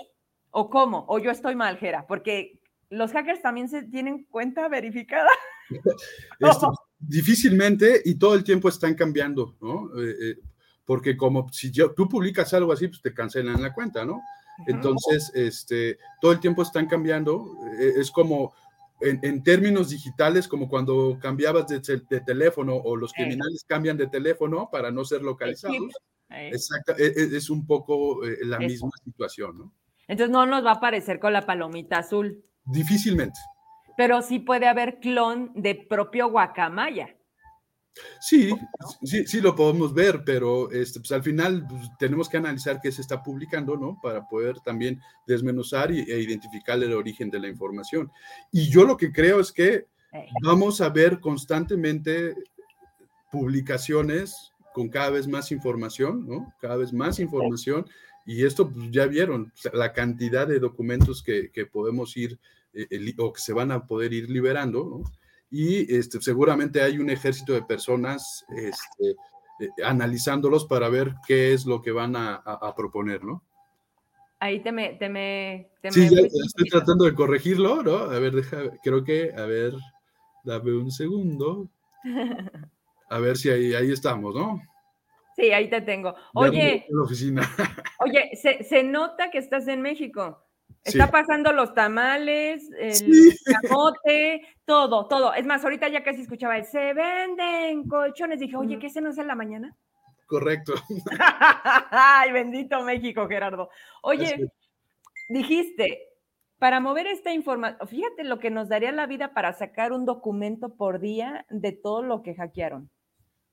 o 0.50 0.68
cómo, 0.68 1.04
o 1.08 1.18
yo 1.18 1.30
estoy 1.30 1.54
mal, 1.54 1.78
Jera, 1.78 2.06
porque 2.06 2.60
los 2.90 3.12
hackers 3.12 3.40
también 3.42 3.68
se 3.68 3.82
tienen 3.84 4.24
cuenta 4.24 4.68
verificada. 4.68 5.30
Esto, 6.40 6.72
difícilmente 6.98 8.02
y 8.04 8.18
todo 8.18 8.34
el 8.34 8.44
tiempo 8.44 8.68
están 8.68 8.94
cambiando, 8.94 9.56
¿no? 9.60 9.90
Eh, 10.00 10.14
eh, 10.20 10.34
porque 10.88 11.18
como 11.18 11.52
si 11.52 11.70
yo, 11.70 11.92
tú 11.92 12.08
publicas 12.08 12.54
algo 12.54 12.72
así, 12.72 12.88
pues 12.88 13.02
te 13.02 13.12
cancelan 13.12 13.60
la 13.60 13.74
cuenta, 13.74 14.06
¿no? 14.06 14.22
Entonces, 14.66 15.30
este, 15.34 15.98
todo 16.18 16.32
el 16.32 16.40
tiempo 16.40 16.62
están 16.62 16.86
cambiando, 16.86 17.58
e, 17.78 18.00
es 18.00 18.10
como 18.10 18.54
en, 19.02 19.20
en 19.22 19.42
términos 19.42 19.90
digitales, 19.90 20.48
como 20.48 20.66
cuando 20.66 21.18
cambiabas 21.20 21.66
de, 21.66 21.80
de 22.08 22.20
teléfono 22.22 22.74
o 22.74 22.96
los 22.96 23.12
criminales 23.12 23.66
cambian 23.68 23.98
de 23.98 24.06
teléfono 24.06 24.70
para 24.72 24.90
no 24.90 25.04
ser 25.04 25.20
localizados. 25.20 25.76
Exacto, 26.30 26.94
es, 26.96 27.18
e, 27.18 27.36
es, 27.36 27.50
un 27.50 27.66
poco 27.66 28.24
eh, 28.24 28.38
la 28.44 28.56
Eso. 28.56 28.66
misma 28.66 28.90
situación, 29.04 29.58
¿no? 29.58 29.72
Entonces 30.06 30.32
no 30.32 30.46
nos 30.46 30.64
va 30.64 30.70
a 30.70 30.76
aparecer 30.76 31.20
con 31.20 31.34
la 31.34 31.44
palomita 31.44 31.98
azul. 31.98 32.42
Difícilmente. 32.64 33.38
Pero 33.98 34.22
sí 34.22 34.38
puede 34.38 34.66
haber 34.66 35.00
clon 35.00 35.52
de 35.54 35.74
propio 35.74 36.30
guacamaya. 36.30 37.14
Sí, 38.20 38.50
sí, 39.04 39.26
sí 39.26 39.40
lo 39.40 39.54
podemos 39.54 39.94
ver, 39.94 40.22
pero 40.24 40.70
este, 40.70 41.00
pues 41.00 41.12
al 41.12 41.22
final 41.22 41.66
pues, 41.68 41.90
tenemos 41.98 42.28
que 42.28 42.36
analizar 42.36 42.80
qué 42.80 42.90
se 42.92 43.00
está 43.00 43.22
publicando, 43.22 43.76
¿no? 43.76 43.98
Para 44.02 44.26
poder 44.26 44.60
también 44.60 45.00
desmenuzar 45.26 45.90
y, 45.90 46.00
e 46.00 46.20
identificar 46.20 46.82
el 46.82 46.92
origen 46.92 47.30
de 47.30 47.40
la 47.40 47.48
información. 47.48 48.10
Y 48.52 48.68
yo 48.68 48.84
lo 48.84 48.96
que 48.96 49.12
creo 49.12 49.40
es 49.40 49.52
que 49.52 49.86
vamos 50.42 50.80
a 50.80 50.88
ver 50.88 51.20
constantemente 51.20 52.34
publicaciones 53.30 54.52
con 54.72 54.88
cada 54.88 55.10
vez 55.10 55.26
más 55.26 55.52
información, 55.52 56.26
¿no? 56.26 56.54
Cada 56.60 56.76
vez 56.76 56.92
más 56.92 57.18
información. 57.18 57.86
Y 58.26 58.44
esto 58.44 58.70
pues, 58.70 58.90
ya 58.90 59.06
vieron 59.06 59.52
la 59.72 59.92
cantidad 59.92 60.46
de 60.46 60.60
documentos 60.60 61.22
que, 61.22 61.50
que 61.50 61.66
podemos 61.66 62.16
ir 62.16 62.38
eh, 62.74 63.14
o 63.18 63.32
que 63.32 63.40
se 63.40 63.52
van 63.52 63.72
a 63.72 63.86
poder 63.86 64.12
ir 64.12 64.28
liberando, 64.28 64.84
¿no? 64.84 65.12
Y 65.50 65.94
este, 65.94 66.20
seguramente 66.20 66.82
hay 66.82 66.98
un 66.98 67.10
ejército 67.10 67.52
de 67.52 67.62
personas 67.62 68.44
este, 68.48 69.10
eh, 69.60 69.70
analizándolos 69.84 70.66
para 70.66 70.88
ver 70.88 71.14
qué 71.26 71.52
es 71.52 71.66
lo 71.66 71.80
que 71.80 71.92
van 71.92 72.16
a, 72.16 72.34
a, 72.34 72.68
a 72.68 72.74
proponer, 72.74 73.24
¿no? 73.24 73.42
Ahí 74.40 74.60
te 74.60 74.70
me... 74.70 74.90
Te 74.94 75.08
me, 75.08 75.70
te 75.82 75.90
sí, 75.90 76.00
me 76.00 76.10
ya 76.10 76.20
estoy 76.20 76.68
tratando 76.70 77.04
de 77.04 77.14
corregirlo, 77.14 77.82
¿no? 77.82 77.96
A 77.96 78.18
ver, 78.18 78.32
deja, 78.32 78.58
creo 78.82 79.02
que, 79.02 79.32
a 79.36 79.46
ver, 79.46 79.72
dame 80.44 80.72
un 80.76 80.90
segundo. 80.90 81.68
A 83.10 83.20
ver 83.20 83.38
si 83.38 83.48
ahí, 83.48 83.72
ahí 83.72 83.90
estamos, 83.90 84.34
¿no? 84.34 84.60
Sí, 85.34 85.50
ahí 85.50 85.70
te 85.70 85.80
tengo. 85.80 86.14
Oye, 86.34 86.86
oye, 88.00 88.30
se, 88.34 88.62
se 88.64 88.82
nota 88.82 89.30
que 89.30 89.38
estás 89.38 89.66
en 89.66 89.80
México. 89.80 90.44
Está 90.88 91.06
sí. 91.06 91.12
pasando 91.12 91.52
los 91.52 91.74
tamales, 91.74 92.68
el 92.78 92.94
sí. 92.94 93.36
camote, 93.62 94.42
todo, 94.64 95.06
todo. 95.06 95.34
Es 95.34 95.46
más, 95.46 95.62
ahorita 95.64 95.88
ya 95.88 96.02
casi 96.02 96.22
escuchaba, 96.22 96.62
se 96.64 96.94
venden 96.94 97.88
colchones. 97.88 98.40
Dije, 98.40 98.56
oye, 98.56 98.78
¿qué 98.78 98.86
ese 98.88 99.00
no 99.00 99.10
es 99.10 99.18
en 99.18 99.26
la 99.26 99.34
mañana? 99.34 99.76
Correcto. 100.26 100.74
Ay, 101.90 102.32
bendito 102.32 102.82
México, 102.82 103.26
Gerardo. 103.28 103.70
Oye, 104.02 104.50
dijiste, 105.28 106.08
para 106.58 106.80
mover 106.80 107.06
esta 107.06 107.32
información, 107.32 107.88
fíjate 107.88 108.24
lo 108.24 108.38
que 108.38 108.50
nos 108.50 108.68
daría 108.68 108.92
la 108.92 109.06
vida 109.06 109.32
para 109.32 109.52
sacar 109.52 109.92
un 109.92 110.04
documento 110.04 110.74
por 110.74 111.00
día 111.00 111.46
de 111.50 111.72
todo 111.72 112.02
lo 112.02 112.22
que 112.22 112.34
hackearon. 112.34 112.90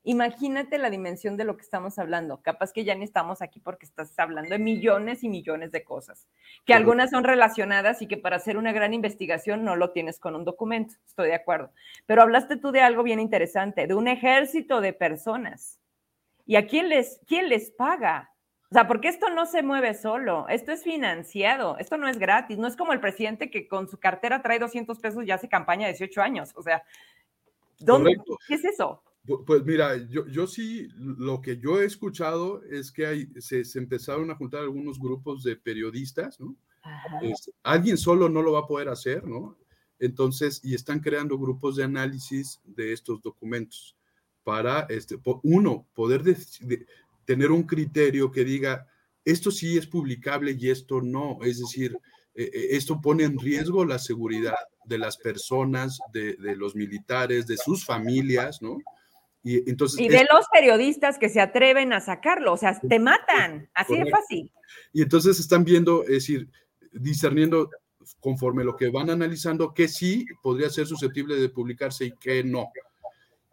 Imagínate 0.08 0.78
la 0.78 0.88
dimensión 0.88 1.36
de 1.36 1.42
lo 1.42 1.56
que 1.56 1.62
estamos 1.62 1.98
hablando. 1.98 2.40
Capaz 2.40 2.72
que 2.72 2.84
ya 2.84 2.94
ni 2.94 3.02
estamos 3.02 3.42
aquí 3.42 3.58
porque 3.58 3.86
estás 3.86 4.16
hablando 4.20 4.50
de 4.50 4.60
millones 4.60 5.24
y 5.24 5.28
millones 5.28 5.72
de 5.72 5.82
cosas, 5.82 6.28
que 6.64 6.74
algunas 6.74 7.10
son 7.10 7.24
relacionadas 7.24 8.00
y 8.02 8.06
que 8.06 8.16
para 8.16 8.36
hacer 8.36 8.56
una 8.56 8.70
gran 8.70 8.94
investigación 8.94 9.64
no 9.64 9.74
lo 9.74 9.90
tienes 9.90 10.20
con 10.20 10.36
un 10.36 10.44
documento. 10.44 10.94
Estoy 11.08 11.26
de 11.26 11.34
acuerdo. 11.34 11.72
Pero 12.06 12.22
hablaste 12.22 12.56
tú 12.56 12.70
de 12.70 12.82
algo 12.82 13.02
bien 13.02 13.18
interesante, 13.18 13.88
de 13.88 13.94
un 13.94 14.06
ejército 14.06 14.80
de 14.80 14.92
personas. 14.92 15.80
¿Y 16.46 16.54
a 16.54 16.68
quién 16.68 16.88
les, 16.88 17.20
quién 17.26 17.48
les 17.48 17.72
paga? 17.72 18.30
O 18.70 18.74
sea, 18.74 18.86
porque 18.86 19.08
esto 19.08 19.28
no 19.30 19.44
se 19.44 19.64
mueve 19.64 19.92
solo, 19.94 20.46
esto 20.48 20.70
es 20.70 20.84
financiado, 20.84 21.78
esto 21.78 21.96
no 21.96 22.06
es 22.06 22.20
gratis, 22.20 22.58
no 22.58 22.68
es 22.68 22.76
como 22.76 22.92
el 22.92 23.00
presidente 23.00 23.50
que 23.50 23.66
con 23.66 23.88
su 23.88 23.98
cartera 23.98 24.40
trae 24.40 24.60
200 24.60 25.00
pesos 25.00 25.26
y 25.26 25.32
hace 25.32 25.48
campaña 25.48 25.88
de 25.88 25.94
18 25.94 26.22
años. 26.22 26.52
O 26.54 26.62
sea, 26.62 26.84
¿dónde, 27.80 28.14
¿qué 28.46 28.54
es 28.54 28.64
eso? 28.64 29.02
Pues 29.46 29.64
mira, 29.64 29.96
yo, 30.08 30.26
yo 30.28 30.46
sí, 30.46 30.88
lo 30.96 31.40
que 31.40 31.58
yo 31.58 31.80
he 31.80 31.84
escuchado 31.84 32.62
es 32.64 32.92
que 32.92 33.06
hay, 33.06 33.28
se, 33.40 33.64
se 33.64 33.78
empezaron 33.78 34.30
a 34.30 34.36
juntar 34.36 34.62
algunos 34.62 34.98
grupos 34.98 35.42
de 35.42 35.56
periodistas, 35.56 36.38
¿no? 36.38 36.56
Alguien 37.62 37.98
solo 37.98 38.28
no 38.28 38.42
lo 38.42 38.52
va 38.52 38.60
a 38.60 38.66
poder 38.66 38.88
hacer, 38.88 39.24
¿no? 39.26 39.58
Entonces, 39.98 40.60
y 40.62 40.74
están 40.74 41.00
creando 41.00 41.38
grupos 41.38 41.76
de 41.76 41.84
análisis 41.84 42.60
de 42.64 42.92
estos 42.92 43.20
documentos 43.22 43.96
para, 44.44 44.80
este, 44.90 45.18
uno, 45.42 45.86
poder 45.94 46.22
de, 46.22 46.36
de, 46.60 46.86
tener 47.24 47.50
un 47.50 47.64
criterio 47.64 48.30
que 48.30 48.44
diga, 48.44 48.86
esto 49.24 49.50
sí 49.50 49.76
es 49.76 49.86
publicable 49.86 50.56
y 50.58 50.70
esto 50.70 51.00
no, 51.00 51.38
es 51.42 51.58
decir, 51.58 51.98
eh, 52.34 52.68
esto 52.70 53.00
pone 53.00 53.24
en 53.24 53.38
riesgo 53.38 53.84
la 53.84 53.98
seguridad 53.98 54.54
de 54.84 54.98
las 54.98 55.16
personas, 55.16 55.98
de, 56.12 56.34
de 56.34 56.54
los 56.54 56.76
militares, 56.76 57.46
de 57.46 57.56
sus 57.56 57.84
familias, 57.84 58.62
¿no? 58.62 58.78
Y, 59.46 59.70
entonces, 59.70 60.00
y 60.00 60.08
de 60.08 60.16
es, 60.16 60.26
los 60.32 60.44
periodistas 60.52 61.18
que 61.18 61.28
se 61.28 61.40
atreven 61.40 61.92
a 61.92 62.00
sacarlo, 62.00 62.54
o 62.54 62.56
sea, 62.56 62.80
te 62.80 62.98
matan, 62.98 63.70
así 63.74 63.92
correcto. 63.92 64.04
de 64.04 64.10
fácil. 64.10 64.52
Y 64.92 65.02
entonces 65.02 65.38
están 65.38 65.62
viendo, 65.62 66.02
es 66.02 66.08
decir, 66.08 66.48
discerniendo 66.90 67.70
conforme 68.18 68.64
lo 68.64 68.76
que 68.76 68.90
van 68.90 69.08
analizando, 69.08 69.72
que 69.72 69.86
sí 69.86 70.26
podría 70.42 70.68
ser 70.68 70.88
susceptible 70.88 71.36
de 71.36 71.48
publicarse 71.48 72.06
y 72.06 72.12
que 72.16 72.42
no. 72.42 72.72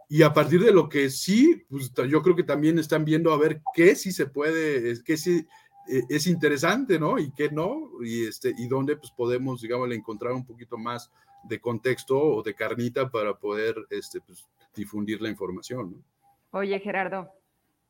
Y 0.10 0.24
a 0.24 0.34
partir 0.34 0.64
de 0.64 0.72
lo 0.72 0.90
que 0.90 1.12
sí, 1.12 1.64
pues 1.70 1.92
yo 2.10 2.24
creo 2.24 2.36
que 2.36 2.44
también 2.44 2.80
están 2.80 3.06
viendo 3.06 3.32
a 3.32 3.38
ver 3.38 3.62
qué 3.76 3.96
sí 3.96 4.12
se 4.12 4.26
puede, 4.26 4.96
qué 5.04 5.16
sí 5.16 5.46
eh, 5.88 6.02
es 6.10 6.26
interesante, 6.26 6.98
¿no? 6.98 7.20
Y 7.20 7.32
qué 7.34 7.52
no, 7.52 7.92
y, 8.04 8.26
este, 8.26 8.52
y 8.58 8.68
dónde 8.68 8.96
pues 8.96 9.12
podemos, 9.12 9.62
digamos, 9.62 9.92
encontrar 9.92 10.34
un 10.34 10.44
poquito 10.44 10.76
más 10.76 11.12
de 11.44 11.60
contexto 11.60 12.20
o 12.20 12.42
de 12.42 12.56
carnita 12.56 13.12
para 13.12 13.38
poder 13.38 13.76
este, 13.92 14.22
pues, 14.22 14.48
difundir 14.76 15.22
la 15.22 15.30
información. 15.30 15.92
¿no? 15.92 16.60
Oye, 16.60 16.80
Gerardo, 16.80 17.32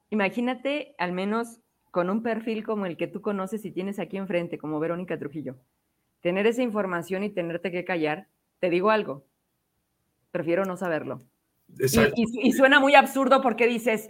imagínate 0.10 0.96
al 0.98 1.12
menos 1.12 1.60
con 1.92 2.10
un 2.10 2.24
perfil 2.24 2.64
como 2.64 2.86
el 2.86 2.98
que 2.98 3.08
tú 3.08 3.22
conoces 3.22 3.64
y 3.66 3.72
tienes 3.72 4.00
aquí 4.00 4.18
enfrente, 4.18 4.58
como 4.58 4.80
Verónica 4.80 5.20
Trujillo. 5.20 5.58
tener 6.22 6.48
esa 6.48 6.62
información 6.62 7.24
y 7.24 7.30
tenerte 7.30 7.70
que 7.70 7.84
callar, 7.84 8.28
te 8.60 8.70
digo 8.70 8.90
algo, 8.90 9.26
prefiero 10.32 10.64
no 10.64 10.78
saberlo. 10.78 11.20
Y, 12.16 12.52
suena 12.54 12.80
muy 12.80 12.96
absurdo 12.96 13.42
porque 13.42 13.68
dices, 13.68 14.10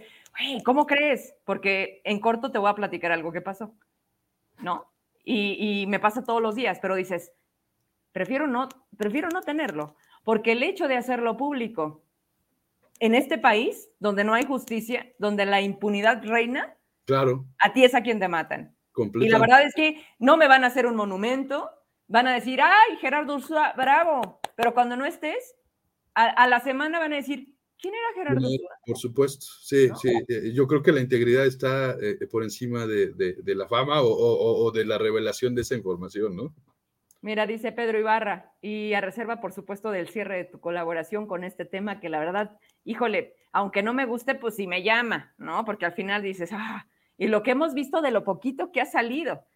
¿cómo 0.64 0.86
crees? 0.86 1.34
Porque 1.44 2.00
en 2.04 2.20
corto 2.20 2.52
te 2.52 2.58
voy 2.58 2.70
a 2.70 2.74
platicar 2.74 3.10
algo 3.10 3.32
que 3.32 3.40
pasó, 3.40 3.74
¿no? 4.62 4.86
Y, 5.24 5.86
me 5.88 5.98
pasa 5.98 6.24
todos 6.24 6.40
los 6.40 6.54
días, 6.54 6.78
pero 6.80 6.94
dices, 6.94 7.32
prefiero 8.12 8.46
no, 8.46 8.68
prefiero 8.96 9.28
no 9.30 9.42
tenerlo, 9.42 9.96
porque 10.22 10.52
el 10.52 10.62
hecho 10.62 10.86
de 10.86 10.96
hacerlo 10.96 11.36
público 11.36 12.03
en 13.00 13.14
este 13.14 13.38
país, 13.38 13.90
donde 13.98 14.24
no 14.24 14.34
hay 14.34 14.44
justicia, 14.44 15.12
donde 15.18 15.46
la 15.46 15.60
impunidad 15.60 16.22
reina, 16.24 16.76
claro. 17.06 17.46
a 17.58 17.72
ti 17.72 17.84
es 17.84 17.94
a 17.94 18.02
quien 18.02 18.20
te 18.20 18.28
matan. 18.28 18.76
Y 19.14 19.28
la 19.28 19.38
verdad 19.38 19.64
es 19.64 19.74
que 19.74 20.00
no 20.18 20.36
me 20.36 20.46
van 20.46 20.62
a 20.62 20.68
hacer 20.68 20.86
un 20.86 20.94
monumento, 20.94 21.68
van 22.06 22.28
a 22.28 22.34
decir, 22.34 22.60
ay, 22.60 22.96
Gerardo 23.00 23.34
Ursúa, 23.34 23.72
bravo, 23.76 24.40
pero 24.56 24.72
cuando 24.72 24.96
no 24.96 25.04
estés, 25.04 25.56
a, 26.14 26.46
la 26.46 26.60
semana 26.60 27.00
van 27.00 27.12
a 27.12 27.16
decir, 27.16 27.56
¿quién 27.76 27.92
era 27.94 28.14
Gerardo 28.14 28.46
Ursúa? 28.46 28.70
Por 28.86 28.96
supuesto, 28.96 29.46
sí, 29.62 29.88
sí, 30.00 30.12
eh, 30.28 30.52
yo 30.54 30.68
creo 30.68 30.80
que 30.80 30.92
la 30.92 31.00
integridad 31.00 31.44
está 31.44 31.96
eh, 32.00 32.26
por 32.30 32.44
encima 32.44 32.86
de, 32.86 33.34
la 33.44 33.66
fama 33.66 34.00
o, 34.00 34.70
de 34.70 34.84
la 34.84 34.98
revelación 34.98 35.56
de 35.56 35.62
esa 35.62 35.74
información, 35.74 36.36
¿no? 36.36 36.54
Mira, 37.24 37.46
dice 37.46 37.72
Pedro 37.72 37.98
Ibarra, 37.98 38.52
y 38.60 38.92
a 38.92 39.00
reserva, 39.00 39.40
por 39.40 39.54
supuesto, 39.54 39.90
del 39.90 40.08
cierre 40.08 40.36
de 40.36 40.44
tu 40.44 40.60
colaboración 40.60 41.26
con 41.26 41.42
este 41.42 41.64
tema, 41.64 41.98
que 41.98 42.10
la 42.10 42.18
verdad, 42.18 42.58
híjole, 42.84 43.34
aunque 43.50 43.82
no 43.82 43.94
me 43.94 44.04
guste, 44.04 44.34
pues 44.34 44.56
sí 44.56 44.66
me 44.66 44.82
llama, 44.82 45.32
¿no? 45.38 45.64
Porque 45.64 45.86
al 45.86 45.94
final 45.94 46.20
dices, 46.20 46.50
ah, 46.52 46.86
y 47.16 47.28
lo 47.28 47.42
que 47.42 47.52
hemos 47.52 47.72
visto 47.72 48.02
de 48.02 48.10
lo 48.10 48.24
poquito 48.24 48.72
que 48.72 48.82
ha 48.82 48.84
salido. 48.84 49.46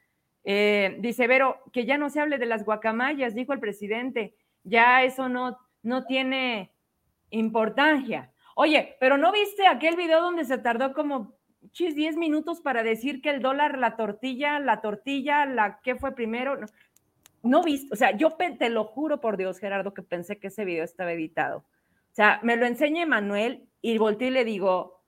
Eh, 0.44 0.96
dice 1.00 1.26
Vero, 1.26 1.62
que 1.70 1.84
ya 1.84 1.98
no 1.98 2.08
se 2.08 2.20
hable 2.20 2.38
de 2.38 2.46
las 2.46 2.64
guacamayas, 2.64 3.34
dijo 3.34 3.52
el 3.52 3.60
presidente, 3.60 4.34
ya 4.64 5.02
eso 5.02 5.28
no, 5.28 5.58
no 5.82 6.06
tiene 6.06 6.72
importancia. 7.28 8.32
Oye, 8.56 8.96
pero 8.98 9.18
¿no 9.18 9.30
viste 9.30 9.66
aquel 9.66 9.94
video 9.94 10.22
donde 10.22 10.46
se 10.46 10.56
tardó 10.56 10.94
como 10.94 11.36
chis 11.72 11.94
10 11.94 12.16
minutos 12.16 12.62
para 12.62 12.82
decir 12.82 13.20
que 13.20 13.28
el 13.28 13.42
dólar, 13.42 13.76
la 13.76 13.94
tortilla, 13.96 14.58
la 14.58 14.80
tortilla, 14.80 15.44
la 15.44 15.80
que 15.82 15.96
fue 15.96 16.14
primero? 16.14 16.58
No 17.42 17.62
viste, 17.62 17.88
o 17.92 17.96
sea, 17.96 18.16
yo 18.16 18.36
te 18.36 18.68
lo 18.70 18.84
juro 18.84 19.20
por 19.20 19.36
Dios, 19.36 19.58
Gerardo, 19.58 19.94
que 19.94 20.02
pensé 20.02 20.38
que 20.38 20.48
ese 20.48 20.64
video 20.64 20.84
estaba 20.84 21.12
editado. 21.12 21.58
O 21.58 22.14
sea, 22.14 22.40
me 22.42 22.56
lo 22.56 22.66
enseña 22.66 23.06
Manuel 23.06 23.68
y 23.80 23.98
volteé 23.98 24.28
y 24.28 24.32
le 24.32 24.44
digo, 24.44 25.04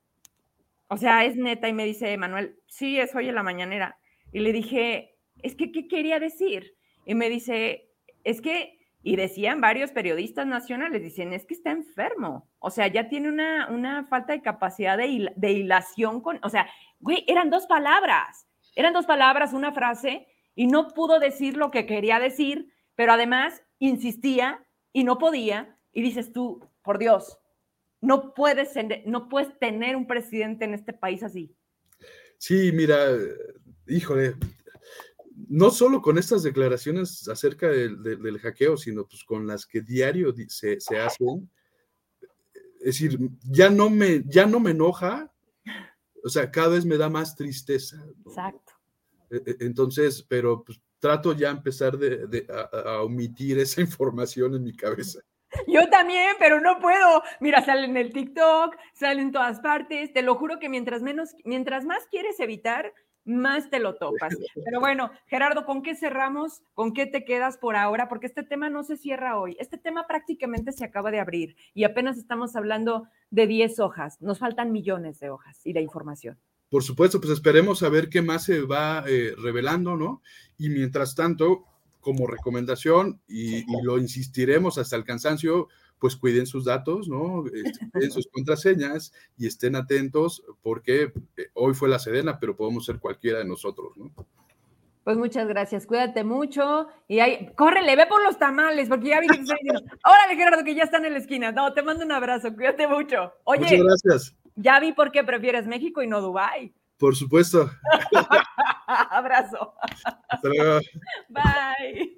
o 0.88 0.96
sea, 0.96 1.24
es 1.24 1.36
neta, 1.36 1.68
y 1.68 1.72
me 1.72 1.84
dice 1.84 2.16
Manuel, 2.16 2.56
sí, 2.66 2.98
es 2.98 3.14
hoy 3.14 3.28
en 3.28 3.34
la 3.34 3.42
mañanera. 3.42 3.98
Y 4.32 4.40
le 4.40 4.52
dije, 4.52 5.16
es 5.42 5.54
que, 5.54 5.72
¿qué 5.72 5.88
quería 5.88 6.20
decir? 6.20 6.74
Y 7.04 7.14
me 7.14 7.28
dice, 7.28 7.88
es 8.24 8.40
que, 8.40 8.78
y 9.02 9.16
decían 9.16 9.60
varios 9.60 9.92
periodistas 9.92 10.46
nacionales, 10.46 11.02
dicen, 11.02 11.32
es 11.32 11.46
que 11.46 11.54
está 11.54 11.70
enfermo. 11.70 12.48
O 12.58 12.70
sea, 12.70 12.86
ya 12.88 13.08
tiene 13.08 13.28
una, 13.28 13.68
una 13.70 14.04
falta 14.06 14.32
de 14.32 14.42
capacidad 14.42 14.98
de, 14.98 15.32
de 15.34 15.52
hilación 15.52 16.20
con, 16.20 16.38
o 16.42 16.48
sea, 16.48 16.68
güey, 17.00 17.24
eran 17.26 17.50
dos 17.50 17.66
palabras, 17.66 18.46
eran 18.76 18.92
dos 18.92 19.06
palabras, 19.06 19.52
una 19.52 19.72
frase, 19.72 20.26
y 20.55 20.66
no 20.66 20.88
pudo 20.88 21.18
decir 21.18 21.57
lo 21.57 21.70
que 21.70 21.86
quería 21.86 22.18
decir, 22.18 22.72
pero 22.94 23.12
además 23.12 23.62
insistía 23.78 24.66
y 24.92 25.05
no 25.05 25.18
podía. 25.18 25.76
Y 25.92 26.03
dices 26.03 26.32
tú, 26.32 26.64
por 26.82 26.98
Dios, 26.98 27.38
no 28.01 28.34
puedes, 28.34 28.70
no 29.07 29.28
puedes 29.28 29.59
tener 29.59 29.96
un 29.96 30.07
presidente 30.07 30.64
en 30.64 30.74
este 30.74 30.92
país 30.92 31.22
así. 31.22 31.55
Sí, 32.38 32.72
mira, 32.72 32.96
híjole, 33.86 34.34
no 35.48 35.70
solo 35.70 36.01
con 36.01 36.18
estas 36.18 36.42
declaraciones 36.42 37.28
acerca 37.28 37.68
del, 37.68 38.38
hackeo, 38.38 38.76
sino 38.76 39.07
pues 39.07 39.24
con 39.24 39.46
las 39.46 39.66
que 39.66 39.80
diario 39.80 40.34
se, 40.48 40.80
se, 40.80 40.98
hacen. 40.98 41.51
Es 42.80 42.98
decir, 42.98 43.18
ya 43.42 43.68
no, 43.68 43.90
me, 43.90 44.22
ya 44.26 44.46
no 44.46 44.61
me 44.61 44.70
enoja, 44.70 45.32
o 46.24 46.28
sea, 46.28 46.51
cada 46.51 46.68
vez 46.68 46.84
me 46.84 46.96
da 46.96 47.09
más 47.09 47.34
tristeza. 47.34 48.03
Exacto. 48.26 48.69
E, 49.30 49.36
e, 49.36 49.56
entonces, 49.60 50.22
pero 50.28 50.64
pues, 50.64 50.80
trato 50.98 51.32
ya 51.32 51.50
empezar 51.50 51.96
de, 51.96 52.46
a, 52.48 53.02
omitir 53.02 53.58
esa 53.58 53.80
información 53.80 54.54
en 54.54 54.64
mi 54.64 54.74
cabeza. 54.74 55.20
Yo 55.66 55.88
también, 55.90 56.36
pero 56.38 56.60
no 56.60 56.78
puedo. 56.78 57.22
Mira, 57.40 57.64
sale 57.64 57.86
en 57.86 57.96
el 57.96 58.12
TikTok, 58.12 58.76
sale 58.94 59.20
en 59.20 59.32
todas 59.32 59.60
partes. 59.60 60.12
Te 60.12 60.22
lo 60.22 60.36
juro 60.36 60.60
que 60.60 60.68
mientras 60.68 61.02
menos, 61.02 61.34
mientras 61.44 61.84
más 61.84 62.06
quieres 62.08 62.38
evitar, 62.38 62.92
más 63.24 63.68
te 63.68 63.80
lo 63.80 63.96
topas. 63.96 64.32
Pero 64.64 64.80
bueno, 64.80 65.10
Gerardo, 65.26 65.66
¿con 65.66 65.82
qué 65.82 65.96
cerramos? 65.96 66.62
¿Con 66.72 66.92
qué 66.92 67.06
te 67.06 67.24
quedas 67.24 67.58
por 67.58 67.74
ahora? 67.74 68.08
Porque 68.08 68.26
este 68.26 68.44
tema 68.44 68.70
no 68.70 68.84
se 68.84 68.96
cierra 68.96 69.38
hoy. 69.38 69.56
Este 69.58 69.76
tema 69.76 70.06
prácticamente 70.06 70.72
se 70.72 70.84
acaba 70.84 71.10
de 71.10 71.20
abrir 71.20 71.56
y 71.74 71.82
apenas 71.82 72.16
estamos 72.16 72.54
hablando 72.54 73.08
de 73.30 73.46
10 73.48 73.80
hojas. 73.80 74.20
Nos 74.20 74.38
faltan 74.38 74.70
millones 74.70 75.18
de 75.18 75.30
hojas 75.30 75.60
y 75.66 75.72
de 75.72 75.80
información 75.80 76.38
por 76.70 76.84
supuesto, 76.84 77.20
pues 77.20 77.32
esperemos 77.32 77.82
a 77.82 77.88
ver 77.88 78.08
qué 78.08 78.22
más 78.22 78.44
se 78.44 78.62
va 78.62 79.04
eh, 79.06 79.34
revelando, 79.36 79.96
¿no? 79.96 80.22
Y 80.56 80.68
mientras 80.68 81.16
tanto, 81.16 81.64
como 82.00 82.28
recomendación, 82.28 83.20
y, 83.26 83.64
lo 83.82 83.98
insistiremos 83.98 84.78
hasta 84.78 84.96
el 84.96 85.04
cansancio, 85.04 85.68
pues 85.98 86.16
cuiden 86.16 86.46
sus 86.46 86.64
datos, 86.64 87.08
¿no? 87.08 87.44
Este, 87.46 87.90
cuiden 87.92 88.12
sus 88.12 88.28
contraseñas 88.28 89.12
y 89.36 89.48
estén 89.48 89.74
atentos 89.74 90.44
porque 90.62 91.12
eh, 91.36 91.48
hoy 91.54 91.74
fue 91.74 91.88
la 91.88 91.98
Sedena, 91.98 92.38
pero 92.38 92.56
podemos 92.56 92.86
ser 92.86 93.00
cualquiera 93.00 93.40
de 93.40 93.46
nosotros, 93.46 93.96
¿no? 93.96 94.12
Pues 95.02 95.16
muchas 95.16 95.48
gracias, 95.48 95.86
cuídate 95.86 96.22
mucho 96.22 96.86
y 97.08 97.18
ahí, 97.18 97.50
córrele, 97.56 97.96
ve 97.96 98.06
por 98.06 98.22
los 98.22 98.38
tamales, 98.38 98.88
porque 98.88 99.08
ya 99.08 99.20
vi 99.20 99.26
que 99.26 99.38
te 99.38 99.40
diciendo, 99.40 99.80
órale 100.04 100.36
Gerardo, 100.36 100.62
que 100.62 100.74
ya 100.74 100.84
están 100.84 101.04
en 101.04 101.14
la 101.14 101.18
esquina, 101.18 101.50
no, 101.50 101.72
te 101.72 101.82
mando 101.82 102.04
un 102.04 102.12
abrazo, 102.12 102.54
cuídate 102.54 102.86
mucho. 102.86 103.32
Oye, 103.44 103.60
muchas 103.60 104.02
gracias. 104.04 104.39
Ya 104.57 104.80
vi 104.80 104.92
por 104.92 105.12
qué 105.12 105.24
prefieres 105.24 105.66
México 105.66 106.03
y 106.03 106.07
no 106.07 106.20
Dubái. 106.20 106.74
Por 107.01 107.16
supuesto. 107.16 107.70
Abrazo. 108.86 109.74
Hasta 110.28 110.48
luego. 110.48 110.80
Bye. 111.28 112.14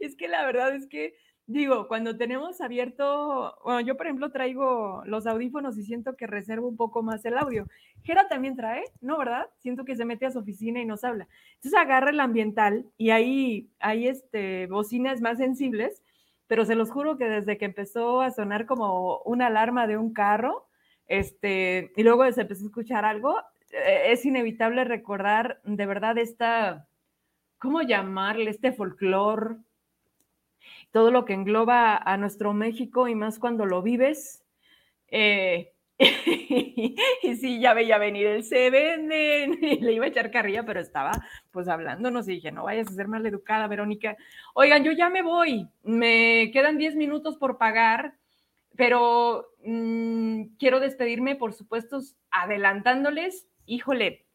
Es 0.00 0.16
que 0.16 0.26
la 0.26 0.44
verdad 0.44 0.74
es 0.74 0.88
que, 0.88 1.14
digo, 1.46 1.86
cuando 1.86 2.16
tenemos 2.16 2.60
abierto, 2.60 3.56
bueno, 3.62 3.80
yo 3.80 3.96
por 3.96 4.06
ejemplo 4.06 4.32
traigo 4.32 5.02
los 5.06 5.26
audífonos 5.26 5.78
y 5.78 5.84
siento 5.84 6.16
que 6.16 6.26
reservo 6.26 6.66
un 6.66 6.76
poco 6.76 7.04
más 7.04 7.24
el 7.24 7.38
audio. 7.38 7.68
Gera 8.02 8.26
también 8.28 8.56
trae, 8.56 8.82
¿no? 9.00 9.18
¿Verdad? 9.18 9.48
Siento 9.58 9.84
que 9.84 9.94
se 9.94 10.04
mete 10.04 10.26
a 10.26 10.32
su 10.32 10.40
oficina 10.40 10.80
y 10.80 10.84
nos 10.84 11.04
habla. 11.04 11.28
Entonces 11.54 11.78
agarra 11.78 12.10
el 12.10 12.18
ambiental 12.18 12.86
y 12.98 13.10
ahí 13.10 13.70
hay 13.78 14.08
este, 14.08 14.66
bocinas 14.66 15.20
más 15.20 15.38
sensibles, 15.38 16.02
pero 16.48 16.64
se 16.64 16.74
los 16.74 16.90
juro 16.90 17.16
que 17.16 17.28
desde 17.28 17.56
que 17.56 17.66
empezó 17.66 18.20
a 18.20 18.32
sonar 18.32 18.66
como 18.66 19.18
una 19.20 19.46
alarma 19.46 19.86
de 19.86 19.96
un 19.96 20.12
carro, 20.12 20.66
este, 21.12 21.92
y 21.94 22.02
luego 22.04 22.30
se 22.32 22.40
empezó 22.40 22.62
a 22.64 22.68
escuchar 22.68 23.04
algo, 23.04 23.38
eh, 23.70 24.04
es 24.06 24.24
inevitable 24.24 24.82
recordar 24.84 25.60
de 25.62 25.84
verdad 25.84 26.16
esta, 26.16 26.88
¿cómo 27.58 27.82
llamarle? 27.82 28.48
Este 28.48 28.72
folclore, 28.72 29.56
todo 30.90 31.10
lo 31.10 31.26
que 31.26 31.34
engloba 31.34 31.98
a 31.98 32.16
nuestro 32.16 32.54
México 32.54 33.08
y 33.08 33.14
más 33.14 33.38
cuando 33.38 33.66
lo 33.66 33.82
vives. 33.82 34.42
Eh, 35.08 35.74
y 35.98 37.36
sí, 37.36 37.60
ya 37.60 37.74
veía 37.74 37.98
venir 37.98 38.26
el 38.26 38.42
se 38.42 38.70
venden, 38.70 39.58
y 39.62 39.80
le 39.80 39.92
iba 39.92 40.06
a 40.06 40.08
echar 40.08 40.30
carrilla, 40.30 40.64
pero 40.64 40.80
estaba 40.80 41.12
pues 41.50 41.68
hablándonos 41.68 42.26
y 42.26 42.36
dije, 42.36 42.52
no 42.52 42.64
vayas 42.64 42.88
a 42.88 42.94
ser 42.94 43.06
mal 43.06 43.26
educada, 43.26 43.66
Verónica. 43.66 44.16
Oigan, 44.54 44.82
yo 44.82 44.92
ya 44.92 45.10
me 45.10 45.20
voy, 45.20 45.68
me 45.82 46.50
quedan 46.54 46.78
10 46.78 46.96
minutos 46.96 47.36
por 47.36 47.58
pagar 47.58 48.14
pero 48.76 49.48
mm, 49.64 50.56
quiero 50.58 50.80
despedirme, 50.80 51.36
por 51.36 51.52
supuesto, 51.52 52.00
adelantándoles, 52.30 53.46
híjole, 53.66 54.26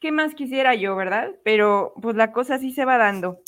¿qué 0.00 0.12
más 0.12 0.34
quisiera 0.34 0.74
yo, 0.74 0.96
verdad? 0.96 1.30
Pero 1.44 1.94
pues 2.00 2.16
la 2.16 2.32
cosa 2.32 2.58
sí 2.58 2.72
se 2.72 2.84
va 2.84 2.98
dando. 2.98 3.42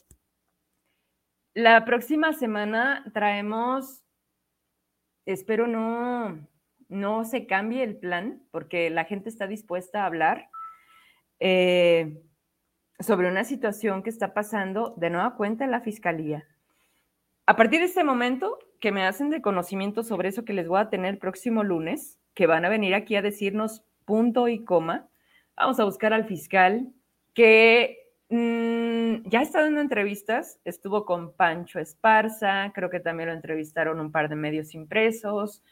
La 1.55 1.85
próxima 1.85 2.33
semana 2.33 3.05
traemos, 3.13 4.03
espero 5.27 5.67
no, 5.67 6.49
no 6.89 7.25
se 7.25 7.47
cambie 7.47 7.83
el 7.83 7.99
plan, 7.99 8.43
porque 8.51 8.89
la 8.91 9.05
gente 9.05 9.29
está 9.29 9.47
dispuesta 9.47 10.03
a 10.03 10.07
hablar 10.07 10.49
eh, 11.41 12.23
sobre 13.01 13.29
una 13.29 13.45
situación 13.45 14.03
que 14.03 14.11
está 14.11 14.33
pasando 14.33 14.95
de 14.97 15.11
nueva 15.11 15.37
cuenta 15.37 15.65
en 15.65 15.71
la 15.71 15.81
fiscalía. 15.81 16.47
A 17.47 17.57
partir 17.57 17.81
de 17.81 17.87
este 17.87 18.05
momento, 18.05 18.59
que 18.83 18.91
me 18.91 19.07
hacen 19.07 19.31
de 19.31 19.41
conocimiento 19.41 20.03
sobre 20.03 20.29
eso 20.29 20.45
que 20.45 20.53
les 20.53 20.67
voy 20.67 20.81
a 20.81 20.91
tener 20.91 21.15
el 21.15 21.19
próximo 21.19 21.63
lunes, 21.63 22.19
que 22.35 22.49
van 22.49 22.65
a 22.65 22.69
venir 22.69 22.97
aquí 22.97 23.15
a 23.15 23.23
decirnos 23.23 23.85
punto 24.05 24.49
y 24.49 24.65
coma. 24.65 25.09
Vamos 25.57 25.79
a 25.79 25.85
buscar 25.85 26.13
al 26.13 26.25
fiscal 26.25 26.89
que 27.33 28.11
mm, 28.29 29.29
ya 29.29 29.41
estado 29.41 29.69
en 29.69 29.79
entrevistas, 29.79 30.59
estuvo 30.65 31.05
con 31.05 31.33
Pancho 31.33 31.79
Esparza, 31.79 32.73
creo 32.75 32.91
que 32.91 32.99
también 32.99 33.29
lo 33.29 33.37
entrevistaron 33.37 34.01
un 34.01 34.11
par 34.11 34.29
de 34.29 34.35
medios 34.35 34.75
impresos. 34.75 35.63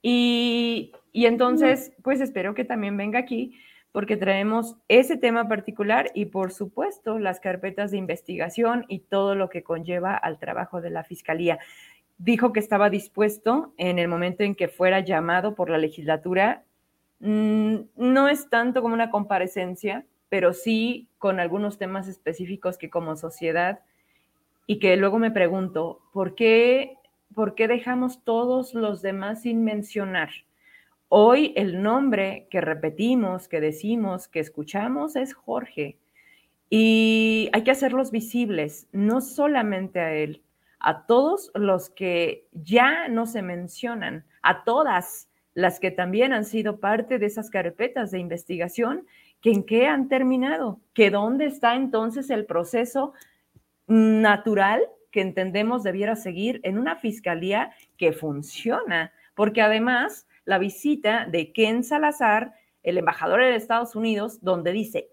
Y, 0.00 0.92
y 1.12 1.26
entonces, 1.26 1.92
pues 2.02 2.22
espero 2.22 2.54
que 2.54 2.64
también 2.64 2.96
venga 2.96 3.18
aquí 3.18 3.54
porque 3.92 4.16
traemos 4.16 4.76
ese 4.88 5.16
tema 5.16 5.48
particular 5.48 6.10
y 6.14 6.26
por 6.26 6.52
supuesto 6.52 7.18
las 7.18 7.40
carpetas 7.40 7.90
de 7.90 7.98
investigación 7.98 8.84
y 8.88 9.00
todo 9.00 9.34
lo 9.34 9.50
que 9.50 9.62
conlleva 9.62 10.16
al 10.16 10.38
trabajo 10.38 10.80
de 10.80 10.90
la 10.90 11.04
Fiscalía. 11.04 11.58
Dijo 12.22 12.52
que 12.52 12.60
estaba 12.60 12.90
dispuesto 12.90 13.72
en 13.78 13.98
el 13.98 14.06
momento 14.06 14.42
en 14.42 14.54
que 14.54 14.68
fuera 14.68 15.00
llamado 15.00 15.54
por 15.54 15.70
la 15.70 15.78
legislatura. 15.78 16.64
Mm, 17.20 17.76
no 17.96 18.28
es 18.28 18.50
tanto 18.50 18.82
como 18.82 18.92
una 18.92 19.10
comparecencia, 19.10 20.04
pero 20.28 20.52
sí 20.52 21.08
con 21.16 21.40
algunos 21.40 21.78
temas 21.78 22.08
específicos 22.08 22.76
que 22.76 22.90
como 22.90 23.16
sociedad 23.16 23.80
y 24.66 24.80
que 24.80 24.98
luego 24.98 25.18
me 25.18 25.30
pregunto, 25.30 26.02
¿por 26.12 26.34
qué, 26.34 26.98
por 27.34 27.54
qué 27.54 27.68
dejamos 27.68 28.22
todos 28.22 28.74
los 28.74 29.00
demás 29.00 29.40
sin 29.40 29.64
mencionar? 29.64 30.28
Hoy 31.08 31.54
el 31.56 31.82
nombre 31.82 32.48
que 32.50 32.60
repetimos, 32.60 33.48
que 33.48 33.62
decimos, 33.62 34.28
que 34.28 34.40
escuchamos 34.40 35.16
es 35.16 35.32
Jorge. 35.32 35.96
Y 36.68 37.48
hay 37.54 37.64
que 37.64 37.70
hacerlos 37.70 38.10
visibles, 38.10 38.88
no 38.92 39.22
solamente 39.22 40.00
a 40.00 40.12
él, 40.12 40.42
a 40.80 41.06
todos 41.06 41.50
los 41.54 41.90
que 41.90 42.48
ya 42.52 43.08
no 43.08 43.26
se 43.26 43.42
mencionan, 43.42 44.24
a 44.42 44.64
todas 44.64 45.28
las 45.54 45.78
que 45.78 45.90
también 45.90 46.32
han 46.32 46.44
sido 46.44 46.80
parte 46.80 47.18
de 47.18 47.26
esas 47.26 47.50
carpetas 47.50 48.10
de 48.10 48.18
investigación, 48.18 49.06
que 49.40 49.50
en 49.50 49.64
qué 49.64 49.86
han 49.86 50.08
terminado, 50.08 50.80
que 50.94 51.10
dónde 51.10 51.46
está 51.46 51.74
entonces 51.74 52.30
el 52.30 52.46
proceso 52.46 53.12
natural 53.86 54.82
que 55.10 55.20
entendemos 55.20 55.82
debiera 55.82 56.16
seguir 56.16 56.60
en 56.62 56.78
una 56.78 56.96
fiscalía 56.96 57.72
que 57.96 58.12
funciona, 58.12 59.12
porque 59.34 59.60
además 59.60 60.26
la 60.44 60.58
visita 60.58 61.26
de 61.26 61.52
Ken 61.52 61.84
Salazar, 61.84 62.54
el 62.82 62.98
embajador 62.98 63.40
de 63.40 63.56
Estados 63.56 63.96
Unidos, 63.96 64.42
donde 64.42 64.72
dice, 64.72 65.08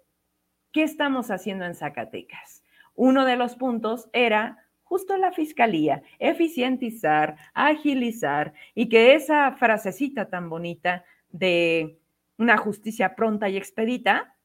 ¿qué 0.72 0.84
estamos 0.84 1.32
haciendo 1.32 1.65
en 1.65 1.76
Zacatecas? 1.76 2.63
Uno 2.93 3.26
de 3.26 3.36
los 3.36 3.55
puntos 3.55 4.09
era 4.13 4.66
justo 4.88 5.17
la 5.17 5.31
fiscalía, 5.31 6.01
eficientizar, 6.19 7.35
agilizar 7.53 8.53
y 8.73 8.88
que 8.89 9.15
esa 9.15 9.51
frasecita 9.51 10.29
tan 10.29 10.49
bonita 10.49 11.03
de 11.29 11.99
una 12.38 12.57
justicia 12.57 13.15
pronta 13.15 13.49
y 13.49 13.57
expedita, 13.57 14.35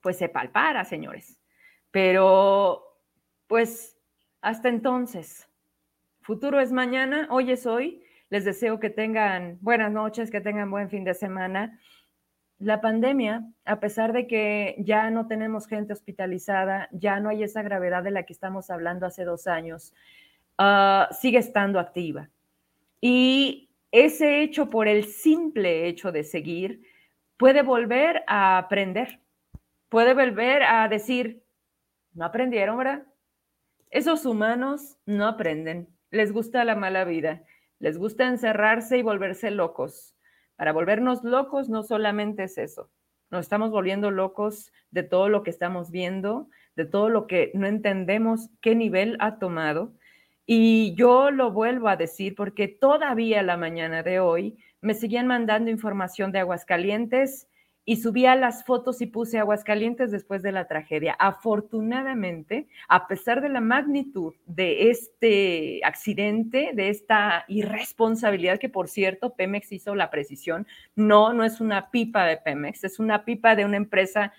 pues 0.00 0.18
se 0.18 0.28
palpara, 0.28 0.84
señores. 0.84 1.40
Pero, 1.90 2.84
pues, 3.46 3.98
hasta 4.40 4.68
entonces, 4.68 5.48
futuro 6.20 6.60
es 6.60 6.70
mañana, 6.70 7.26
hoy 7.30 7.50
es 7.50 7.66
hoy, 7.66 8.02
les 8.30 8.44
deseo 8.44 8.78
que 8.78 8.90
tengan 8.90 9.58
buenas 9.60 9.90
noches, 9.90 10.30
que 10.30 10.40
tengan 10.40 10.70
buen 10.70 10.90
fin 10.90 11.02
de 11.02 11.14
semana. 11.14 11.80
La 12.58 12.80
pandemia, 12.80 13.44
a 13.64 13.80
pesar 13.80 14.12
de 14.12 14.26
que 14.26 14.76
ya 14.78 15.10
no 15.10 15.26
tenemos 15.26 15.66
gente 15.66 15.92
hospitalizada, 15.92 16.88
ya 16.92 17.20
no 17.20 17.28
hay 17.28 17.42
esa 17.42 17.62
gravedad 17.62 18.02
de 18.02 18.10
la 18.10 18.24
que 18.24 18.32
estamos 18.32 18.70
hablando 18.70 19.06
hace 19.06 19.24
dos 19.24 19.46
años, 19.46 19.94
ah, 20.58 21.08
sigue 21.12 21.38
estando 21.38 21.78
activa. 21.78 22.30
Y 23.00 23.70
ese 23.92 24.42
hecho, 24.42 24.70
por 24.70 24.88
el 24.88 25.04
simple 25.04 25.86
hecho 25.86 26.10
de 26.10 26.24
seguir, 26.24 26.82
puede 27.36 27.62
volver 27.62 28.24
a 28.26 28.58
aprender, 28.58 29.20
puede 29.88 30.14
volver 30.14 30.64
a 30.64 30.88
decir, 30.88 31.44
no 32.12 32.24
aprendieron, 32.24 32.76
¿verdad? 32.76 33.04
Esos 33.90 34.26
humanos 34.26 34.98
no 35.06 35.26
aprenden, 35.28 35.88
les 36.10 36.32
gusta 36.32 36.64
la 36.64 36.74
mala 36.74 37.04
vida. 37.04 37.44
Les 37.80 37.96
gusta 37.96 38.26
encerrarse 38.26 38.98
y 38.98 39.02
volverse 39.02 39.50
locos. 39.50 40.14
Para 40.58 40.72
volvernos 40.72 41.22
locos 41.22 41.68
no 41.68 41.84
solamente 41.84 42.42
es 42.42 42.58
eso, 42.58 42.90
nos 43.30 43.42
estamos 43.42 43.70
volviendo 43.70 44.10
locos 44.10 44.72
de 44.90 45.04
todo 45.04 45.28
lo 45.28 45.44
que 45.44 45.50
estamos 45.50 45.92
viendo, 45.92 46.48
de 46.74 46.84
todo 46.84 47.10
lo 47.10 47.28
que 47.28 47.52
no 47.54 47.68
entendemos 47.68 48.50
qué 48.60 48.74
nivel 48.74 49.16
ha 49.20 49.38
tomado. 49.38 49.92
Y 50.46 50.96
yo 50.96 51.30
lo 51.30 51.52
vuelvo 51.52 51.88
a 51.88 51.94
decir 51.96 52.34
porque 52.34 52.66
todavía 52.66 53.40
la 53.44 53.56
mañana 53.56 54.02
de 54.02 54.18
hoy 54.18 54.58
me 54.80 54.94
seguían 54.94 55.28
mandando 55.28 55.70
información 55.70 56.32
de 56.32 56.40
Aguascalientes 56.40 57.46
y 57.88 57.96
subía 57.96 58.36
las 58.36 58.66
fotos 58.66 59.00
y 59.00 59.06
puse 59.06 59.38
Aguascalientes 59.38 60.10
después 60.10 60.42
de 60.42 60.52
la 60.52 60.68
tragedia. 60.68 61.16
Afortunadamente, 61.18 62.68
a 62.86 63.08
pesar 63.08 63.40
de 63.40 63.48
la 63.48 63.62
magnitud 63.62 64.34
de 64.44 64.90
este 64.90 65.80
accidente, 65.82 66.72
de 66.74 66.90
esta 66.90 67.46
irresponsabilidad 67.48 68.58
que, 68.58 68.68
por 68.68 68.88
cierto, 68.88 69.32
Pemex 69.32 69.72
hizo 69.72 69.94
la 69.94 70.10
precisión, 70.10 70.66
no, 70.96 71.32
no 71.32 71.44
es 71.44 71.62
una 71.62 71.90
pipa 71.90 72.26
de 72.26 72.36
Pemex, 72.36 72.84
es 72.84 72.98
una 72.98 73.24
pipa 73.24 73.56
de 73.56 73.64
una 73.64 73.78
empresa 73.78 74.34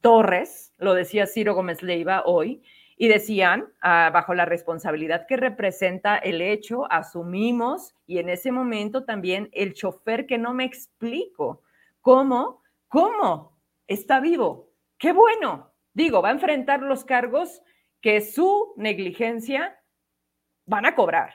Torres, 0.00 0.72
lo 0.78 0.92
decía 0.94 1.28
Ciro 1.28 1.54
Gómez 1.54 1.84
Leiva 1.84 2.24
hoy, 2.26 2.60
y 2.96 3.06
decían, 3.06 3.66
ah, 3.82 4.10
bajo 4.12 4.34
la 4.34 4.46
responsabilidad 4.46 5.28
que 5.28 5.36
representa 5.36 6.16
el 6.16 6.40
hecho, 6.40 6.90
asumimos, 6.90 7.94
y 8.08 8.18
en 8.18 8.30
ese 8.30 8.50
momento 8.50 9.04
también 9.04 9.48
el 9.52 9.74
chofer 9.74 10.26
que 10.26 10.38
no 10.38 10.54
me 10.54 10.64
explico 10.64 11.62
cómo 12.00 12.59
¿Cómo? 12.90 13.56
Está 13.86 14.18
vivo. 14.18 14.72
Qué 14.98 15.12
bueno. 15.12 15.72
Digo, 15.94 16.20
va 16.22 16.30
a 16.30 16.32
enfrentar 16.32 16.82
los 16.82 17.04
cargos 17.04 17.62
que 18.00 18.20
su 18.20 18.74
negligencia 18.76 19.80
van 20.66 20.86
a 20.86 20.96
cobrar. 20.96 21.34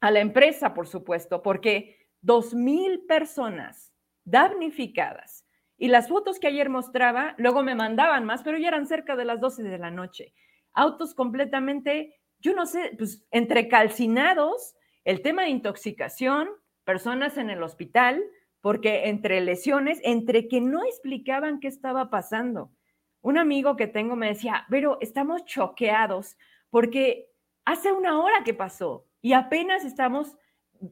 A 0.00 0.10
la 0.10 0.20
empresa, 0.20 0.72
por 0.72 0.86
supuesto, 0.86 1.42
porque 1.42 2.08
dos 2.22 2.54
mil 2.54 3.04
personas 3.06 3.92
damnificadas. 4.24 5.44
Y 5.76 5.88
las 5.88 6.08
fotos 6.08 6.40
que 6.40 6.46
ayer 6.46 6.70
mostraba, 6.70 7.34
luego 7.36 7.62
me 7.62 7.74
mandaban 7.74 8.24
más, 8.24 8.42
pero 8.42 8.56
ya 8.56 8.68
eran 8.68 8.86
cerca 8.86 9.14
de 9.14 9.26
las 9.26 9.40
12 9.40 9.64
de 9.64 9.78
la 9.78 9.90
noche. 9.90 10.32
Autos 10.72 11.14
completamente, 11.14 12.16
yo 12.38 12.54
no 12.54 12.64
sé, 12.64 12.94
pues 12.96 13.26
entre 13.30 13.68
calcinados, 13.68 14.74
el 15.04 15.20
tema 15.20 15.42
de 15.42 15.50
intoxicación, 15.50 16.48
personas 16.84 17.36
en 17.36 17.50
el 17.50 17.62
hospital, 17.62 18.24
porque 18.60 19.08
entre 19.08 19.40
lesiones, 19.40 20.00
entre 20.02 20.48
que 20.48 20.60
no 20.60 20.84
explicaban 20.84 21.60
qué 21.60 21.68
estaba 21.68 22.10
pasando. 22.10 22.70
Un 23.20 23.38
amigo 23.38 23.76
que 23.76 23.86
tengo 23.86 24.16
me 24.16 24.28
decía, 24.28 24.66
pero 24.70 24.98
estamos 25.00 25.44
choqueados 25.44 26.36
porque 26.70 27.30
hace 27.64 27.92
una 27.92 28.20
hora 28.20 28.44
que 28.44 28.54
pasó 28.54 29.06
y 29.20 29.32
apenas 29.32 29.84
estamos 29.84 30.36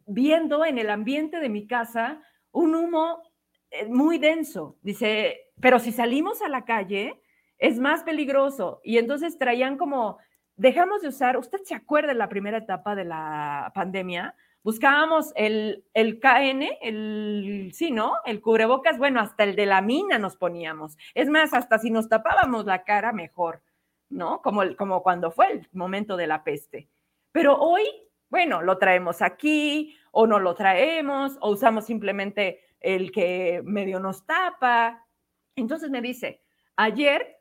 viendo 0.07 0.65
en 0.65 0.79
el 0.79 0.91
ambiente 0.91 1.39
de 1.39 1.49
mi 1.49 1.67
casa 1.67 2.21
un 2.51 2.75
humo 2.75 3.23
eh, 3.71 3.87
muy 3.87 4.19
denso. 4.19 4.77
Dice, 4.83 5.53
pero 5.61 5.79
si 5.79 5.93
salimos 5.93 6.43
a 6.43 6.49
la 6.49 6.65
calle 6.65 7.21
es 7.59 7.79
más 7.79 8.03
peligroso. 8.03 8.81
Y 8.85 8.99
entonces 8.99 9.39
traían 9.39 9.77
como, 9.77 10.19
dejamos 10.57 11.03
de 11.03 11.09
usar, 11.09 11.37
usted 11.37 11.59
se 11.65 11.75
acuerda 11.75 12.09
de 12.09 12.19
la 12.19 12.29
primera 12.29 12.59
etapa 12.59 12.95
de 12.95 13.05
la 13.05 13.73
pandemia, 13.75 14.35
buscábamos 14.67 15.33
el, 15.37 15.85
el 15.95 16.19
KN, 16.19 16.65
el, 16.83 17.71
sí, 17.73 17.93
¿no? 17.93 18.15
El 18.25 18.41
cubrebocas, 18.41 18.99
bueno, 18.99 19.21
hasta 19.21 19.45
el 19.45 19.55
de 19.55 19.65
la 19.65 19.81
mina 19.81 20.19
nos 20.19 20.35
poníamos. 20.35 20.97
Es 21.15 21.29
más, 21.29 21.55
hasta 21.55 21.79
si 21.79 21.93
nos 21.93 22.09
tapábamos 22.09 22.67
la 22.67 22.83
cara, 22.83 23.13
mejor, 23.13 23.63
¿no? 24.09 24.43
Como, 24.43 24.63
como 24.75 25.05
cuando 25.05 25.31
fue 25.31 25.53
el 25.53 25.69
momento 25.71 26.17
de 26.17 26.27
la 26.27 26.43
peste. 26.43 26.91
Pero 27.31 27.57
hoy, 27.61 27.85
bueno, 28.29 28.61
lo 28.61 28.77
traemos 28.77 29.23
aquí 29.23 29.97
o 30.11 30.27
no 30.27 30.41
lo 30.41 30.57
traemos 30.57 31.39
o 31.41 31.51
usamos 31.51 31.87
simplemente 31.87 32.65
el 32.81 33.13
que 33.13 33.63
medio 33.65 34.01
nos 34.01 34.27
tapa. 34.27 35.07
Entonces 35.55 35.91
me 35.91 36.03
dice, 36.03 36.43
ayer, 36.75 37.37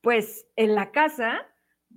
pues 0.00 0.46
en 0.56 0.74
la 0.74 0.90
casa 0.90 1.46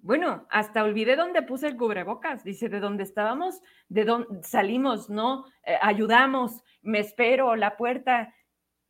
bueno, 0.02 0.48
hasta 0.50 0.84
olvidé 0.84 1.16
dónde 1.16 1.42
puse 1.42 1.68
el 1.68 1.78
cubrebocas. 1.78 2.44
Dice, 2.44 2.70
de 2.70 2.80
dónde 2.80 3.04
estábamos, 3.04 3.62
de 3.88 4.06
dónde 4.06 4.44
salimos, 4.44 5.10
¿no? 5.10 5.46
Eh, 5.64 5.78
ayudamos, 5.82 6.64
me 6.82 7.00
espero, 7.00 7.56
la 7.56 7.78
puerta. 7.78 8.34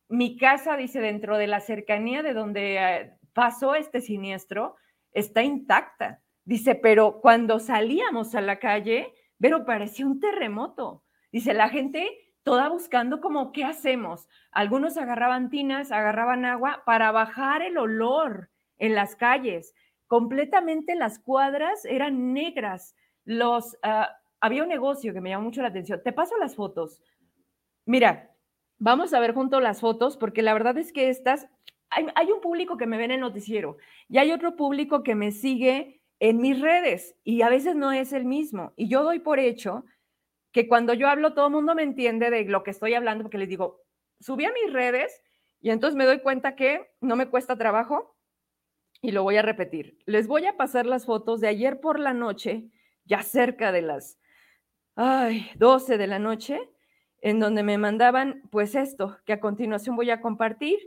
Mi 0.08 0.36
casa, 0.36 0.76
dice, 0.76 1.00
dentro 1.00 1.38
de 1.38 1.46
la 1.46 1.60
cercanía 1.60 2.22
de 2.22 2.34
donde 2.34 2.76
eh, 2.76 3.12
pasó 3.32 3.74
este 3.74 4.00
siniestro, 4.00 4.76
está 5.12 5.42
intacta. 5.42 6.20
Dice, 6.44 6.74
pero 6.74 7.20
cuando 7.20 7.58
salíamos 7.58 8.34
a 8.34 8.40
la 8.40 8.58
calle, 8.58 9.12
pero 9.38 9.64
parecía 9.64 10.06
un 10.06 10.20
terremoto. 10.20 11.04
Dice, 11.32 11.54
la 11.54 11.68
gente 11.68 12.08
toda 12.42 12.68
buscando 12.68 13.20
como, 13.20 13.52
¿qué 13.52 13.64
hacemos? 13.64 14.28
Algunos 14.50 14.96
agarraban 14.96 15.50
tinas, 15.50 15.92
agarraban 15.92 16.44
agua 16.44 16.82
para 16.86 17.12
bajar 17.12 17.62
el 17.62 17.78
olor 17.78 18.50
en 18.78 18.94
las 18.94 19.14
calles 19.14 19.74
completamente 20.10 20.96
las 20.96 21.20
cuadras 21.20 21.84
eran 21.84 22.32
negras. 22.32 22.96
Los, 23.24 23.78
ah, 23.84 24.10
había 24.40 24.64
un 24.64 24.68
negocio 24.68 25.12
que 25.12 25.20
me 25.20 25.30
llamó 25.30 25.44
mucho 25.44 25.62
la 25.62 25.68
atención. 25.68 26.02
Te 26.02 26.12
paso 26.12 26.36
las 26.36 26.56
fotos. 26.56 27.00
Mira, 27.86 28.34
vamos 28.76 29.14
a 29.14 29.20
ver 29.20 29.34
junto 29.34 29.60
las 29.60 29.80
fotos 29.80 30.16
porque 30.16 30.42
la 30.42 30.52
verdad 30.52 30.76
es 30.78 30.92
que 30.92 31.10
estas, 31.10 31.46
hay, 31.90 32.08
hay 32.16 32.32
un 32.32 32.40
público 32.40 32.76
que 32.76 32.88
me 32.88 32.96
ve 32.96 33.04
en 33.04 33.12
el 33.12 33.20
noticiero 33.20 33.76
y 34.08 34.18
hay 34.18 34.32
otro 34.32 34.56
público 34.56 35.04
que 35.04 35.14
me 35.14 35.30
sigue 35.30 36.02
en 36.18 36.38
mis 36.38 36.60
redes 36.60 37.14
y 37.22 37.42
a 37.42 37.48
veces 37.48 37.76
no 37.76 37.92
es 37.92 38.12
el 38.12 38.24
mismo. 38.24 38.72
Y 38.74 38.88
yo 38.88 39.04
doy 39.04 39.20
por 39.20 39.38
hecho 39.38 39.84
que 40.50 40.66
cuando 40.66 40.92
yo 40.92 41.06
hablo 41.06 41.34
todo 41.34 41.46
el 41.46 41.52
mundo 41.52 41.76
me 41.76 41.84
entiende 41.84 42.30
de 42.30 42.46
lo 42.46 42.64
que 42.64 42.72
estoy 42.72 42.94
hablando 42.94 43.22
porque 43.22 43.38
les 43.38 43.48
digo, 43.48 43.80
subí 44.18 44.44
a 44.44 44.52
mis 44.52 44.72
redes 44.72 45.22
Y 45.60 45.70
entonces 45.70 45.96
me 45.96 46.04
doy 46.04 46.18
cuenta 46.18 46.56
que 46.56 46.90
no 47.00 47.14
me 47.14 47.28
cuesta 47.28 47.56
trabajo 47.56 48.16
y 49.02 49.12
lo 49.12 49.22
voy 49.22 49.36
a 49.36 49.42
repetir. 49.42 49.98
Les 50.06 50.26
voy 50.26 50.46
a 50.46 50.56
pasar 50.56 50.86
las 50.86 51.06
fotos 51.06 51.40
de 51.40 51.48
ayer 51.48 51.80
por 51.80 51.98
la 51.98 52.12
noche, 52.12 52.70
ya 53.04 53.22
cerca 53.22 53.72
de 53.72 53.82
las 53.82 54.18
ay, 54.96 55.50
12 55.56 55.98
de 55.98 56.06
la 56.06 56.18
noche, 56.18 56.60
en 57.22 57.40
donde 57.40 57.62
me 57.62 57.78
mandaban 57.78 58.42
pues 58.50 58.74
esto, 58.74 59.18
que 59.24 59.32
a 59.32 59.40
continuación 59.40 59.96
voy 59.96 60.10
a 60.10 60.20
compartir 60.20 60.78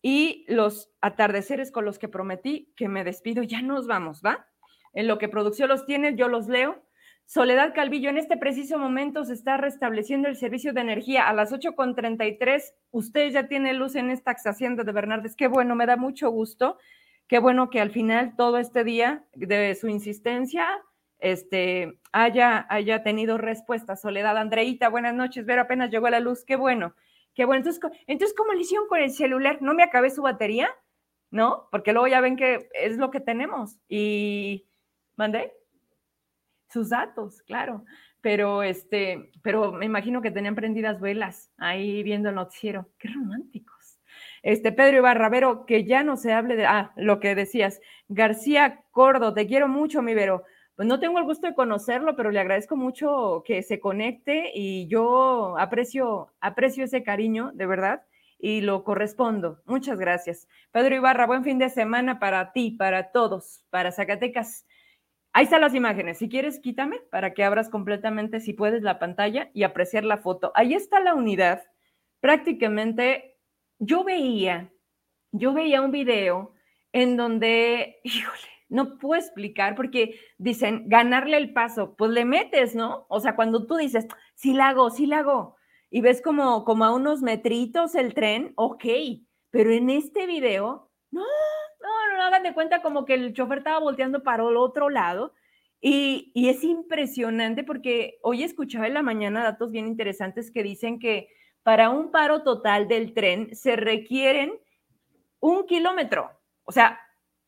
y 0.00 0.44
los 0.48 0.90
atardeceres 1.00 1.70
con 1.70 1.84
los 1.84 1.98
que 1.98 2.08
prometí 2.08 2.72
que 2.76 2.88
me 2.88 3.04
despido, 3.04 3.42
ya 3.42 3.62
nos 3.62 3.86
vamos, 3.86 4.22
¿va? 4.24 4.46
En 4.94 5.06
lo 5.06 5.18
que 5.18 5.28
producción 5.28 5.68
los 5.68 5.86
tiene, 5.86 6.16
yo 6.16 6.28
los 6.28 6.48
leo. 6.48 6.82
Soledad 7.24 7.72
Calvillo, 7.72 8.10
en 8.10 8.18
este 8.18 8.36
preciso 8.36 8.78
momento 8.78 9.24
se 9.24 9.32
está 9.32 9.56
restableciendo 9.56 10.28
el 10.28 10.36
servicio 10.36 10.72
de 10.72 10.80
energía 10.80 11.28
a 11.28 11.32
las 11.32 11.52
8.33. 11.52 12.74
Usted 12.90 13.30
ya 13.30 13.48
tiene 13.48 13.72
luz 13.72 13.94
en 13.94 14.10
esta 14.10 14.32
hacienda 14.32 14.82
de 14.84 14.92
Bernardes. 14.92 15.36
Qué 15.36 15.46
bueno, 15.46 15.74
me 15.74 15.86
da 15.86 15.96
mucho 15.96 16.30
gusto. 16.30 16.78
Qué 17.28 17.38
bueno 17.38 17.70
que 17.70 17.80
al 17.80 17.90
final 17.90 18.34
todo 18.36 18.58
este 18.58 18.84
día 18.84 19.24
de 19.34 19.74
su 19.74 19.88
insistencia 19.88 20.66
este, 21.22 22.00
haya, 22.10 22.66
haya 22.68 23.02
tenido 23.04 23.38
respuesta. 23.38 23.96
Soledad 23.96 24.36
Andreita, 24.36 24.88
buenas 24.88 25.14
noches. 25.14 25.46
Ver 25.46 25.60
apenas 25.60 25.90
llegó 25.90 26.08
a 26.08 26.10
la 26.10 26.20
luz. 26.20 26.44
Qué 26.44 26.56
bueno. 26.56 26.94
Qué 27.34 27.44
bueno. 27.44 27.58
Entonces, 27.58 27.80
entonces, 28.06 28.36
¿cómo 28.36 28.52
le 28.52 28.62
hicieron 28.62 28.88
con 28.88 28.98
el 28.98 29.10
celular? 29.10 29.62
¿No 29.62 29.72
me 29.72 29.84
acabé 29.84 30.10
su 30.10 30.22
batería? 30.22 30.68
¿No? 31.30 31.68
Porque 31.70 31.92
luego 31.92 32.08
ya 32.08 32.20
ven 32.20 32.36
que 32.36 32.68
es 32.74 32.98
lo 32.98 33.10
que 33.10 33.20
tenemos. 33.20 33.78
Y, 33.88 34.66
¿mandé? 35.16 35.52
Sus 36.68 36.90
datos, 36.90 37.40
claro. 37.42 37.84
Pero, 38.20 38.62
este, 38.62 39.30
pero 39.42 39.72
me 39.72 39.86
imagino 39.86 40.22
que 40.22 40.30
tenían 40.30 40.54
prendidas 40.56 41.00
velas 41.00 41.52
ahí 41.56 42.02
viendo 42.02 42.30
el 42.30 42.34
noticiero. 42.34 42.90
Qué 42.98 43.08
románticos. 43.08 43.71
Este, 44.42 44.72
Pedro 44.72 44.98
Ibarra, 44.98 45.28
Vero, 45.28 45.66
que 45.66 45.84
ya 45.84 46.02
no 46.02 46.16
se 46.16 46.32
hable 46.32 46.56
de, 46.56 46.66
ah, 46.66 46.92
lo 46.96 47.20
que 47.20 47.34
decías. 47.34 47.80
García 48.08 48.84
Cordo, 48.90 49.34
te 49.34 49.46
quiero 49.46 49.68
mucho, 49.68 50.02
mi 50.02 50.14
Vero 50.14 50.44
pues 50.74 50.88
no 50.88 50.98
tengo 51.00 51.18
el 51.18 51.24
gusto 51.24 51.46
de 51.46 51.54
conocerlo, 51.54 52.16
pero 52.16 52.30
le 52.30 52.40
agradezco 52.40 52.76
mucho 52.76 53.42
que 53.46 53.62
se 53.62 53.78
conecte 53.78 54.50
y 54.54 54.88
yo 54.88 55.56
aprecio, 55.58 56.32
aprecio 56.40 56.84
ese 56.84 57.02
cariño, 57.02 57.52
de 57.52 57.66
verdad, 57.66 58.02
y 58.38 58.62
lo 58.62 58.82
correspondo. 58.82 59.60
Muchas 59.66 59.98
gracias. 59.98 60.48
Pedro 60.70 60.96
Ibarra, 60.96 61.26
buen 61.26 61.44
fin 61.44 61.58
de 61.58 61.68
semana 61.68 62.18
para 62.18 62.52
ti, 62.52 62.72
para 62.72 63.12
todos, 63.12 63.64
para 63.70 63.92
Zacatecas. 63.92 64.66
Ahí 65.34 65.44
están 65.44 65.60
las 65.60 65.74
imágenes. 65.74 66.18
Si 66.18 66.28
quieres, 66.28 66.58
quítame 66.58 67.00
para 67.10 67.34
que 67.34 67.44
abras 67.44 67.68
completamente, 67.68 68.40
si 68.40 68.52
puedes, 68.52 68.82
la 68.82 68.98
pantalla 68.98 69.50
y 69.54 69.62
apreciar 69.62 70.04
la 70.04 70.18
foto. 70.18 70.52
Ahí 70.54 70.74
está 70.74 71.00
la 71.00 71.14
unidad. 71.14 71.62
Prácticamente 72.20 73.31
yo 73.82 74.04
veía, 74.04 74.72
yo 75.32 75.52
veía 75.52 75.82
un 75.82 75.90
video 75.90 76.54
en 76.92 77.16
donde, 77.16 77.98
híjole, 78.04 78.38
no 78.68 78.98
puedo 78.98 79.20
explicar 79.20 79.74
porque 79.74 80.20
dicen 80.38 80.88
ganarle 80.88 81.36
el 81.36 81.52
paso, 81.52 81.94
pues 81.96 82.10
le 82.12 82.24
metes, 82.24 82.74
¿no? 82.74 83.06
O 83.08 83.20
sea, 83.20 83.34
cuando 83.34 83.66
tú 83.66 83.76
dices, 83.76 84.06
sí 84.34 84.54
la 84.54 84.68
hago, 84.68 84.88
sí 84.90 85.06
la 85.06 85.18
hago, 85.18 85.56
y 85.90 86.00
ves 86.00 86.22
como, 86.22 86.64
como 86.64 86.84
a 86.84 86.94
unos 86.94 87.22
metritos 87.22 87.94
el 87.94 88.14
tren, 88.14 88.52
ok, 88.54 88.84
pero 89.50 89.72
en 89.72 89.90
este 89.90 90.26
video, 90.26 90.90
no, 91.10 91.20
no, 91.20 92.16
no, 92.16 92.22
hagan 92.22 92.44
de 92.44 92.54
cuenta 92.54 92.80
como 92.82 93.04
que 93.04 93.14
el 93.14 93.34
chofer 93.34 93.58
estaba 93.58 93.80
volteando 93.80 94.22
para 94.22 94.48
el 94.48 94.56
otro 94.56 94.88
lado. 94.88 95.34
Y, 95.84 96.30
y 96.34 96.48
es 96.48 96.62
impresionante 96.62 97.64
porque 97.64 98.18
hoy 98.22 98.44
escuchaba 98.44 98.86
en 98.86 98.94
la 98.94 99.02
mañana 99.02 99.42
datos 99.42 99.72
bien 99.72 99.88
interesantes 99.88 100.50
que 100.52 100.62
dicen 100.62 101.00
que 101.00 101.28
para 101.62 101.90
un 101.90 102.10
paro 102.10 102.42
total 102.42 102.88
del 102.88 103.14
tren 103.14 103.54
se 103.54 103.76
requieren 103.76 104.58
un 105.40 105.66
kilómetro. 105.66 106.30
O 106.64 106.72
sea, 106.72 107.00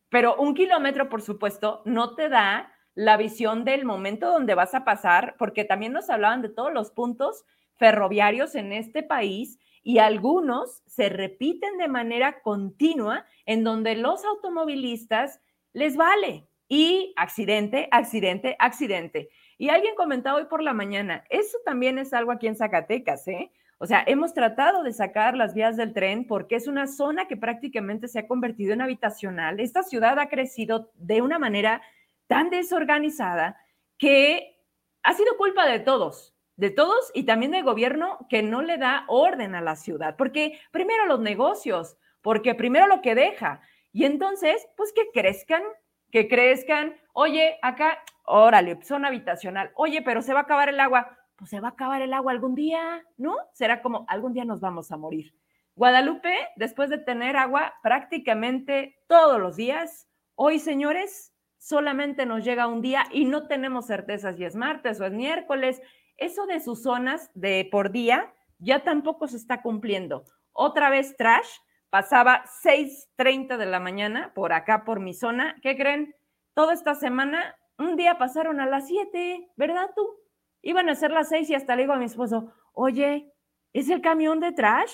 pero 0.09 0.37
un 0.37 0.55
kilómetro, 0.55 1.09
por 1.09 1.23
supuesto, 1.23 1.83
no 1.85 2.15
te 2.15 2.29
da 2.29 2.73
la 2.95 3.17
visión 3.17 3.65
del 3.65 3.85
momento 3.85 4.31
donde 4.31 4.55
vas 4.55 4.75
a 4.75 4.85
pasar, 4.85 5.35
porque 5.39 5.65
también 5.65 5.93
nos 5.93 6.11
hablaban 6.11 6.43
de 6.43 6.49
todos 6.49 6.73
los 6.73 6.91
puntos 6.91 7.45
ferroviarios 7.77 8.55
en 8.55 8.73
este 8.73 9.03
país 9.03 9.59
y 9.83 9.99
algunos 9.99 10.83
se 10.87 11.09
repiten 11.09 11.77
de 11.79 11.89
manera 11.89 12.41
continua 12.43 13.27
en 13.47 13.65
donde 13.65 13.97
los 13.97 14.25
automovilistas 14.25 15.41
les 15.73 15.97
vale 15.97 16.49
y 16.69 17.13
accidente, 17.17 17.89
accidente, 17.91 18.57
accidente. 18.59 19.29
Y 19.59 19.69
alguien 19.69 19.95
comentaba 19.97 20.39
hoy 20.39 20.47
por 20.47 20.63
la 20.63 20.73
mañana, 20.73 21.25
eso 21.29 21.59
también 21.65 21.99
es 21.99 22.13
algo 22.13 22.33
aquí 22.33 22.47
en 22.47 22.57
Zacatecas, 22.57 23.29
¿eh? 23.29 23.51
O 23.85 23.87
sea, 23.87 24.03
hemos 24.07 24.33
tratado 24.33 24.83
de 24.83 24.95
sacar 24.95 25.37
las 25.37 25.53
vías 25.53 25.77
del 25.77 25.93
tren 25.93 26.27
porque 26.27 26.57
es 26.57 26.69
una 26.69 26.87
zona 26.87 27.29
que 27.29 27.37
prácticamente 27.37 28.09
se 28.09 28.19
ha 28.19 28.27
convertido 28.27 28.73
en 28.73 28.81
habitacional. 28.81 29.61
Esta 29.61 29.83
ciudad 29.83 30.19
ha 30.19 30.31
crecido 30.31 30.91
de 30.95 31.21
una 31.21 31.39
manera 31.39 31.83
tan 32.27 32.49
desorganizada 32.49 33.59
que 33.99 34.59
ha 35.03 35.13
sido 35.13 35.37
culpa 35.37 35.67
de 35.67 35.81
todos, 35.81 36.35
de 36.57 36.71
todos 36.71 37.11
y 37.13 37.25
también 37.25 37.53
del 37.53 37.63
gobierno 37.63 38.27
que 38.31 38.43
no 38.43 38.63
le 38.63 38.79
da 38.79 39.05
orden 39.07 39.55
a 39.55 39.61
la 39.61 39.77
ciudad, 39.77 40.17
porque 40.17 40.59
primero 40.71 41.05
los 41.05 41.21
negocios, 41.21 41.99
porque 42.23 42.55
primero 42.55 42.87
lo 42.87 43.03
que 43.03 43.15
deja. 43.15 43.61
Y 43.93 44.07
entonces, 44.07 44.67
pues 44.79 44.95
que 44.95 45.11
crezcan, 45.13 45.63
que 46.11 46.27
crezcan. 46.27 46.97
Oye, 47.13 47.59
acá, 47.61 48.03
órale, 48.25 48.83
zona 48.83 49.09
habitacional. 49.09 49.73
Oye, 49.75 50.01
pero 50.01 50.23
se 50.23 50.33
va 50.33 50.41
a 50.41 50.45
acabar 50.45 50.71
el 50.71 50.81
agua 50.81 51.19
pues 51.37 51.51
se 51.51 51.61
va 51.61 51.69
a 51.69 51.71
acabar 51.73 52.03
el 52.03 52.13
agua 52.13 52.33
algún 52.33 52.55
día, 52.55 53.03
¿no? 53.17 53.37
Será 53.53 53.83
como 53.83 54.05
algún 54.09 54.33
día 54.33 54.45
nos 54.45 54.61
vamos 54.61 54.93
a 54.93 54.97
morir. 54.97 55.35
Guadalupe, 55.77 56.33
después 56.57 56.91
de 56.91 56.99
tener 56.99 57.37
agua 57.37 57.75
prácticamente 57.83 58.97
todos 59.09 59.41
los 59.41 59.57
días, 59.57 60.09
hoy, 60.37 60.61
señores, 60.61 61.33
solamente 61.59 62.27
nos 62.27 62.45
llega 62.45 62.69
un 62.69 62.81
día 62.81 63.07
y 63.11 63.25
no 63.25 63.49
tenemos 63.49 63.87
certezas 63.87 64.37
si 64.37 64.45
es 64.45 64.55
martes 64.55 65.01
o 65.01 65.07
es 65.07 65.13
miércoles. 65.13 65.83
Eso 66.17 66.47
de 66.47 66.61
sus 66.61 66.83
zonas 66.83 67.31
de 67.35 67.69
por 67.73 67.91
día 67.91 68.33
ya 68.59 68.85
tampoco 68.85 69.27
se 69.27 69.37
está 69.37 69.63
cumpliendo. 69.63 70.25
Otra 70.53 70.91
vez 70.91 71.17
trash, 71.17 71.49
pasaba 71.91 72.45
6:30 72.63 73.57
de 73.57 73.67
la 73.67 73.81
mañana 73.81 74.33
por 74.35 74.53
acá 74.53 74.85
por 74.85 75.01
mi 75.01 75.15
zona. 75.15 75.57
¿Qué 75.63 75.77
creen? 75.77 76.15
Toda 76.55 76.73
esta 76.73 76.95
semana 76.95 77.57
un 77.79 77.97
día 77.97 78.19
pasaron 78.19 78.61
a 78.61 78.67
las 78.67 78.87
7, 78.87 79.51
¿verdad 79.57 79.91
tú? 79.97 80.24
Iban 80.65 80.89
a 80.89 80.95
ser 80.95 81.11
las 81.11 81.29
seis 81.29 81.49
y 81.51 81.55
hasta 81.55 81.77
le 81.77 81.83
digo 81.83 81.93
a 81.93 81.99
mi 81.99 82.07
esposo, 82.07 82.53
oye, 82.73 83.31
¿es 83.73 83.91
el 83.91 84.01
camión 84.01 84.41
de 84.41 84.53
trash? 84.53 84.93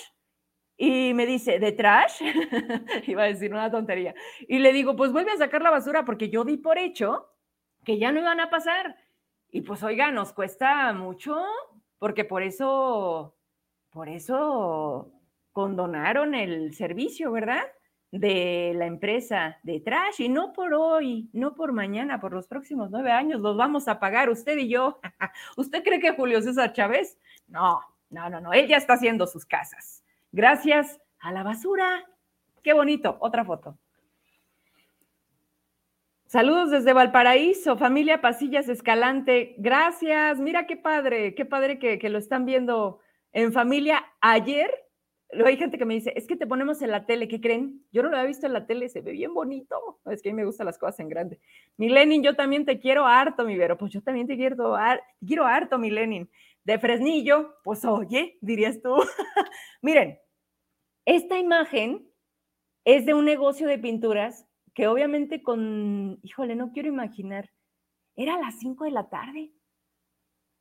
Y 0.77 1.13
me 1.13 1.25
dice, 1.25 1.59
¿de 1.59 1.71
trash? 1.71 2.21
Iba 3.07 3.23
a 3.23 3.27
decir 3.27 3.53
una 3.53 3.71
tontería. 3.71 4.13
Y 4.47 4.59
le 4.59 4.73
digo, 4.73 4.95
pues 4.95 5.11
vuelve 5.11 5.31
a 5.31 5.37
sacar 5.37 5.61
la 5.61 5.69
basura 5.69 6.03
porque 6.03 6.29
yo 6.29 6.43
di 6.43 6.57
por 6.57 6.77
hecho 6.77 7.29
que 7.85 7.97
ya 7.97 8.11
no 8.11 8.19
iban 8.19 8.39
a 8.39 8.49
pasar. 8.49 8.95
Y 9.49 9.61
pues 9.61 9.81
oiga, 9.83 10.11
nos 10.11 10.33
cuesta 10.33 10.91
mucho 10.93 11.41
porque 11.99 12.25
por 12.25 12.43
eso, 12.43 13.37
por 13.91 14.09
eso 14.09 15.13
condonaron 15.51 16.35
el 16.35 16.73
servicio, 16.73 17.31
¿verdad? 17.31 17.63
De 18.11 18.73
la 18.75 18.85
empresa 18.85 19.57
de 19.63 19.79
Trash 19.79 20.19
y 20.19 20.29
no 20.29 20.51
por 20.51 20.73
hoy, 20.73 21.29
no 21.31 21.55
por 21.55 21.71
mañana, 21.71 22.19
por 22.19 22.33
los 22.33 22.47
próximos 22.47 22.91
nueve 22.91 23.11
años 23.11 23.39
los 23.39 23.55
vamos 23.55 23.87
a 23.87 23.99
pagar 23.99 24.29
usted 24.29 24.57
y 24.57 24.67
yo. 24.67 24.99
¿Usted 25.57 25.83
cree 25.83 25.99
que 25.99 26.13
Julio 26.13 26.41
César 26.41 26.73
Chávez? 26.73 27.17
No, 27.47 27.79
no, 28.09 28.29
no, 28.29 28.41
no, 28.41 28.51
él 28.51 28.67
ya 28.67 28.77
está 28.77 28.93
haciendo 28.93 29.27
sus 29.27 29.45
casas. 29.45 30.03
Gracias 30.33 30.99
a 31.19 31.31
la 31.31 31.43
basura. 31.43 32.05
Qué 32.61 32.73
bonito, 32.73 33.17
otra 33.21 33.45
foto. 33.45 33.77
Saludos 36.25 36.71
desde 36.71 36.93
Valparaíso, 36.93 37.77
familia 37.77 38.21
Pasillas 38.21 38.69
Escalante. 38.69 39.55
Gracias, 39.57 40.39
mira 40.39 40.65
qué 40.65 40.77
padre, 40.77 41.33
qué 41.35 41.45
padre 41.45 41.79
que, 41.79 41.97
que 41.97 42.09
lo 42.09 42.17
están 42.17 42.45
viendo 42.45 42.99
en 43.33 43.51
familia. 43.51 44.05
Ayer 44.21 44.69
Luego 45.33 45.47
hay 45.47 45.57
gente 45.57 45.77
que 45.77 45.85
me 45.85 45.93
dice, 45.93 46.11
es 46.15 46.27
que 46.27 46.35
te 46.35 46.45
ponemos 46.45 46.81
en 46.81 46.91
la 46.91 47.05
tele, 47.05 47.27
¿qué 47.27 47.39
creen? 47.39 47.85
Yo 47.91 48.03
no 48.03 48.09
lo 48.09 48.17
había 48.17 48.27
visto 48.27 48.47
en 48.47 48.53
la 48.53 48.65
tele, 48.65 48.89
se 48.89 49.01
ve 49.01 49.11
bien 49.11 49.33
bonito. 49.33 49.99
Es 50.05 50.21
que 50.21 50.29
a 50.29 50.33
mí 50.33 50.35
me 50.35 50.45
gustan 50.45 50.65
las 50.65 50.77
cosas 50.77 50.99
en 50.99 51.07
grande. 51.07 51.39
Mi 51.77 51.87
Lenin, 51.87 52.21
yo 52.21 52.35
también 52.35 52.65
te 52.65 52.79
quiero 52.79 53.05
harto, 53.05 53.45
mi 53.45 53.55
Vero. 53.55 53.77
Pues 53.77 53.93
yo 53.93 54.01
también 54.01 54.27
te 54.27 54.35
quiero, 54.35 54.57
te 54.57 55.25
quiero 55.25 55.45
harto, 55.45 55.77
mi 55.77 55.89
Lenin. 55.89 56.29
De 56.65 56.77
Fresnillo, 56.79 57.55
pues 57.63 57.85
oye, 57.85 58.37
dirías 58.41 58.81
tú. 58.81 58.95
Miren, 59.81 60.19
esta 61.05 61.39
imagen 61.39 62.07
es 62.83 63.05
de 63.05 63.13
un 63.13 63.25
negocio 63.25 63.67
de 63.67 63.79
pinturas 63.79 64.45
que 64.73 64.87
obviamente 64.87 65.41
con, 65.41 66.19
híjole, 66.23 66.55
no 66.55 66.71
quiero 66.71 66.89
imaginar, 66.89 67.49
era 68.15 68.35
a 68.35 68.39
las 68.39 68.59
5 68.59 68.85
de 68.85 68.91
la 68.91 69.09
tarde. 69.09 69.51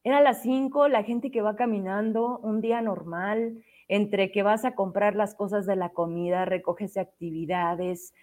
Era 0.03 0.19
a 0.19 0.23
las 0.23 0.43
5, 0.43 0.89
la 0.89 1.03
gente 1.03 1.31
que 1.31 1.43
va 1.43 1.57
caminando, 1.57 2.39
un 2.39 2.61
día 2.61 2.81
normal, 2.81 3.63
entre 3.91 4.31
que 4.31 4.45
vas 4.45 4.65
a 4.65 4.77
comprar 4.77 5.17
las 5.17 5.35
cosas 5.35 5.67
de 5.67 5.75
la 5.75 5.89
comida, 5.89 6.45
recoges 6.45 6.97
actividades, 6.97 8.15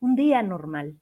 un 0.00 0.16
día 0.16 0.42
normal. 0.42 0.98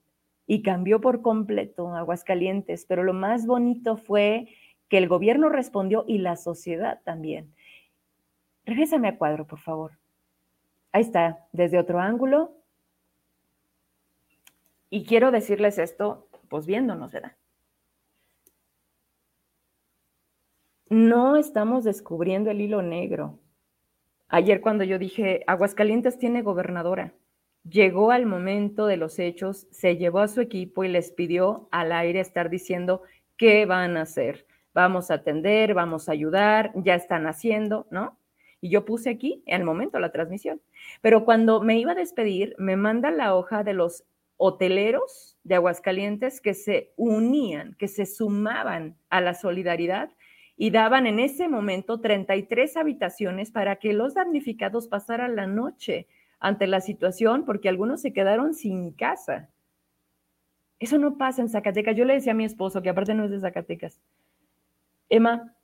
Y 0.46 0.62
cambió 0.62 1.00
por 1.00 1.22
completo 1.22 1.94
Aguascalientes, 1.94 2.84
pero 2.84 3.02
lo 3.02 3.14
más 3.14 3.46
bonito 3.46 3.96
fue 3.96 4.48
que 4.90 4.98
el 4.98 5.08
gobierno 5.08 5.48
respondió 5.48 6.04
y 6.06 6.18
la 6.18 6.36
sociedad 6.36 7.00
también. 7.02 7.54
Regrésame 8.66 9.08
a 9.08 9.16
cuadro, 9.16 9.46
por 9.46 9.58
favor. 9.58 9.92
ahí 10.92 11.00
está, 11.00 11.46
desde 11.52 11.78
otro 11.78 11.98
ángulo. 11.98 12.52
Y 14.90 15.06
quiero 15.06 15.30
decirles 15.30 15.78
esto, 15.78 16.28
pues 16.50 16.66
viéndonos, 16.66 17.12
¿verdad? 17.12 17.36
No 20.90 21.36
estamos 21.36 21.84
descubriendo 21.84 22.50
el 22.50 22.60
hilo 22.60 22.82
negro. 22.82 23.38
Ayer 24.32 24.60
cuando 24.60 24.84
yo 24.84 24.96
dije, 24.96 25.42
Aguascalientes 25.48 26.16
tiene 26.16 26.42
gobernadora, 26.42 27.12
llegó 27.68 28.12
al 28.12 28.26
momento 28.26 28.86
de 28.86 28.96
los 28.96 29.18
hechos, 29.18 29.66
se 29.72 29.96
llevó 29.96 30.20
a 30.20 30.28
su 30.28 30.40
equipo 30.40 30.84
y 30.84 30.88
les 30.88 31.10
pidió 31.10 31.68
al 31.72 31.90
aire 31.90 32.20
estar 32.20 32.48
diciendo 32.48 33.02
qué 33.36 33.66
van 33.66 33.96
a 33.96 34.02
hacer. 34.02 34.46
Vamos 34.72 35.10
a 35.10 35.14
atender, 35.14 35.74
vamos 35.74 36.08
a 36.08 36.12
ayudar, 36.12 36.70
ya 36.76 36.94
están 36.94 37.26
haciendo, 37.26 37.88
¿no? 37.90 38.20
Y 38.60 38.70
yo 38.70 38.84
puse 38.84 39.10
aquí, 39.10 39.42
el 39.46 39.64
momento, 39.64 39.98
la 39.98 40.12
transmisión. 40.12 40.60
Pero 41.00 41.24
cuando 41.24 41.60
me 41.60 41.80
iba 41.80 41.90
a 41.90 41.96
despedir, 41.96 42.54
me 42.56 42.76
manda 42.76 43.10
la 43.10 43.34
hoja 43.34 43.64
de 43.64 43.74
los 43.74 44.04
hoteleros 44.36 45.36
de 45.42 45.56
Aguascalientes 45.56 46.40
que 46.40 46.54
se 46.54 46.92
unían, 46.96 47.74
que 47.80 47.88
se 47.88 48.06
sumaban 48.06 48.96
a 49.08 49.20
la 49.20 49.34
solidaridad 49.34 50.10
y 50.62 50.68
daban 50.68 51.06
en 51.06 51.18
ese 51.18 51.48
momento 51.48 52.02
33 52.02 52.76
habitaciones 52.76 53.50
para 53.50 53.76
que 53.76 53.94
los 53.94 54.12
damnificados 54.12 54.88
pasaran 54.88 55.34
la 55.34 55.46
noche 55.46 56.06
ante 56.38 56.66
la 56.66 56.82
situación, 56.82 57.46
porque 57.46 57.70
algunos 57.70 58.02
se 58.02 58.12
quedaron 58.12 58.52
sin 58.52 58.90
casa. 58.92 59.48
Eso 60.78 60.98
no 60.98 61.16
pasa 61.16 61.40
en 61.40 61.48
Zacatecas. 61.48 61.96
Yo 61.96 62.04
le 62.04 62.12
decía 62.12 62.32
a 62.32 62.34
mi 62.34 62.44
esposo, 62.44 62.82
que 62.82 62.90
aparte 62.90 63.14
no 63.14 63.24
es 63.24 63.30
de 63.30 63.40
Zacatecas, 63.40 64.02
Emma, 65.08 65.54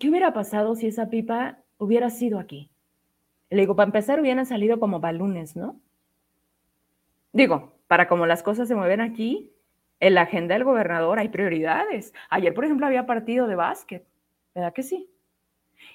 ¿qué 0.00 0.08
hubiera 0.08 0.32
pasado 0.32 0.74
si 0.74 0.88
esa 0.88 1.08
pipa 1.08 1.60
hubiera 1.78 2.10
sido 2.10 2.40
aquí. 2.40 2.68
Le 3.48 3.60
digo, 3.60 3.76
para 3.76 3.86
empezar, 3.86 4.18
hubieran 4.18 4.44
salido 4.44 4.80
como 4.80 4.98
balones, 4.98 5.54
¿no? 5.54 5.80
Digo, 7.32 7.74
para 7.86 8.08
como 8.08 8.26
las 8.26 8.42
cosas 8.42 8.66
se 8.66 8.74
mueven 8.74 9.02
aquí, 9.02 9.52
en 10.00 10.14
la 10.14 10.22
agenda 10.22 10.54
del 10.54 10.64
gobernador 10.64 11.18
hay 11.18 11.28
prioridades. 11.28 12.12
Ayer, 12.30 12.52
por 12.54 12.64
ejemplo, 12.64 12.86
había 12.86 13.06
partido 13.06 13.46
de 13.46 13.54
básquet, 13.54 14.06
¿verdad 14.54 14.72
que 14.72 14.82
sí? 14.82 15.08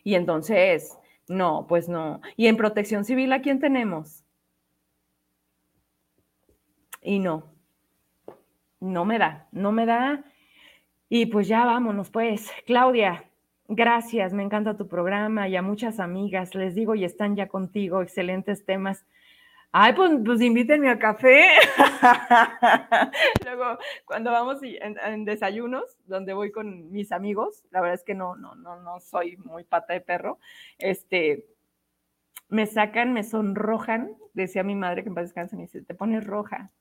Y 0.03 0.15
entonces, 0.15 0.97
no, 1.27 1.65
pues 1.67 1.89
no. 1.89 2.21
¿Y 2.37 2.47
en 2.47 2.57
protección 2.57 3.03
civil 3.03 3.33
a 3.33 3.41
quién 3.41 3.59
tenemos? 3.59 4.23
Y 7.01 7.19
no, 7.19 7.43
no 8.79 9.05
me 9.05 9.19
da, 9.19 9.47
no 9.51 9.71
me 9.71 9.85
da. 9.85 10.23
Y 11.09 11.27
pues 11.27 11.47
ya 11.47 11.65
vámonos, 11.65 12.09
pues. 12.09 12.51
Claudia, 12.65 13.25
Gracias, 13.67 14.31
me 14.31 14.43
encanta 14.43 14.77
tu 14.77 14.87
programa 14.87 15.49
y 15.49 15.55
a 15.55 15.63
muchas 15.63 15.99
amigas 15.99 16.53
les 16.53 16.75
digo 16.75 16.93
y 16.93 17.03
están 17.03 17.35
ya 17.35 17.47
contigo, 17.47 18.03
excelentes 18.03 18.63
temas. 18.63 19.07
Ay, 19.77 19.91
pues, 19.91 20.09
pues 20.23 20.39
invítenme 20.39 20.89
a 20.89 20.97
café. 20.97 21.43
Luego, 23.43 23.77
cuando 24.05 24.31
vamos 24.31 24.59
en, 24.63 25.25
desayunos, 25.25 25.97
donde 26.05 26.33
voy 26.33 26.53
con 26.53 26.93
mis 26.93 27.11
amigos, 27.11 27.65
la 27.71 27.81
verdad 27.81 27.95
es 27.95 28.03
que 28.05 28.13
no, 28.13 28.37
no, 28.37 28.55
no, 28.55 28.81
no 28.81 29.01
soy 29.01 29.35
muy 29.35 29.65
pata 29.65 29.91
de 29.91 29.99
perro, 29.99 30.39
este, 30.77 31.45
me 32.47 32.67
sacan, 32.67 33.11
me 33.11 33.23
sonrojan, 33.23 34.15
decía 34.33 34.63
mi 34.63 34.75
madre 34.75 35.03
que 35.03 35.09
en 35.09 35.15
paz 35.15 35.25
descanse, 35.25 35.57
me 35.57 35.63
dice, 35.63 35.81
te 35.81 35.93
pones 35.93 36.25
roja 36.25 36.71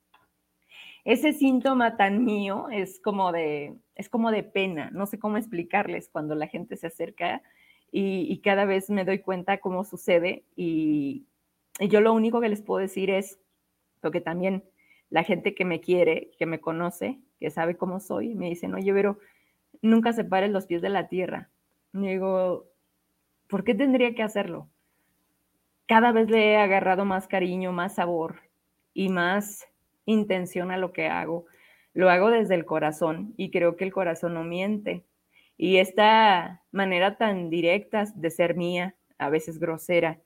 ese 1.03 1.33
síntoma 1.33 1.97
tan 1.97 2.23
mío 2.25 2.67
es 2.71 2.99
como 2.99 3.33
de, 3.33 3.75
es 3.95 4.09
como 4.09 4.31
de 4.31 4.43
pena, 4.43 4.89
no 4.91 5.05
sé 5.05 5.19
cómo 5.19 5.37
explicarles 5.37 6.09
cuando 6.09 6.33
la 6.33 6.47
gente 6.47 6.77
se 6.77 6.87
acerca 6.87 7.43
y, 7.91 8.39
cada 8.39 8.65
vez 8.65 8.89
me 8.89 9.05
doy 9.05 9.19
cuenta 9.19 9.59
cómo 9.59 9.83
sucede 9.83 10.43
y, 10.55 11.27
yo 11.79 12.01
lo 12.01 12.13
único 12.13 12.41
que 12.41 12.49
les 12.49 12.61
puedo 12.61 12.79
decir 12.79 13.09
es, 13.09 13.39
porque 14.01 14.21
también 14.21 14.63
la 15.09 15.23
gente 15.23 15.55
que 15.55 15.65
me 15.65 15.81
quiere, 15.81 16.31
que 16.37 16.45
me 16.45 16.59
conoce, 16.59 17.19
que 17.39 17.49
sabe 17.49 17.77
cómo 17.77 17.99
soy, 17.99 18.35
me 18.35 18.49
dicen, 18.49 18.73
oye, 18.73 18.93
pero 18.93 19.19
nunca 19.81 20.13
separes 20.13 20.51
los 20.51 20.65
pies 20.65 20.81
de 20.81 20.89
la 20.89 21.07
tierra. 21.07 21.49
Y 21.93 22.07
digo, 22.07 22.65
¿por 23.47 23.63
qué 23.63 23.75
tendría 23.75 24.13
que 24.15 24.23
hacerlo? 24.23 24.69
Cada 25.87 26.11
vez 26.11 26.29
le 26.29 26.51
he 26.51 26.57
agarrado 26.57 27.05
más 27.05 27.27
cariño, 27.27 27.71
más 27.71 27.95
sabor 27.95 28.41
y 28.93 29.09
más 29.09 29.67
intención 30.05 30.71
a 30.71 30.77
lo 30.77 30.93
que 30.93 31.07
hago. 31.07 31.45
Lo 31.93 32.09
hago 32.09 32.29
desde 32.29 32.55
el 32.55 32.65
corazón 32.65 33.33
y 33.37 33.51
creo 33.51 33.75
que 33.75 33.83
el 33.83 33.93
corazón 33.93 34.33
no 34.33 34.43
miente. 34.43 35.05
Y 35.57 35.77
esta 35.77 36.63
manera 36.71 37.17
tan 37.17 37.49
directa 37.49 38.05
de 38.15 38.29
ser 38.29 38.55
mía, 38.55 38.95
a 39.17 39.29
veces 39.29 39.59
grosera, 39.59 40.19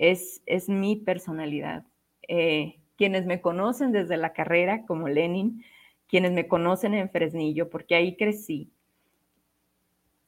es, 0.00 0.42
es 0.46 0.70
mi 0.70 0.96
personalidad. 0.96 1.84
Eh, 2.26 2.78
quienes 2.96 3.26
me 3.26 3.42
conocen 3.42 3.92
desde 3.92 4.16
la 4.16 4.32
carrera, 4.32 4.86
como 4.86 5.08
Lenin, 5.08 5.62
quienes 6.08 6.32
me 6.32 6.48
conocen 6.48 6.94
en 6.94 7.10
Fresnillo, 7.10 7.68
porque 7.68 7.94
ahí 7.94 8.16
crecí, 8.16 8.72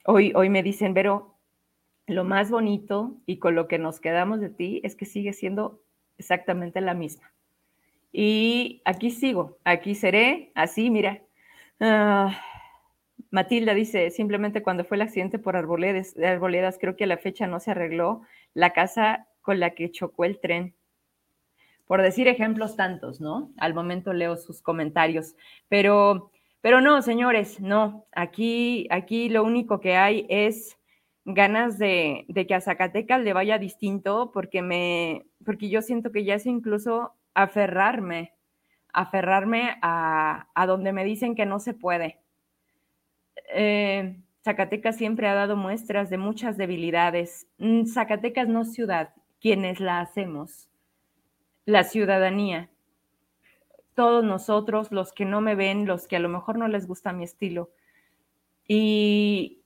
hoy, 0.05 0.33
hoy 0.37 0.51
me 0.51 0.63
dicen, 0.63 0.93
pero 0.93 1.35
lo 2.07 2.23
más 2.23 2.51
bonito 2.51 3.17
y 3.25 3.39
con 3.39 3.55
lo 3.55 3.67
que 3.67 3.79
nos 3.79 3.99
quedamos 3.99 4.41
de 4.41 4.51
ti 4.51 4.81
es 4.85 4.95
que 4.95 5.07
sigue 5.07 5.33
siendo 5.33 5.81
exactamente 6.19 6.83
la 6.83 6.93
misma. 6.93 7.33
Y 8.13 8.83
aquí 8.85 9.11
sigo, 9.11 9.57
aquí 9.65 9.95
seré, 9.95 10.53
así, 10.55 10.91
mira. 10.91 11.23
Ah, 11.81 12.39
Matilda 13.31 13.73
dice, 13.73 14.11
simplemente 14.11 14.63
cuando 14.63 14.85
fue 14.85 14.99
el 14.99 15.03
accidente 15.03 15.39
por 15.39 15.57
arboledas, 15.57 16.15
arboledas, 16.19 16.77
creo 16.79 16.95
que 16.95 17.05
a 17.05 17.07
la 17.07 17.17
fecha 17.17 17.47
no 17.47 17.59
se 17.59 17.71
arregló 17.71 18.21
la 18.53 18.75
casa 18.75 19.29
con 19.43 19.61
la 19.61 19.71
que 19.71 19.91
chocó 19.91 20.25
el 20.25 20.41
tren. 20.41 20.75
Por 21.87 22.01
decir 22.01 22.29
ejemplos 22.29 22.77
tantos, 22.77 23.21
¿no? 23.21 23.53
Al 23.59 23.75
momento 23.75 24.13
leo 24.13 24.37
sus 24.37 24.63
comentarios, 24.63 25.35
pero, 25.69 26.31
pero 26.61 26.81
no, 26.81 27.03
señores, 27.03 27.61
no. 27.61 28.07
Aquí, 28.13 28.87
aquí 28.91 29.29
lo 29.29 29.45
único 29.45 29.81
que 29.81 29.97
hay 29.97 30.27
es 30.31 30.79
ganas 31.25 31.79
de, 31.79 32.27
que 32.49 32.55
a 32.55 32.61
Zacatecas 32.61 33.21
le 33.23 33.33
vaya 33.33 33.59
distinto, 33.59 34.31
porque 34.33 34.63
me, 34.63 35.27
porque 35.45 35.69
yo 35.69 35.83
siento 35.83 36.13
que 36.13 36.25
ya 36.25 36.35
es 36.35 36.47
incluso 36.47 37.15
aferrarme, 37.35 38.33
aferrarme 38.93 39.77
a, 39.83 40.47
donde 40.67 40.93
me 40.93 41.05
dicen 41.05 41.35
que 41.35 41.47
no 41.47 41.59
se 41.59 41.75
puede. 41.75 42.19
Eh, 43.55 44.17
Zacatecas 44.45 44.97
siempre 44.97 45.29
ha 45.29 45.35
dado 45.35 45.57
muestras 45.57 46.11
de 46.11 46.19
muchas 46.19 46.57
debilidades. 46.57 47.47
Mm, 47.59 47.85
Zacatecas 47.87 48.49
no 48.49 48.65
ciudad, 48.65 49.15
quienes 49.43 49.81
la 49.81 50.01
hacemos, 50.01 50.71
la 51.67 51.83
ciudadanía. 51.83 52.71
Todos 53.95 54.25
nosotros, 54.25 54.93
los 54.93 55.13
que 55.13 55.25
no 55.25 55.41
me 55.41 55.57
ven, 55.57 55.85
los 55.85 56.07
que 56.07 56.17
a 56.17 56.21
lo 56.21 56.29
mejor 56.29 56.57
no 56.57 56.69
les 56.69 56.87
gusta 56.87 57.13
mi 57.13 57.25
estilo. 57.25 57.71
Y, 58.69 59.63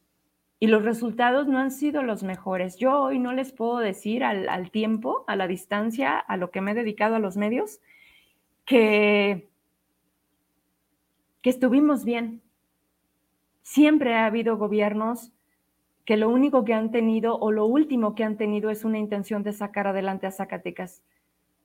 y 0.59 0.67
los 0.69 0.83
resultados 0.83 1.47
no 1.47 1.59
han 1.59 1.71
sido 1.71 2.03
los 2.03 2.23
mejores. 2.23 2.79
Yo 2.79 2.99
hoy 3.03 3.19
no 3.19 3.35
les 3.35 3.53
puedo 3.53 3.79
decir 3.79 4.25
al, 4.25 4.71
tiempo, 4.71 5.25
a 5.29 5.37
la 5.37 5.47
distancia, 5.47 6.19
a 6.19 6.39
lo 6.39 6.51
que 6.51 6.63
me 6.63 6.71
he 6.71 6.75
dedicado 6.75 7.17
a 7.17 7.21
los 7.21 7.37
medios, 7.37 7.81
que, 8.65 9.51
que 11.43 11.51
estuvimos 11.51 12.07
bien. 12.07 12.43
Siempre 13.61 14.15
ha 14.15 14.25
habido 14.25 14.57
gobiernos 14.57 15.33
que 16.07 16.17
lo 16.17 16.31
único 16.31 16.65
que 16.65 16.73
han 16.73 16.93
tenido 16.93 17.37
o 17.37 17.51
lo 17.51 17.67
último 17.67 18.15
que 18.15 18.25
han 18.25 18.37
tenido 18.37 18.71
es 18.71 18.85
una 18.85 18.99
intención 18.99 19.43
de 19.43 19.53
sacar 19.53 19.89
adelante 19.89 20.27
a 20.27 20.31
Zacatecas. 20.31 21.03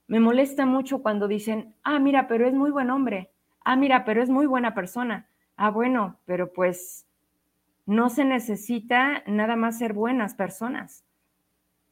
Me 0.08 0.18
molesta 0.18 0.66
mucho 0.66 1.00
cuando 1.00 1.28
dicen, 1.28 1.74
ah, 1.84 2.00
mira, 2.00 2.26
pero 2.26 2.46
es 2.46 2.52
muy 2.52 2.72
buen 2.72 2.90
hombre. 2.90 3.30
Ah, 3.64 3.76
mira, 3.76 4.04
pero 4.04 4.20
es 4.20 4.28
muy 4.28 4.46
buena 4.46 4.74
persona. 4.74 5.28
Ah, 5.56 5.70
bueno, 5.70 6.18
pero 6.26 6.52
pues 6.52 7.06
no 7.86 8.10
se 8.10 8.24
necesita 8.24 9.22
nada 9.26 9.54
más 9.54 9.78
ser 9.78 9.92
buenas 9.92 10.34
personas. 10.34 11.04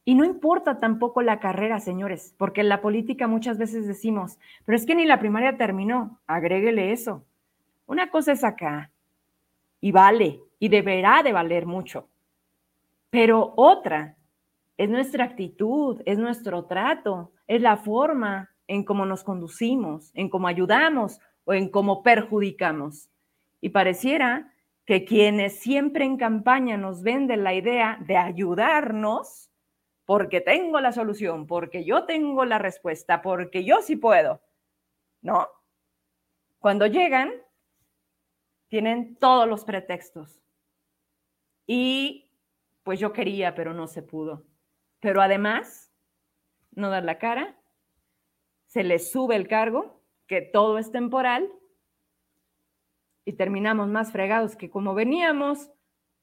Y 0.03 0.15
no 0.15 0.25
importa 0.25 0.79
tampoco 0.79 1.21
la 1.21 1.39
carrera, 1.39 1.79
señores, 1.79 2.35
porque 2.37 2.61
en 2.61 2.69
la 2.69 2.81
política 2.81 3.27
muchas 3.27 3.57
veces 3.57 3.87
decimos, 3.87 4.39
pero 4.65 4.75
es 4.75 4.85
que 4.85 4.95
ni 4.95 5.05
la 5.05 5.19
primaria 5.19 5.57
terminó, 5.57 6.19
agréguele 6.27 6.91
eso. 6.91 7.23
Una 7.85 8.09
cosa 8.09 8.33
es 8.33 8.43
acá, 8.43 8.91
y 9.79 9.91
vale, 9.91 10.41
y 10.59 10.69
deberá 10.69 11.23
de 11.23 11.33
valer 11.33 11.65
mucho. 11.65 12.07
Pero 13.11 13.53
otra 13.57 14.17
es 14.77 14.89
nuestra 14.89 15.25
actitud, 15.25 16.01
es 16.05 16.17
nuestro 16.17 16.65
trato, 16.65 17.33
es 17.45 17.61
la 17.61 17.77
forma 17.77 18.49
en 18.67 18.83
cómo 18.83 19.05
nos 19.05 19.23
conducimos, 19.23 20.11
en 20.15 20.29
cómo 20.29 20.47
ayudamos 20.47 21.19
o 21.43 21.53
en 21.53 21.69
cómo 21.69 22.01
perjudicamos. 22.01 23.11
Y 23.59 23.69
pareciera 23.69 24.51
que 24.85 25.03
quienes 25.03 25.59
siempre 25.59 26.05
en 26.05 26.17
campaña 26.17 26.77
nos 26.77 27.03
venden 27.03 27.43
la 27.43 27.53
idea 27.53 27.99
de 28.07 28.17
ayudarnos, 28.17 29.51
porque 30.05 30.41
tengo 30.41 30.79
la 30.79 30.93
solución, 30.93 31.47
porque 31.47 31.83
yo 31.83 32.05
tengo 32.05 32.45
la 32.45 32.59
respuesta, 32.59 33.21
porque 33.21 33.63
yo 33.65 33.81
sí 33.81 33.97
puedo. 33.97 34.41
No. 35.21 35.47
Cuando 36.59 36.87
llegan, 36.87 37.31
tienen 38.69 39.17
todos 39.17 39.47
los 39.47 39.65
pretextos. 39.65 40.41
Y 41.67 42.30
pues 42.83 42.99
yo 42.99 43.13
quería, 43.13 43.55
pero 43.55 43.73
no 43.73 43.87
se 43.87 44.01
pudo. 44.01 44.45
Pero 44.99 45.21
además, 45.21 45.93
no 46.71 46.89
dar 46.89 47.03
la 47.03 47.17
cara, 47.17 47.59
se 48.67 48.83
les 48.83 49.11
sube 49.11 49.35
el 49.35 49.47
cargo, 49.47 50.01
que 50.27 50.41
todo 50.41 50.77
es 50.77 50.91
temporal, 50.91 51.51
y 53.25 53.33
terminamos 53.33 53.87
más 53.87 54.11
fregados 54.11 54.55
que 54.55 54.69
como 54.69 54.93
veníamos. 54.93 55.71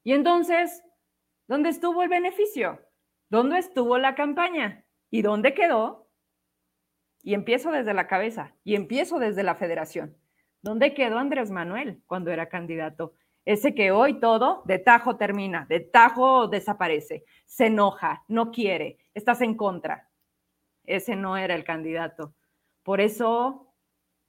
Y 0.03 0.13
entonces, 0.13 0.83
¿dónde 1.47 1.69
estuvo 1.69 2.03
el 2.03 2.09
beneficio? 2.09 2.81
¿Dónde 3.29 3.59
estuvo 3.59 3.97
la 3.97 4.15
campaña? 4.15 4.85
¿Y 5.09 5.21
dónde 5.21 5.53
quedó? 5.53 6.09
Y 7.21 7.33
empiezo 7.33 7.71
desde 7.71 7.93
la 7.93 8.07
cabeza, 8.07 8.55
y 8.63 8.75
empiezo 8.75 9.19
desde 9.19 9.43
la 9.43 9.55
federación. 9.55 10.17
¿Dónde 10.61 10.93
quedó 10.93 11.19
Andrés 11.19 11.51
Manuel 11.51 12.01
cuando 12.05 12.31
era 12.31 12.49
candidato? 12.49 13.13
Ese 13.45 13.73
que 13.73 13.91
hoy 13.91 14.19
todo 14.19 14.61
de 14.65 14.79
tajo 14.79 15.17
termina, 15.17 15.65
de 15.69 15.79
tajo 15.79 16.47
desaparece, 16.47 17.23
se 17.45 17.67
enoja, 17.67 18.23
no 18.27 18.51
quiere, 18.51 18.97
estás 19.13 19.41
en 19.41 19.55
contra. 19.55 20.09
Ese 20.83 21.15
no 21.15 21.37
era 21.37 21.55
el 21.55 21.63
candidato. 21.63 22.33
Por 22.83 23.01
eso, 23.01 23.73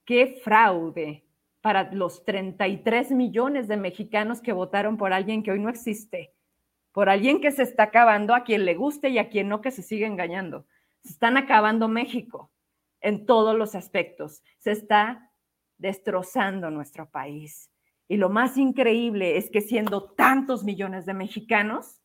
qué 0.05 0.39
fraude 0.43 1.25
para 1.61 1.91
los 1.91 2.25
33 2.25 3.11
millones 3.11 3.67
de 3.67 3.77
mexicanos 3.77 4.41
que 4.41 4.53
votaron 4.53 4.97
por 4.97 5.13
alguien 5.13 5.43
que 5.43 5.51
hoy 5.51 5.59
no 5.59 5.69
existe, 5.69 6.33
por 6.91 7.09
alguien 7.09 7.39
que 7.39 7.51
se 7.51 7.63
está 7.63 7.83
acabando 7.83 8.33
a 8.33 8.43
quien 8.43 8.65
le 8.65 8.75
guste 8.75 9.09
y 9.09 9.19
a 9.19 9.29
quien 9.29 9.47
no, 9.47 9.61
que 9.61 9.71
se 9.71 9.83
sigue 9.83 10.05
engañando. 10.05 10.65
Se 11.03 11.13
están 11.13 11.37
acabando 11.37 11.87
México 11.87 12.51
en 12.99 13.25
todos 13.25 13.55
los 13.55 13.75
aspectos. 13.75 14.43
Se 14.59 14.71
está 14.71 15.31
destrozando 15.77 16.69
nuestro 16.69 17.09
país. 17.09 17.71
Y 18.11 18.17
lo 18.17 18.27
más 18.27 18.57
increíble 18.57 19.37
es 19.37 19.49
que 19.49 19.61
siendo 19.61 20.03
tantos 20.03 20.65
millones 20.65 21.05
de 21.05 21.13
mexicanos, 21.13 22.01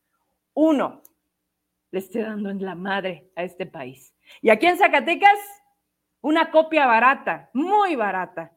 uno 0.55 1.03
le 1.91 1.99
esté 1.99 2.23
dando 2.23 2.49
en 2.49 2.65
la 2.65 2.77
madre 2.77 3.33
a 3.35 3.43
este 3.43 3.67
país. 3.67 4.15
Y 4.41 4.51
aquí 4.51 4.67
en 4.67 4.79
Zacatecas, 4.79 5.37
una 6.21 6.53
copia 6.53 6.87
barata, 6.87 7.51
muy 7.55 7.97
barata. 7.97 8.57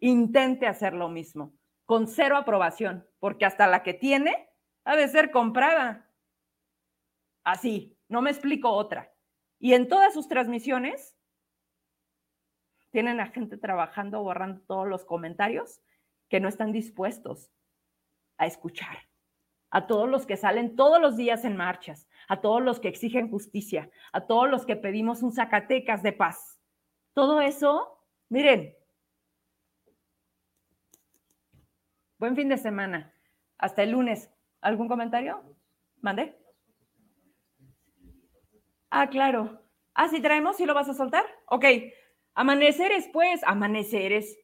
Intente 0.00 0.66
hacer 0.66 0.94
lo 0.94 1.10
mismo, 1.10 1.52
con 1.84 2.08
cero 2.08 2.38
aprobación, 2.38 3.06
porque 3.18 3.44
hasta 3.44 3.66
la 3.66 3.82
que 3.82 3.92
tiene 3.92 4.48
ha 4.84 4.96
de 4.96 5.08
ser 5.08 5.30
comprada. 5.30 6.10
Así, 7.44 7.98
no 8.08 8.22
me 8.22 8.30
explico 8.30 8.70
otra. 8.70 9.12
Y 9.58 9.74
en 9.74 9.88
todas 9.88 10.14
sus 10.14 10.26
transmisiones, 10.26 11.18
tienen 12.92 13.20
a 13.20 13.26
gente 13.26 13.58
trabajando, 13.58 14.22
borrando 14.22 14.62
todos 14.62 14.88
los 14.88 15.04
comentarios 15.04 15.82
que 16.34 16.40
no 16.40 16.48
están 16.48 16.72
dispuestos 16.72 17.52
a 18.38 18.46
escuchar, 18.46 18.98
a 19.70 19.86
todos 19.86 20.08
los 20.08 20.26
que 20.26 20.36
salen 20.36 20.74
todos 20.74 21.00
los 21.00 21.16
días 21.16 21.44
en 21.44 21.56
marchas, 21.56 22.08
a 22.26 22.40
todos 22.40 22.60
los 22.60 22.80
que 22.80 22.88
exigen 22.88 23.30
justicia, 23.30 23.88
a 24.12 24.26
todos 24.26 24.50
los 24.50 24.66
que 24.66 24.74
pedimos 24.74 25.22
un 25.22 25.30
Zacatecas 25.30 26.02
de 26.02 26.12
paz. 26.12 26.58
Todo 27.12 27.40
eso, 27.40 28.04
miren, 28.30 28.76
buen 32.18 32.34
fin 32.34 32.48
de 32.48 32.58
semana. 32.58 33.14
Hasta 33.56 33.84
el 33.84 33.92
lunes. 33.92 34.28
¿Algún 34.60 34.88
comentario? 34.88 35.40
¿Mande? 36.00 36.36
Ah, 38.90 39.08
claro. 39.08 39.62
Ah, 39.94 40.08
si 40.08 40.20
traemos, 40.20 40.56
¿sí 40.56 40.66
lo 40.66 40.74
vas 40.74 40.88
a 40.88 40.94
soltar? 40.94 41.26
Ok. 41.46 41.64
Amaneceres, 42.34 43.08
pues, 43.12 43.40
amaneceres, 43.44 44.36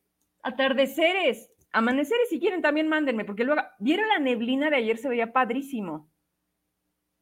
atardeceres, 0.45 1.49
amaneceres, 1.73 2.29
si 2.29 2.41
quieren 2.41 2.62
también 2.62 2.89
mándenme, 2.89 3.25
porque 3.25 3.45
luego, 3.45 3.62
¿vieron 3.79 4.09
la 4.09 4.18
neblina 4.18 4.71
de 4.71 4.77
ayer? 4.77 4.99
Se 4.99 5.09
veía 5.09 5.33
padrísimo. 5.33 6.11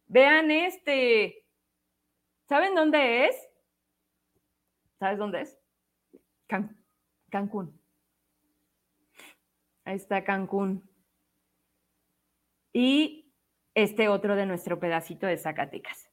Vean 0.07 0.51
este. 0.51 1.45
¿Saben 2.49 2.75
dónde 2.75 3.27
es? 3.27 3.49
¿Sabes 4.99 5.19
dónde 5.19 5.43
es? 5.43 5.59
Cancún. 7.31 7.79
Ahí 9.85 9.97
está 9.97 10.25
Cancún. 10.25 10.89
Y 12.73 13.33
este 13.75 14.09
otro 14.09 14.35
de 14.35 14.47
nuestro 14.47 14.81
pedacito 14.81 15.27
de 15.27 15.37
Zacatecas. 15.37 16.08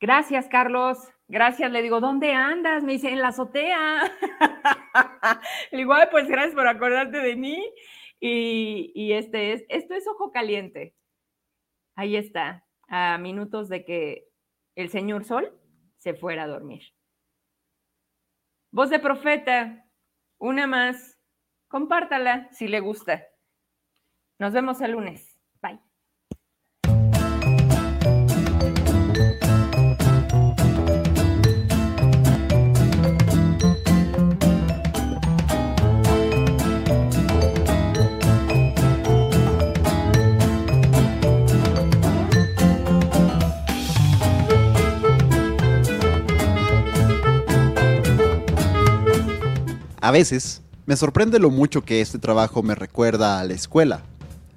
Gracias, 0.00 0.48
Carlos. 0.48 0.98
Gracias. 1.28 1.70
Le 1.70 1.82
digo, 1.82 2.00
¿dónde 2.00 2.32
andas? 2.32 2.82
Me 2.82 2.92
dice, 2.92 3.10
en 3.10 3.20
la 3.20 3.28
azotea. 3.28 4.02
Igual, 5.72 6.08
pues 6.10 6.28
gracias 6.28 6.54
por 6.54 6.66
acordarte 6.66 7.18
de 7.18 7.36
mí. 7.36 7.64
Y, 8.20 9.12
este 9.12 9.52
es, 9.52 9.64
esto 9.68 9.94
es 9.94 10.06
ojo 10.08 10.32
caliente. 10.32 10.94
Ahí 11.94 12.16
está, 12.16 12.66
a 12.88 13.18
minutos 13.18 13.68
de 13.68 13.84
que 13.84 14.28
el 14.74 14.88
señor 14.88 15.24
Sol 15.24 15.52
se 15.98 16.14
fuera 16.14 16.44
a 16.44 16.48
dormir. 16.48 16.82
Voz 18.72 18.90
de 18.90 18.98
profeta, 18.98 19.86
una 20.38 20.66
más. 20.66 21.18
Compártala 21.68 22.48
si 22.52 22.66
le 22.66 22.80
gusta. 22.80 23.26
Nos 24.38 24.52
vemos 24.52 24.80
el 24.80 24.92
lunes. 24.92 25.33
A 50.04 50.10
veces, 50.10 50.60
me 50.84 50.96
sorprende 50.96 51.38
lo 51.38 51.48
mucho 51.48 51.82
que 51.82 52.02
este 52.02 52.18
trabajo 52.18 52.62
me 52.62 52.74
recuerda 52.74 53.40
a 53.40 53.44
la 53.44 53.54
escuela. 53.54 54.02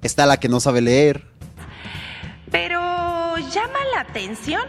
Está 0.02 0.26
la 0.26 0.36
que 0.36 0.46
no 0.46 0.60
sabe 0.60 0.82
leer. 0.82 1.24
Pero 2.50 2.78
llama 3.38 3.78
la 3.94 4.00
atención 4.02 4.60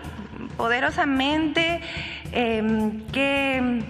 poderosamente 0.55 1.81
em, 2.31 3.05
que 3.07 3.83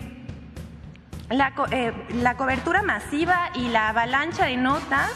la, 1.29 1.53
eh, 1.69 1.93
la 2.23 2.35
cobertura 2.37 2.81
masiva 2.81 3.51
y 3.53 3.67
la 3.67 3.89
avalancha 3.89 4.45
de 4.45 4.57
notas 4.57 5.11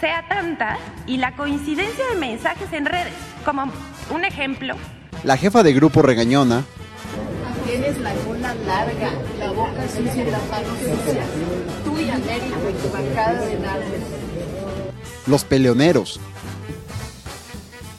sea 0.00 0.26
tanta 0.26 0.78
y 1.06 1.18
la 1.18 1.36
coincidencia 1.36 2.06
de 2.06 2.16
mensajes 2.16 2.72
en 2.72 2.86
redes. 2.86 3.12
Como 3.44 3.70
un 4.10 4.24
ejemplo. 4.24 4.74
La 5.22 5.36
jefa 5.36 5.62
de 5.62 5.74
grupo 5.74 6.00
regañona 6.00 6.64
Tienes 7.70 7.98
la 7.98 8.12
cola 8.14 8.52
larga, 8.66 9.12
la 9.38 9.52
boca 9.52 9.86
sucia 9.86 10.24
y 10.24 10.28
la 10.28 10.38
mano 10.38 10.74
sucia. 10.74 11.22
Tú 11.84 12.00
y 12.00 12.10
América 12.10 12.56
en 12.68 12.76
tu 12.76 12.90
bancada 12.90 13.42
de 13.42 13.58
narcos. 13.60 13.86
Los 15.28 15.44
peleoneros. 15.44 16.18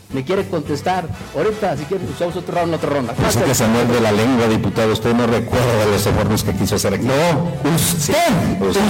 Me 0.09 0.25
quiere 0.25 0.45
contestar. 0.49 1.07
Ahorita, 1.33 1.77
si 1.77 1.85
quiere, 1.85 2.03
usamos 2.03 2.35
otro 2.35 2.53
round, 2.53 2.73
otra 2.73 2.89
ronda. 2.89 3.15
Eso 3.25 3.45
que 3.45 3.55
se 3.55 3.65
muerde 3.65 4.01
la 4.01 4.11
lengua, 4.11 4.49
diputado. 4.49 4.91
Usted 4.91 5.13
no 5.13 5.25
recuerda 5.25 5.85
de 5.85 5.91
los 5.91 6.01
sobornos 6.01 6.43
que 6.43 6.51
quiso 6.51 6.75
hacer 6.75 6.95
aquí. 6.95 7.05
No, 7.05 7.13
usted, 7.73 8.13
usted, 8.59 8.81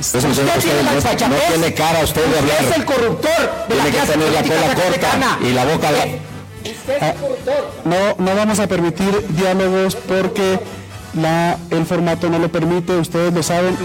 usted, 0.00 0.30
usted, 0.30 0.60
tiene 0.62 0.82
la 0.84 1.28
no 1.28 1.36
tiene 1.48 1.74
cara 1.74 2.02
usted 2.02 2.24
de 2.24 2.38
hablar. 2.38 2.56
Usted 2.62 2.70
es 2.70 2.76
el 2.78 2.84
corruptor 2.86 3.30
de 3.68 3.74
tiene 3.74 3.90
la 3.90 4.06
que 4.06 4.12
tener 4.12 4.32
la 4.32 4.42
cola 4.42 4.74
corta 4.74 5.38
y 5.42 5.52
la 5.52 5.64
boca... 5.66 5.88
Ah, 7.00 7.14
no, 7.84 8.14
no 8.18 8.36
vamos 8.36 8.58
a 8.58 8.66
permitir 8.66 9.26
diálogos 9.30 9.96
porque 9.96 10.58
la, 11.14 11.58
el 11.70 11.84
formato 11.86 12.28
no 12.30 12.38
lo 12.38 12.48
permite, 12.48 12.96
ustedes 12.96 13.32
lo 13.32 13.42
saben. 13.42 13.76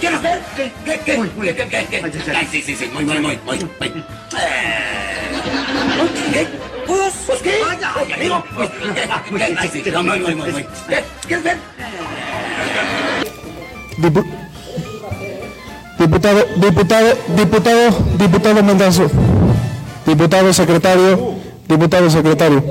¿Quieres 0.00 0.22
ver? 0.22 0.40
¿Qué? 0.56 0.72
¿Qué? 0.84 1.00
¿Qué? 1.04 2.46
Sí, 2.50 2.62
sí, 2.62 2.76
sí, 2.76 2.90
muy, 2.92 3.04
muy, 3.04 3.18
muy, 3.20 3.38
muy, 3.44 3.58
muy. 3.58 4.04
¿Qué? 6.32 6.46
¿Pues? 6.86 7.14
¿Pues 7.26 7.42
qué? 7.42 7.54
Ay, 7.96 8.12
amigo. 8.12 8.44
Ay, 9.40 9.70
sí, 9.72 9.82
muy, 9.90 10.20
muy, 10.20 10.34
muy, 10.34 10.52
muy. 10.52 10.66
¿Quieres 11.26 11.44
ver? 11.44 11.58
Diputado, 15.98 16.46
diputado, 16.56 17.18
diputado, 17.36 17.90
diputado 18.18 18.62
Mendazo. 18.62 19.10
Diputado 20.06 20.52
secretario, 20.54 21.34
diputado 21.68 22.10
secretario. 22.10 22.62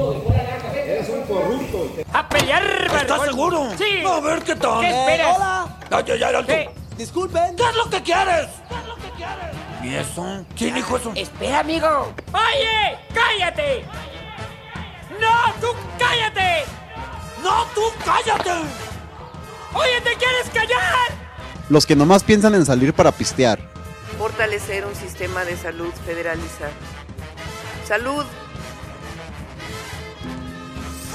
¡A 2.14 2.30
pelear, 2.30 2.64
¿Estás 3.02 3.22
seguro? 3.22 3.70
Sí. 3.78 4.04
A 4.06 4.20
ver 4.20 4.42
qué 4.44 4.56
tal. 4.56 4.82
¿Qué 4.82 4.90
esperas? 4.90 5.38
hola. 5.38 5.68
No. 5.92 6.88
Disculpen. 6.98 7.56
¿Qué 7.56 7.64
es 7.64 7.76
lo 7.76 7.90
que 7.90 8.02
quieres? 8.02 8.48
¿Qué 8.68 8.76
es 8.76 8.88
lo 8.88 8.96
que 8.96 9.12
quieres? 9.16 9.56
¿Y 9.84 9.96
eso? 9.96 10.46
¿Quién 10.58 10.74
dijo 10.74 10.98
eso? 10.98 11.12
Espera, 11.16 11.60
amigo. 11.60 12.12
¡Oye! 12.34 12.98
¡Cállate! 13.14 13.86
¡No, 15.20 15.54
tú 15.62 15.68
cállate! 16.00 16.64
¡No, 17.44 17.66
tú 17.76 17.82
cállate! 18.04 18.52
¡Oye, 19.74 20.02
te 20.04 20.16
quieres 20.16 20.50
callar! 20.54 21.28
Los 21.70 21.86
que 21.86 21.96
nomás 21.96 22.24
piensan 22.24 22.56
en 22.56 22.66
salir 22.66 22.94
para 22.94 23.12
pistear. 23.12 23.60
Fortalecer 24.18 24.86
un 24.86 24.96
sistema 24.96 25.46
de 25.46 25.56
salud 25.56 25.92
federalizado. 26.06 26.72
Salud 27.88 28.26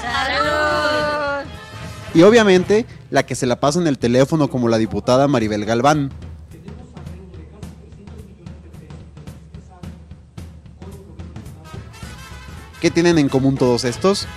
¡Salud! 0.03 1.47
Y 2.13 2.21
obviamente, 2.23 2.85
la 3.09 3.25
que 3.25 3.35
se 3.35 3.45
la 3.45 3.59
pasa 3.59 3.79
en 3.79 3.87
el 3.87 3.97
teléfono 3.97 4.49
como 4.49 4.67
la 4.67 4.77
diputada 4.77 5.27
Maribel 5.27 5.65
Galván. 5.65 6.11
¿Qué 12.81 12.91
tienen 12.91 13.17
en 13.17 13.29
común 13.29 13.55
todos 13.55 13.85
estos? 13.85 14.27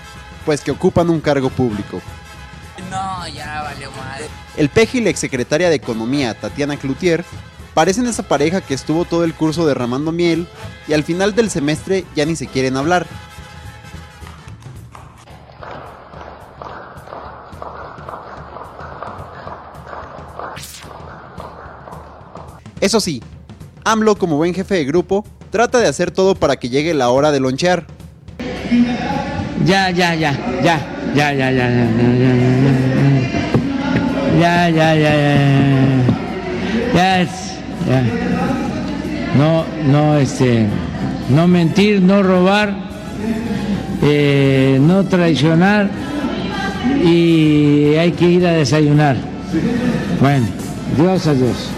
Pues 0.45 0.61
que 0.61 0.71
ocupan 0.71 1.11
un 1.11 1.21
cargo 1.21 1.51
público. 1.51 2.01
No, 2.91 3.27
ya 3.27 3.63
valió 3.63 3.91
madre. 3.91 4.27
El 4.57 4.69
peje 4.69 4.99
y 4.99 5.01
la 5.01 5.11
exsecretaria 5.11 5.69
de 5.69 5.75
Economía, 5.75 6.33
Tatiana 6.35 6.77
Cloutier, 6.77 7.25
parecen 7.75 8.07
esa 8.07 8.23
pareja 8.23 8.61
que 8.61 8.75
estuvo 8.75 9.05
todo 9.05 9.25
el 9.25 9.35
curso 9.35 9.67
derramando 9.67 10.13
miel 10.13 10.47
y 10.87 10.93
al 10.93 11.03
final 11.03 11.35
del 11.35 11.51
semestre 11.51 12.05
ya 12.15 12.25
ni 12.25 12.37
se 12.37 12.47
quieren 12.47 12.77
hablar. 12.77 13.07
Eso 22.87 23.01
sí, 23.01 23.21
AMLO 23.83 24.15
como 24.15 24.37
buen 24.37 24.55
jefe 24.55 24.77
de 24.77 24.85
grupo 24.85 25.25
trata 25.51 25.81
de 25.81 25.89
hacer 25.89 26.13
todo 26.13 26.37
para 26.37 26.55
que 26.55 26.69
llegue 26.69 26.95
la 26.95 27.09
hora 27.09 27.33
de 27.33 27.41
lonchear. 27.41 27.85
Ya, 29.65 29.91
ya, 29.91 30.15
ya, 30.15 30.31
ya, 30.63 30.79
ya, 31.13 31.33
ya, 31.33 31.51
ya, 31.51 31.51
ya, 31.51 31.69
ya, 31.69 31.91
ya, 34.39 34.71
ya, 34.71 34.71
ya, 34.71 34.95
ya, 34.95 35.15
ya, 36.95 37.25
ya. 37.89 38.03
No, 39.37 39.65
no, 39.89 40.17
este, 40.19 40.69
no 41.31 41.49
mentir, 41.49 42.01
no 42.03 42.23
robar, 42.23 42.73
eh, 44.01 44.79
no 44.81 45.05
traicionar 45.07 45.91
y 47.05 47.97
hay 47.97 48.13
que 48.13 48.29
ir 48.29 48.47
a 48.47 48.53
desayunar. 48.53 49.17
Bueno, 50.21 50.47
Dios 50.97 51.27
a 51.27 51.35
Dios. 51.35 51.69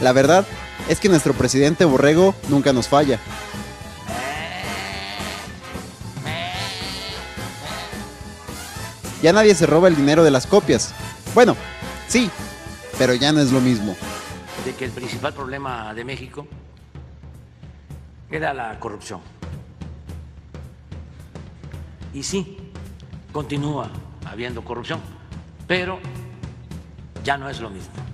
La 0.00 0.12
verdad 0.12 0.46
es 0.88 1.00
que 1.00 1.08
nuestro 1.08 1.34
presidente 1.34 1.84
Borrego 1.84 2.34
nunca 2.48 2.72
nos 2.72 2.88
falla. 2.88 3.18
Ya 9.22 9.32
nadie 9.32 9.54
se 9.56 9.66
roba 9.66 9.88
el 9.88 9.96
dinero 9.96 10.22
de 10.22 10.30
las 10.30 10.46
copias. 10.46 10.94
Bueno, 11.34 11.56
sí, 12.06 12.30
pero 12.98 13.14
ya 13.14 13.32
no 13.32 13.40
es 13.40 13.50
lo 13.50 13.60
mismo. 13.60 13.96
De 14.64 14.74
que 14.74 14.84
el 14.84 14.92
principal 14.92 15.34
problema 15.34 15.92
de 15.92 16.04
México 16.04 16.46
era 18.30 18.54
la 18.54 18.78
corrupción. 18.78 19.20
Y 22.14 22.22
sí, 22.22 22.56
continúa 23.32 23.90
habiendo 24.24 24.62
corrupción, 24.62 25.00
pero 25.66 25.98
ya 27.24 27.36
no 27.36 27.50
es 27.50 27.60
lo 27.60 27.70
mismo. 27.70 28.07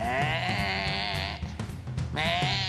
mẹ. 0.00 1.38
Mẹ. 2.14 2.59